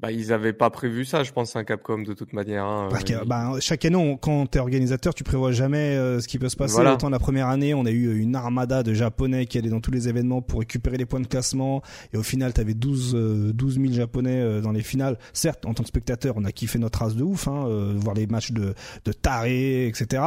[0.00, 2.64] bah, ils avaient pas prévu ça, je pense, un Capcom de toute manière.
[2.64, 2.88] Hein.
[2.90, 6.48] Bah, bah, chaque année, on, quand t'es organisateur, tu prévois jamais euh, ce qui peut
[6.48, 6.74] se passer.
[6.74, 6.94] Voilà.
[6.94, 9.90] Autant la première année, on a eu une armada de Japonais qui allaient dans tous
[9.90, 11.82] les événements pour récupérer les points de classement.
[12.12, 15.18] Et au final, t'avais 12, euh, 12 000 Japonais euh, dans les finales.
[15.32, 18.14] Certes, en tant que spectateur, on a kiffé notre race de ouf, hein, euh, voir
[18.14, 18.74] les matchs de,
[19.04, 20.22] de tarés, etc.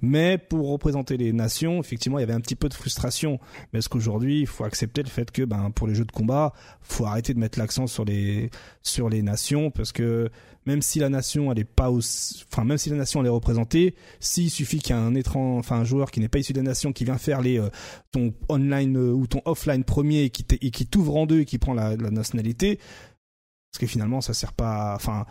[0.00, 3.40] Mais pour représenter les nations, effectivement, il y avait un petit peu de frustration.
[3.72, 6.52] Mais est-ce qu'aujourd'hui, il faut accepter le fait que, ben, pour les jeux de combat,
[6.80, 8.50] faut arrêter de mettre l'accent sur les
[8.82, 10.30] sur les nations parce que
[10.68, 13.94] même si la nation elle est pas enfin même si la nation elle est représentée,
[14.20, 16.58] s'il suffit qu'il y ait un étrange, enfin un joueur qui n'est pas issu de
[16.58, 17.70] la nation qui vient faire les euh,
[18.12, 21.44] ton online euh, ou ton offline premier et qui et qui t'ouvre en deux et
[21.46, 25.24] qui prend la, nationalité, parce que finalement ça sert pas, enfin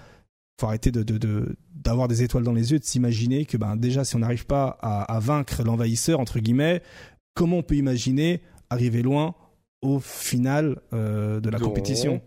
[0.60, 4.16] faut arrêter de d'avoir des étoiles dans les yeux, de s'imaginer que ben déjà si
[4.16, 6.82] on n'arrive pas à, vaincre l'envahisseur entre guillemets,
[7.36, 8.42] comment on peut imaginer
[8.72, 9.36] arriver loin
[9.84, 12.22] au final euh, de la compétition?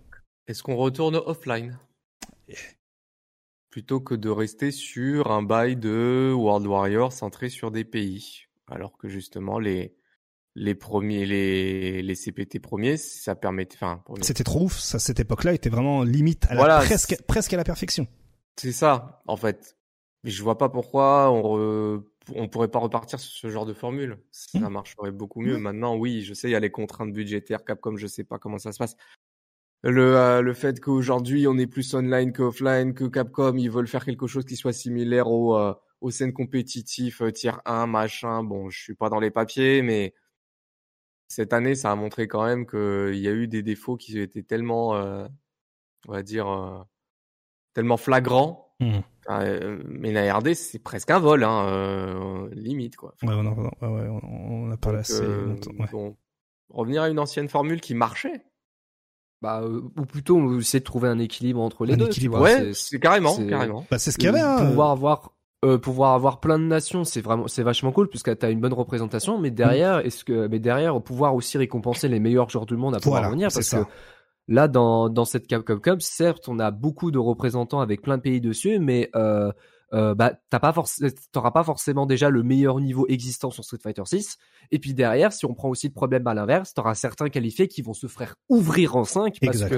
[0.51, 1.79] Est-ce qu'on retourne offline?
[3.71, 8.47] Plutôt que de rester sur un bail de World Warrior centré sur des pays.
[8.67, 9.95] Alors que justement, les,
[10.57, 15.55] les premiers, les, les CPT premiers, ça permettait, enfin, c'était trop ouf, ça, cette époque-là
[15.55, 18.09] était vraiment limite à la, presque, presque à la perfection.
[18.57, 19.77] C'est ça, en fait.
[20.25, 22.03] Je vois pas pourquoi on
[22.35, 24.19] on pourrait pas repartir sur ce genre de formule.
[24.31, 24.69] Ça mmh.
[24.69, 25.59] marcherait beaucoup mieux.
[25.59, 28.59] Maintenant, oui, je sais, il y a les contraintes budgétaires, Capcom, je sais pas comment
[28.59, 28.97] ça se passe
[29.82, 34.05] le, euh, le fait qu'aujourd'hui on est plus online qu'offline, que Capcom, ils veulent faire
[34.05, 38.43] quelque chose qui soit similaire au, euh, aux scènes compétitives, euh, tier 1, machin.
[38.43, 40.15] Bon, je suis pas dans les papiers, mais
[41.28, 44.43] cette année, ça a montré quand même qu'il y a eu des défauts qui étaient
[44.43, 44.94] tellement,
[46.09, 46.86] on va dire,
[47.73, 48.66] tellement flagrants.
[48.81, 49.01] Mmh.
[49.85, 53.15] mais la RD, c'est presque un vol, hein, limite quoi.
[53.23, 55.23] ouais, on, ouais, ouais, on, a pas assez
[55.93, 56.16] Bon,
[56.69, 58.43] revenir à une ancienne formule qui marchait
[59.43, 62.07] bah, ou plutôt essayer de trouver un équilibre entre les un deux.
[62.07, 63.87] Équilibre, ouais, c'est carrément, carrément.
[63.91, 64.41] Bah, c'est ce qu'il y avait.
[64.41, 64.67] Hein.
[64.67, 68.51] Pouvoir avoir euh, pouvoir avoir plein de nations, c'est vraiment, c'est vachement cool puisque t'as
[68.51, 69.39] une bonne représentation.
[69.39, 72.99] Mais derrière, est-ce que, mais derrière, pouvoir aussi récompenser les meilleurs joueurs du monde à
[72.99, 73.85] pouvoir voilà, revenir parce ça.
[73.85, 73.91] que
[74.49, 78.23] là, dans dans cette Capcom Cup, certes, on a beaucoup de représentants avec plein de
[78.23, 79.53] pays dessus, mais euh,
[79.93, 80.73] euh, bah t'as pas
[81.33, 84.39] t'auras pas forcément déjà le meilleur niveau existant sur Street Fighter 6.
[84.71, 87.83] Et puis derrière, si on prend aussi le problème à l'inverse, t'auras certains qualifiés qui
[87.83, 89.77] vont se faire ouvrir en 5 parce que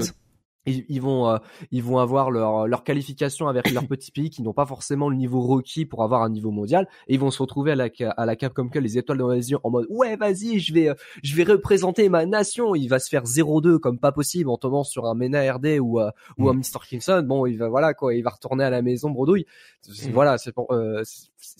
[0.65, 1.37] ils, ils vont euh,
[1.71, 5.15] ils vont avoir leur leur qualification avec leur petit pays qui n'ont pas forcément le
[5.15, 6.87] niveau requis pour avoir un niveau mondial.
[7.07, 9.51] Et ils vont se retrouver à la à la Capcom Cup les étoiles dans les
[9.51, 12.75] yeux en mode ouais vas-y je vais euh, je vais représenter ma nation.
[12.75, 15.99] Il va se faire 0-2 comme pas possible en tombant sur un Mena RD ou
[15.99, 18.81] euh, ou un Mr Kimson bon il va voilà quoi il va retourner à la
[18.81, 19.45] maison bredouille.
[19.87, 20.11] Mm.
[20.11, 21.03] voilà c'est pour euh,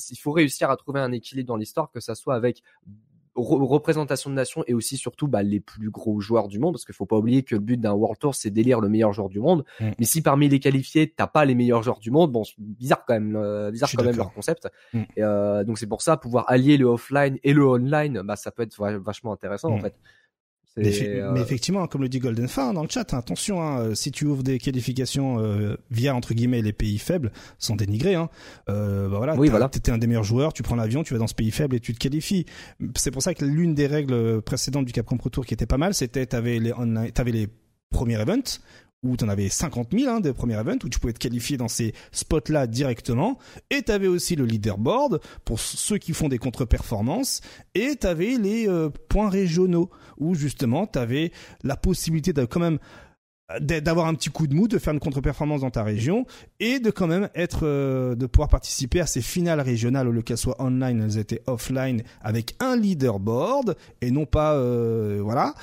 [0.09, 2.63] il faut réussir à trouver un équilibre dans l'histoire que ça soit avec
[3.35, 6.85] re- représentation de nation et aussi surtout bah, les plus gros joueurs du monde parce
[6.85, 9.30] qu'il faut pas oublier que le but d'un World Tour c'est d'élire le meilleur joueur
[9.30, 9.89] du monde Mm.
[9.99, 13.14] mais si parmi les qualifiés t'as pas les meilleurs joueurs du monde bon bizarre quand
[13.15, 14.99] même euh, bizarre quand même leur concept Mm.
[15.18, 18.51] et, euh, donc c'est pour ça pouvoir allier le offline et le online bah ça
[18.51, 19.81] peut être va- vachement intéressant en Mm.
[19.81, 19.95] fait
[20.75, 23.79] Mais, euh, mais effectivement, comme le dit Golden Fin dans le chat, hein, attention, hein,
[23.79, 28.15] euh, si tu ouvres des qualifications euh, via entre guillemets les pays faibles, sans dénigrer,
[28.15, 28.29] hein,
[28.69, 29.69] euh, bah voilà, Oui, voilà.
[29.69, 31.79] t'étais un des meilleurs joueurs, tu prends l'avion, tu vas dans ce pays faible et
[31.79, 32.45] tu te qualifies.
[32.97, 35.77] C'est pour ça que l'une des règles précédentes du Capcom Pro Tour qui était pas
[35.77, 37.49] mal, c'était t'avais les online, t'avais les
[37.91, 38.59] premiers events
[39.03, 41.67] où t'en avais 50 000 hein, des premiers events où tu pouvais te qualifier dans
[41.67, 43.38] ces spots-là directement
[43.69, 47.41] et t'avais aussi le leaderboard pour ceux qui font des contre-performances
[47.75, 51.31] et t'avais les euh, points régionaux où justement t'avais
[51.63, 52.80] la possibilité de quand même
[53.59, 56.25] d'a- d'avoir un petit coup de mou, de faire une contre-performance dans ta région
[56.59, 60.21] et de quand même être, euh, de pouvoir participer à ces finales régionales, au lieu
[60.21, 65.53] qu'elles soient online, elles étaient offline avec un leaderboard et non pas, euh, voilà.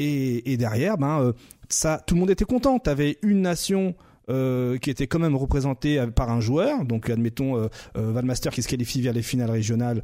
[0.00, 1.32] Et, et derrière, ben, euh,
[1.68, 2.78] ça, tout le monde était content.
[2.78, 3.94] T'avais une nation
[4.30, 7.68] euh, qui était quand même représentée euh, par un joueur, donc admettons euh,
[7.98, 10.02] euh, Valmaster qui se qualifie vers les finales régionales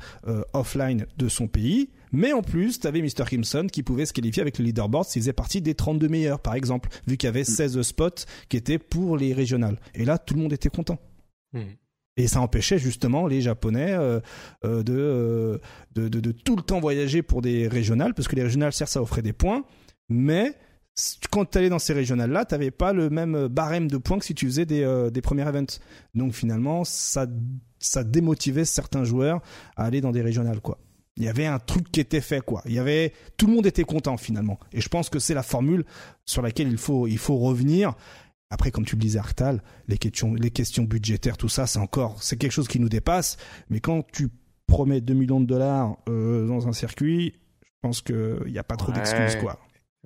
[0.53, 3.25] offline de son pays, mais en plus t'avais Mr.
[3.25, 6.55] Crimson qui pouvait se qualifier avec le leaderboard s'il faisait partie des 32 meilleurs par
[6.55, 9.79] exemple, vu qu'il y avait 16 spots qui étaient pour les régionales.
[9.95, 10.99] Et là tout le monde était content.
[11.53, 11.63] Hmm.
[12.17, 14.21] Et ça empêchait justement les Japonais euh,
[14.65, 15.59] euh, de, euh,
[15.95, 18.91] de, de, de tout le temps voyager pour des régionales, parce que les régionales, certes,
[18.91, 19.65] ça offrait des points,
[20.09, 20.55] mais
[21.31, 24.25] quand tu allais dans ces régionales-là, tu n'avais pas le même barème de points que
[24.25, 25.79] si tu faisais des, euh, des premiers events.
[26.15, 27.27] Donc finalement, ça,
[27.79, 29.43] ça démotivait certains joueurs
[29.77, 30.79] à aller dans des régionales, quoi.
[31.19, 32.63] Il y avait un truc qui était fait, quoi.
[32.67, 34.59] Il y avait, tout le monde était content finalement.
[34.73, 35.85] Et je pense que c'est la formule
[36.27, 37.95] sur laquelle il faut, il faut revenir.
[38.51, 42.23] Après, comme tu le disais, Arctal, les questions, les questions budgétaires, tout ça, c'est encore,
[42.23, 43.39] c'est quelque chose qui nous dépasse.
[43.71, 44.29] Mais quand tu
[44.67, 48.77] promets 2 millions de dollars euh, dans un circuit, je pense qu'il n'y a pas
[48.77, 48.99] trop Ouais.
[48.99, 49.59] d'excuses, quoi.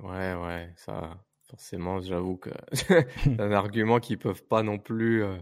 [0.03, 1.19] Ouais, ouais, ça,
[1.49, 3.07] forcément, j'avoue que c'est
[3.41, 5.37] un argument qu'ils peuvent pas non plus euh,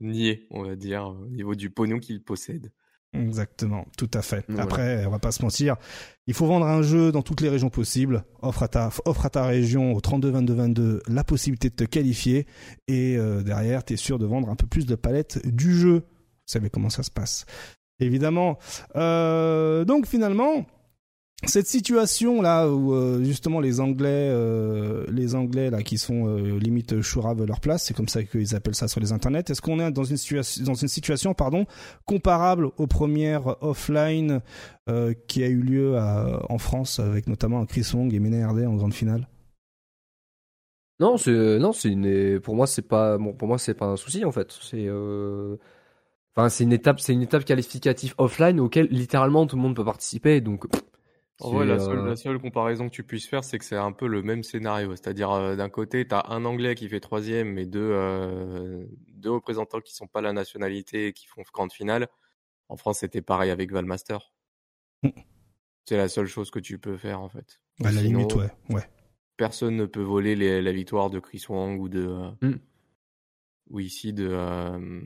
[0.00, 2.72] nier, on va dire, au niveau du pognon qu'ils possèdent.
[3.14, 4.44] Exactement, tout à fait.
[4.58, 5.76] Après, on va pas se mentir,
[6.26, 8.24] il faut vendre un jeu dans toutes les régions possibles.
[8.42, 11.84] Offre à ta, offre à ta région au 32 22 22 la possibilité de te
[11.84, 12.46] qualifier
[12.86, 16.00] et euh, derrière, tu es sûr de vendre un peu plus de palettes du jeu.
[16.00, 17.46] Vous savez comment ça se passe.
[17.98, 18.58] Évidemment.
[18.94, 20.66] Euh, donc finalement,
[21.46, 26.58] cette situation là où euh, justement les Anglais, euh, les Anglais là qui sont euh,
[26.58, 29.44] limite chouraves leur place, c'est comme ça qu'ils appellent ça sur les internets.
[29.48, 30.16] Est-ce qu'on est dans une
[30.88, 31.64] situation, pardon,
[32.06, 34.40] comparable aux premières offline
[34.90, 38.94] euh, qui a eu lieu en France avec notamment Chris Wong et Mena en grande
[38.94, 39.28] finale?
[40.98, 44.50] Non, non, c'est pour moi c'est pas pour moi c'est pas un souci en fait.
[44.60, 45.56] C'est euh...
[46.34, 49.84] enfin c'est une étape c'est une étape qualificative offline auquel littéralement tout le monde peut
[49.84, 50.66] participer donc
[51.40, 53.76] En vrai, la euh, seule, la seule comparaison que tu puisses faire, c'est que c'est
[53.76, 54.90] un peu le même scénario.
[54.96, 59.30] C'est-à-dire, euh, d'un côté, tu as un Anglais qui fait troisième et deux, euh, deux
[59.30, 62.08] représentants qui sont pas la nationalité et qui font grande finale.
[62.68, 64.32] En France, c'était pareil avec Valmaster.
[65.04, 65.10] Mm.
[65.84, 67.60] C'est la seule chose que tu peux faire, en fait.
[67.84, 68.90] À la Sinon, limite, ouais, ouais.
[69.36, 72.04] Personne ne peut voler les- la victoire de Chris Wong ou de.
[72.06, 72.58] euh, Mm.
[73.70, 74.26] Ou ici de.
[74.28, 75.00] euh,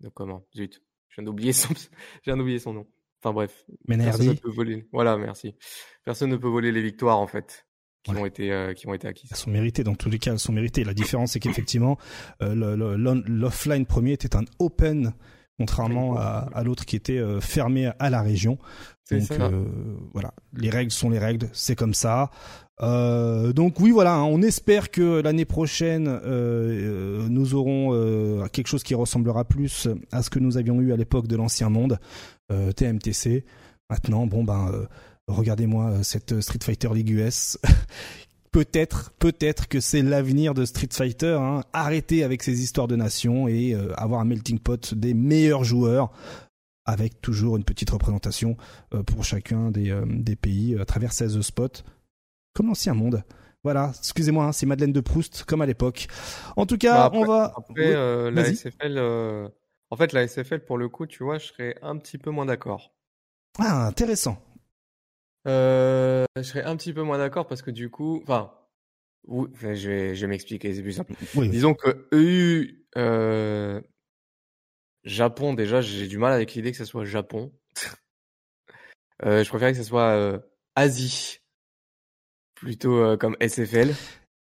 [0.00, 0.44] de comment?
[0.56, 0.82] Zut.
[1.08, 2.86] Je viens d'oublier son, je viens d'oublier son nom.
[3.22, 3.64] Enfin bref.
[3.86, 4.86] Personne ne peut voler.
[4.92, 5.54] Voilà, merci.
[6.04, 7.66] Personne ne peut voler les victoires en fait
[8.02, 8.20] qui Ouais.
[8.20, 9.28] ont été euh, qui ont été acquises.
[9.30, 10.84] elles sont méritées, dans tous les cas, elles sont méritées.
[10.84, 11.98] La différence, c'est qu'effectivement,
[12.42, 12.54] euh,
[13.26, 15.12] l'offline premier était un open,
[15.60, 18.56] contrairement à, à l'autre qui était euh, fermé à la région.
[19.10, 19.64] Donc euh,
[20.14, 22.30] voilà, les règles sont les règles, c'est comme ça.
[22.80, 28.82] Euh, donc oui, voilà, hein, on espère que l'année prochaine euh, nous aurons quelque chose
[28.82, 31.98] qui ressemblera plus à ce que nous avions eu à l'époque de l'ancien monde,
[32.48, 33.44] TMTC.
[33.90, 34.86] Maintenant, bon ben,
[35.28, 37.58] regardez-moi cette Street Fighter League US.
[38.50, 41.38] peut-être, peut-être que c'est l'avenir de Street Fighter.
[41.40, 41.62] Hein.
[41.72, 46.10] Arrêter avec ces histoires de nations et euh, avoir un melting pot des meilleurs joueurs
[46.86, 48.56] avec toujours une petite représentation
[48.94, 51.82] euh, pour chacun des, euh, des pays à travers 16 spots,
[52.54, 53.22] comme l'ancien monde.
[53.62, 56.08] Voilà, excusez-moi, hein, c'est Madeleine de Proust, comme à l'époque.
[56.56, 57.52] En tout cas, bah, on va.
[57.54, 57.92] Après,
[58.30, 58.98] la SFL,
[59.90, 62.46] en fait, la SFL, pour le coup, tu vois, je serais un petit peu moins
[62.46, 62.94] d'accord.
[63.58, 64.38] Ah, intéressant.
[65.46, 68.52] Euh, je serais un petit peu moins d'accord parce que du coup, enfin,
[69.28, 71.14] je vais, je vais m'expliquer, c'est plus simple.
[71.34, 73.80] Disons que EU, euh,
[75.04, 77.52] Japon, déjà, j'ai du mal avec l'idée que ce soit Japon.
[79.24, 80.38] euh, je préférais que ce soit euh,
[80.76, 81.38] Asie,
[82.54, 83.94] plutôt euh, comme SFL.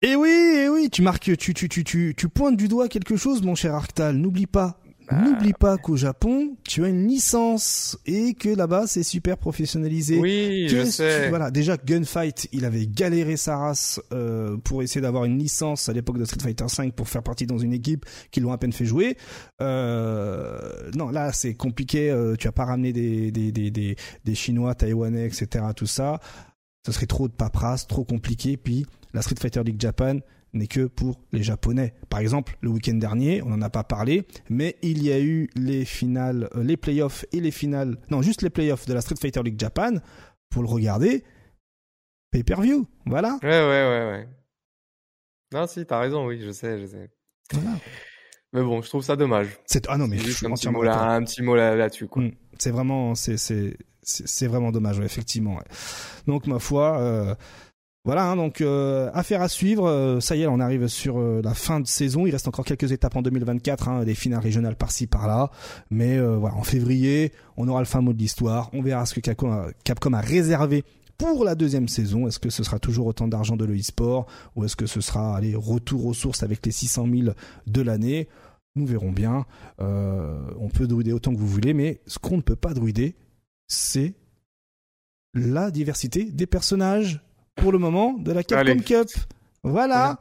[0.03, 2.67] Et eh oui, et eh oui, tu marques, tu, tu, tu, tu, tu pointes du
[2.67, 4.15] doigt quelque chose, mon cher Arctal.
[4.15, 5.21] N'oublie pas, bah.
[5.21, 10.19] N'oublie pas qu'au Japon, tu as une licence et que là-bas c'est super professionnalisé.
[10.19, 11.29] Oui, je sais.
[11.29, 15.93] Voilà, déjà Gunfight, il avait galéré sa race euh, pour essayer d'avoir une licence à
[15.93, 18.73] l'époque de Street Fighter V pour faire partie dans une équipe qui l'ont à peine
[18.73, 19.17] fait jouer.
[19.61, 22.11] Euh, non, là c'est compliqué.
[22.11, 25.65] Euh, tu as pas ramené des des, des des des Chinois, Taïwanais, etc.
[25.75, 26.19] Tout ça,
[26.85, 28.57] ce serait trop de paperasse, trop compliqué.
[28.57, 30.19] Puis la Street Fighter League Japan
[30.57, 31.93] n'est que pour les Japonais.
[32.09, 35.49] Par exemple, le week-end dernier, on n'en a pas parlé, mais il y a eu
[35.55, 39.15] les finales, euh, les playoffs et les finales, non, juste les playoffs de la Street
[39.19, 39.95] Fighter League Japan.
[40.49, 41.25] Pour le regarder,
[42.31, 43.37] pay-per-view, voilà.
[43.43, 44.29] Ouais, ouais, ouais, ouais.
[45.51, 47.09] Non, si, t'as raison, oui, je sais, je sais.
[48.53, 49.49] Mais bon, je trouve ça dommage.
[49.65, 52.23] C'est ah non, mais juste un, petit mot là, un petit mot là-dessus, quoi.
[52.23, 52.31] Mm.
[52.57, 55.59] C'est vraiment, c'est, c'est, c'est vraiment dommage, effectivement.
[56.27, 56.99] Donc ma foi.
[56.99, 57.35] Euh,
[58.07, 59.85] voilà, hein, donc euh, affaire à suivre.
[59.85, 62.25] Euh, ça y est, on arrive sur euh, la fin de saison.
[62.25, 65.51] Il reste encore quelques étapes en 2024, hein, des finales régionales par-ci par-là.
[65.89, 68.69] Mais voilà, en février, on aura le fin mot de l'histoire.
[68.71, 70.85] On verra ce que Capcom a, réservé
[71.17, 72.29] pour la deuxième saison.
[72.29, 74.25] Est-ce que ce sera toujours autant d'argent de l'e-sport
[74.55, 77.33] ou est-ce que ce sera allez, retour aux sources avec les 600 000
[77.67, 78.29] de l'année?
[78.77, 79.45] Nous verrons bien.
[79.79, 83.17] on peut druider autant que vous voulez, mais ce qu'on ne peut pas druider,
[83.67, 84.13] c'est
[85.33, 87.26] la diversité des personnages
[87.57, 89.09] pour le moment de la Capcom Cup.
[89.63, 90.19] Voilà.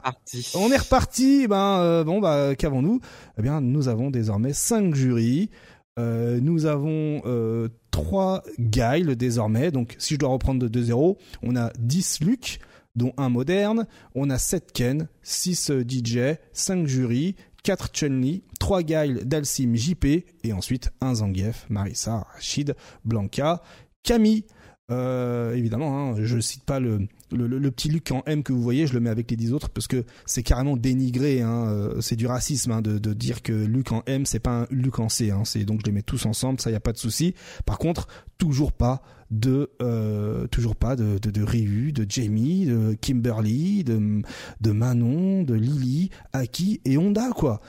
[0.55, 1.47] On est reparti.
[1.47, 2.99] Ben euh, bon bah qu'avons-nous?
[3.37, 5.49] Eh bien nous avons désormais 5 jurys.
[5.97, 9.71] Euh, nous avons euh, 3 guiles désormais.
[9.71, 12.59] Donc si je dois reprendre de 2-0, on a 10 Luke,
[12.95, 13.87] dont un moderne.
[14.15, 20.05] On a 7 Ken, 6 euh, DJ, 5 jurys, 4 Chun-Li, 3 guiles d'Alcim JP
[20.43, 23.61] et ensuite un Zangief, Marissa, Rachid, Blanca,
[24.03, 24.45] Camille.
[24.89, 28.87] Euh, évidemment, hein, je cite pas le, le, petit Luc en M que vous voyez,
[28.87, 31.41] je le mets avec les 10 autres parce que c'est carrément dénigré.
[31.41, 34.61] Hein, euh, c'est du racisme hein, de, de, dire que Luc en M c'est pas
[34.61, 35.31] un Luc en C.
[35.31, 37.33] Hein, c'est donc je les mets tous ensemble, ça y a pas de souci.
[37.65, 42.93] Par contre, toujours pas de euh, toujours pas de, de, de Ryu, de Jamie, de
[42.99, 44.21] Kimberly, de,
[44.61, 47.61] de Manon, de Lily, Aki et Honda quoi.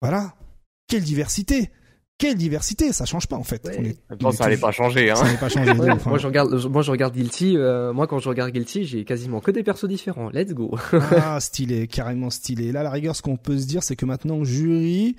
[0.00, 0.36] Voilà,
[0.86, 1.70] quelle diversité
[2.18, 3.66] quelle diversité ça change pas en fait.
[4.32, 5.16] Ça allait pas changer hein.
[5.38, 8.84] pas changer moi je regarde moi je regarde Guilty euh, moi quand je regarde Guilty
[8.84, 10.30] j'ai quasiment que des persos différents.
[10.30, 10.76] Let's go.
[11.16, 12.72] Ah stylé carrément stylé.
[12.72, 15.16] Là la rigueur ce qu'on peut se dire c'est que maintenant jury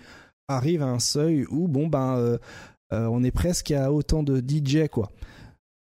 [0.47, 2.37] arrive à un seuil où bon ben euh,
[2.93, 5.11] euh, on est presque à autant de DJ quoi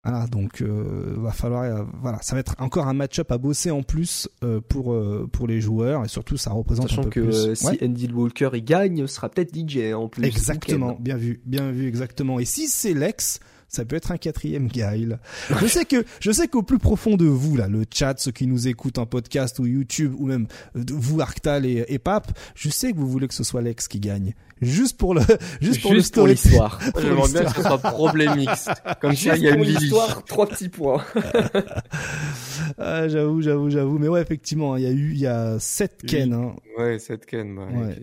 [0.05, 3.71] voilà, donc euh, va falloir euh, voilà, ça va être encore un match-up à bosser
[3.71, 7.11] en plus euh, pour euh, pour les joueurs et surtout ça représente Sachant un peu
[7.11, 7.55] que plus.
[7.55, 10.25] si Andy Walker il gagne, ce sera peut-être DJ en plus.
[10.25, 12.39] Exactement, bien vu, bien vu exactement.
[12.39, 15.21] Et si c'est Lex, ça peut être un quatrième Guile.
[15.59, 18.47] Je sais que je sais qu'au plus profond de vous là, le chat, ceux qui
[18.47, 22.93] nous écoutent en podcast ou YouTube ou même vous Arctal et, et Pape, je sais
[22.93, 25.23] que vous voulez que ce soit Lex qui gagne juste pour le
[25.61, 26.79] juste pour l'histoire.
[27.01, 28.69] J'aimerais bien que ce soit problémix.
[29.01, 31.03] Comme ça, il y a une histoire, trois petits points.
[32.79, 33.99] ah, j'avoue, j'avoue, j'avoue.
[33.99, 36.33] Mais ouais, effectivement, il y a eu, il y a sept Ken.
[36.33, 36.55] Hein.
[36.79, 37.55] Ouais, sept Ken.
[37.55, 37.97] Bah, ouais,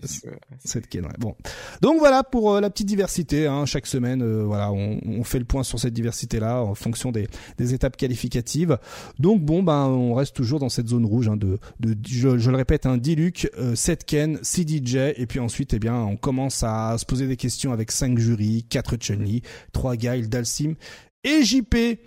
[0.64, 1.04] sept Ken.
[1.04, 1.12] Ouais.
[1.18, 1.34] Bon.
[1.80, 3.46] Donc voilà pour euh, la petite diversité.
[3.46, 3.66] Hein.
[3.66, 7.28] Chaque semaine, euh, voilà, on, on, fait le point sur cette diversité-là en fonction des,
[7.58, 8.78] des étapes qualificatives.
[9.18, 12.50] Donc bon, ben, on reste toujours dans cette zone rouge hein, de, de, je, je
[12.50, 15.96] le répète, un hein, Diluc, euh, 7 Ken, 6 DJ, et puis ensuite, eh bien,
[15.96, 19.42] on commence à se poser des questions avec 5 jurys, 4 Chun-Li,
[19.72, 20.74] 3 Guile, Dalsim
[21.24, 21.98] et JP.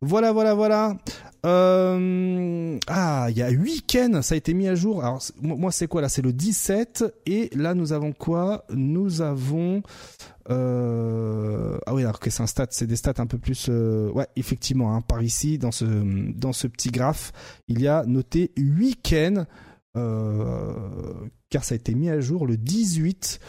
[0.00, 0.96] Voilà, voilà, voilà.
[1.44, 2.78] Euh...
[2.86, 5.02] Ah, il y a 8 Ken, ça a été mis à jour.
[5.02, 6.08] Alors, moi, c'est quoi là?
[6.08, 7.04] C'est le 17.
[7.26, 8.64] Et là, nous avons quoi?
[8.70, 9.82] Nous avons...
[10.48, 11.78] Euh...
[11.86, 13.66] Ah oui, alors que c'est un stat, c'est des stats un peu plus...
[13.68, 14.10] Euh...
[14.12, 17.32] Ouais, effectivement, hein, par ici, dans ce, dans ce petit graphe,
[17.68, 19.46] il y a noté 8 Ken.
[19.96, 20.72] Euh...
[21.50, 23.40] car ça a été mis à jour le 18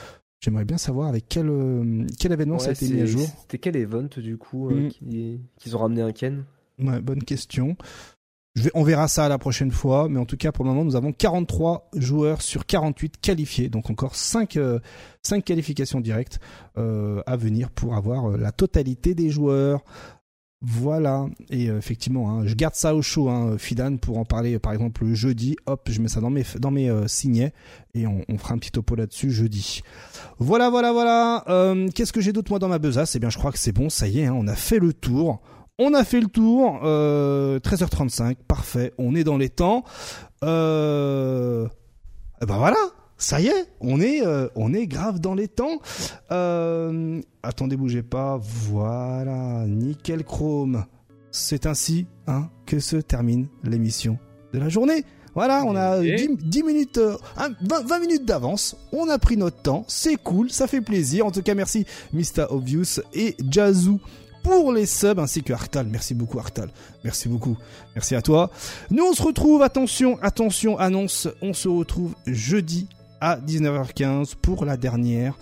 [0.42, 3.28] J'aimerais bien savoir avec quel, euh, quel événement ça a été mis à jour.
[3.42, 5.40] C'était quel event du coup euh, mm.
[5.58, 6.46] qu'ils ont ramené un Ken?
[6.80, 7.78] Ouais, bonne question.
[8.56, 10.84] Je vais, on verra ça la prochaine fois, mais en tout cas pour le moment
[10.84, 14.58] nous avons 43 joueurs sur 48 qualifiés, donc encore 5,
[15.22, 16.40] 5 qualifications directes
[16.76, 19.86] à venir pour avoir la totalité des joueurs.
[20.64, 24.60] Voilà, et euh, effectivement, hein, je garde ça au chaud, hein, Fidan, pour en parler
[24.60, 25.56] par exemple le jeudi.
[25.66, 27.52] Hop, je mets ça dans mes, dans mes euh, signets
[27.96, 29.82] et on, on, fera un petit topo là-dessus jeudi.
[30.38, 31.44] Voilà, voilà, voilà.
[31.48, 33.16] Euh, Qu'est-ce que j'ai d'autre moi dans ma besace?
[33.16, 34.94] Eh bien, je crois que c'est bon, ça y est, hein, on a fait le
[34.94, 35.42] tour.
[35.80, 39.84] On a fait le tour, 13h35, parfait, on est dans les temps.
[40.44, 41.68] Euh...
[42.40, 42.78] Eh ben voilà,
[43.22, 45.80] ça y est, on est, euh, on est grave dans les temps.
[46.32, 48.40] Euh, attendez, bougez pas.
[48.42, 50.86] Voilà, nickel chrome.
[51.30, 54.18] C'est ainsi hein, que se termine l'émission
[54.54, 55.06] de la journée.
[55.36, 58.76] Voilà, on a 10, minutes, 20, euh, minutes d'avance.
[58.92, 59.86] On a pris notre temps.
[59.88, 61.26] C'est cool, ça fait plaisir.
[61.28, 62.48] En tout cas, merci Mr.
[62.50, 64.00] Obvious et Jazoo
[64.44, 65.86] pour les subs ainsi que Artal.
[65.88, 66.70] Merci beaucoup Artal.
[67.04, 67.56] Merci beaucoup.
[67.96, 68.50] Merci à toi.
[68.90, 72.90] Nous on se retrouve, attention, attention, annonce, on se retrouve jeudi
[73.22, 75.36] à 19h15 pour la dernière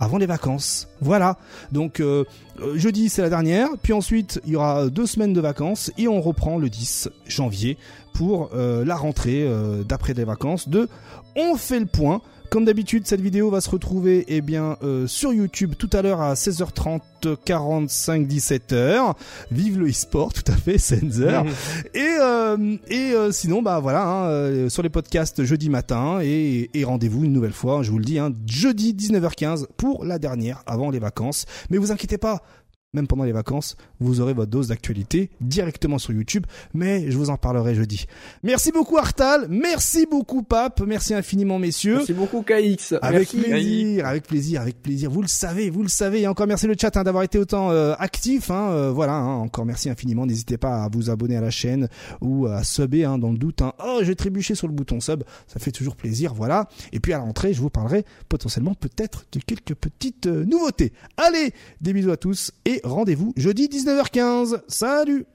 [0.00, 0.88] avant les vacances.
[1.00, 1.36] Voilà.
[1.72, 2.24] Donc euh,
[2.60, 6.08] euh, jeudi c'est la dernière, puis ensuite il y aura deux semaines de vacances et
[6.08, 7.76] on reprend le 10 janvier
[8.14, 9.48] pour euh, la rentrée
[9.86, 10.88] d'après les vacances de
[11.36, 12.22] On fait le point.
[12.50, 16.20] Comme d'habitude, cette vidéo va se retrouver eh bien euh, sur YouTube tout à l'heure
[16.20, 19.14] à 16h30, 45, 17h.
[19.52, 21.46] Vive le e-sport, tout à fait, Sensor.
[21.94, 26.82] et euh, et euh, sinon, bah voilà, hein, sur les podcasts jeudi matin et, et
[26.82, 30.90] rendez-vous une nouvelle fois, je vous le dis, hein, jeudi 19h15 pour la dernière avant
[30.90, 31.46] les vacances.
[31.70, 32.42] Mais vous inquiétez pas,
[32.92, 36.44] même pendant les vacances, vous aurez votre dose d'actualité directement sur YouTube,
[36.74, 38.06] mais je vous en parlerai jeudi.
[38.42, 41.98] Merci beaucoup Artal, merci beaucoup Pape, merci infiniment messieurs.
[41.98, 42.96] Merci beaucoup KX.
[43.00, 45.08] Avec plaisir, avec plaisir, avec plaisir.
[45.10, 46.22] Vous le savez, vous le savez.
[46.22, 48.50] Et encore merci le chat hein, d'avoir été autant euh, actif.
[48.50, 50.26] Hein, euh, voilà, hein, encore merci infiniment.
[50.26, 51.88] N'hésitez pas à vous abonner à la chaîne
[52.20, 53.62] ou à subber dans le doute.
[53.84, 56.34] Oh, j'ai trébuché sur le bouton sub, ça fait toujours plaisir.
[56.34, 56.68] Voilà.
[56.92, 60.92] Et puis à la rentrée, je vous parlerai potentiellement peut-être de quelques petites euh, nouveautés.
[61.16, 62.50] Allez, des bisous à tous
[62.84, 64.60] rendez-vous jeudi 19h15.
[64.68, 65.26] Salut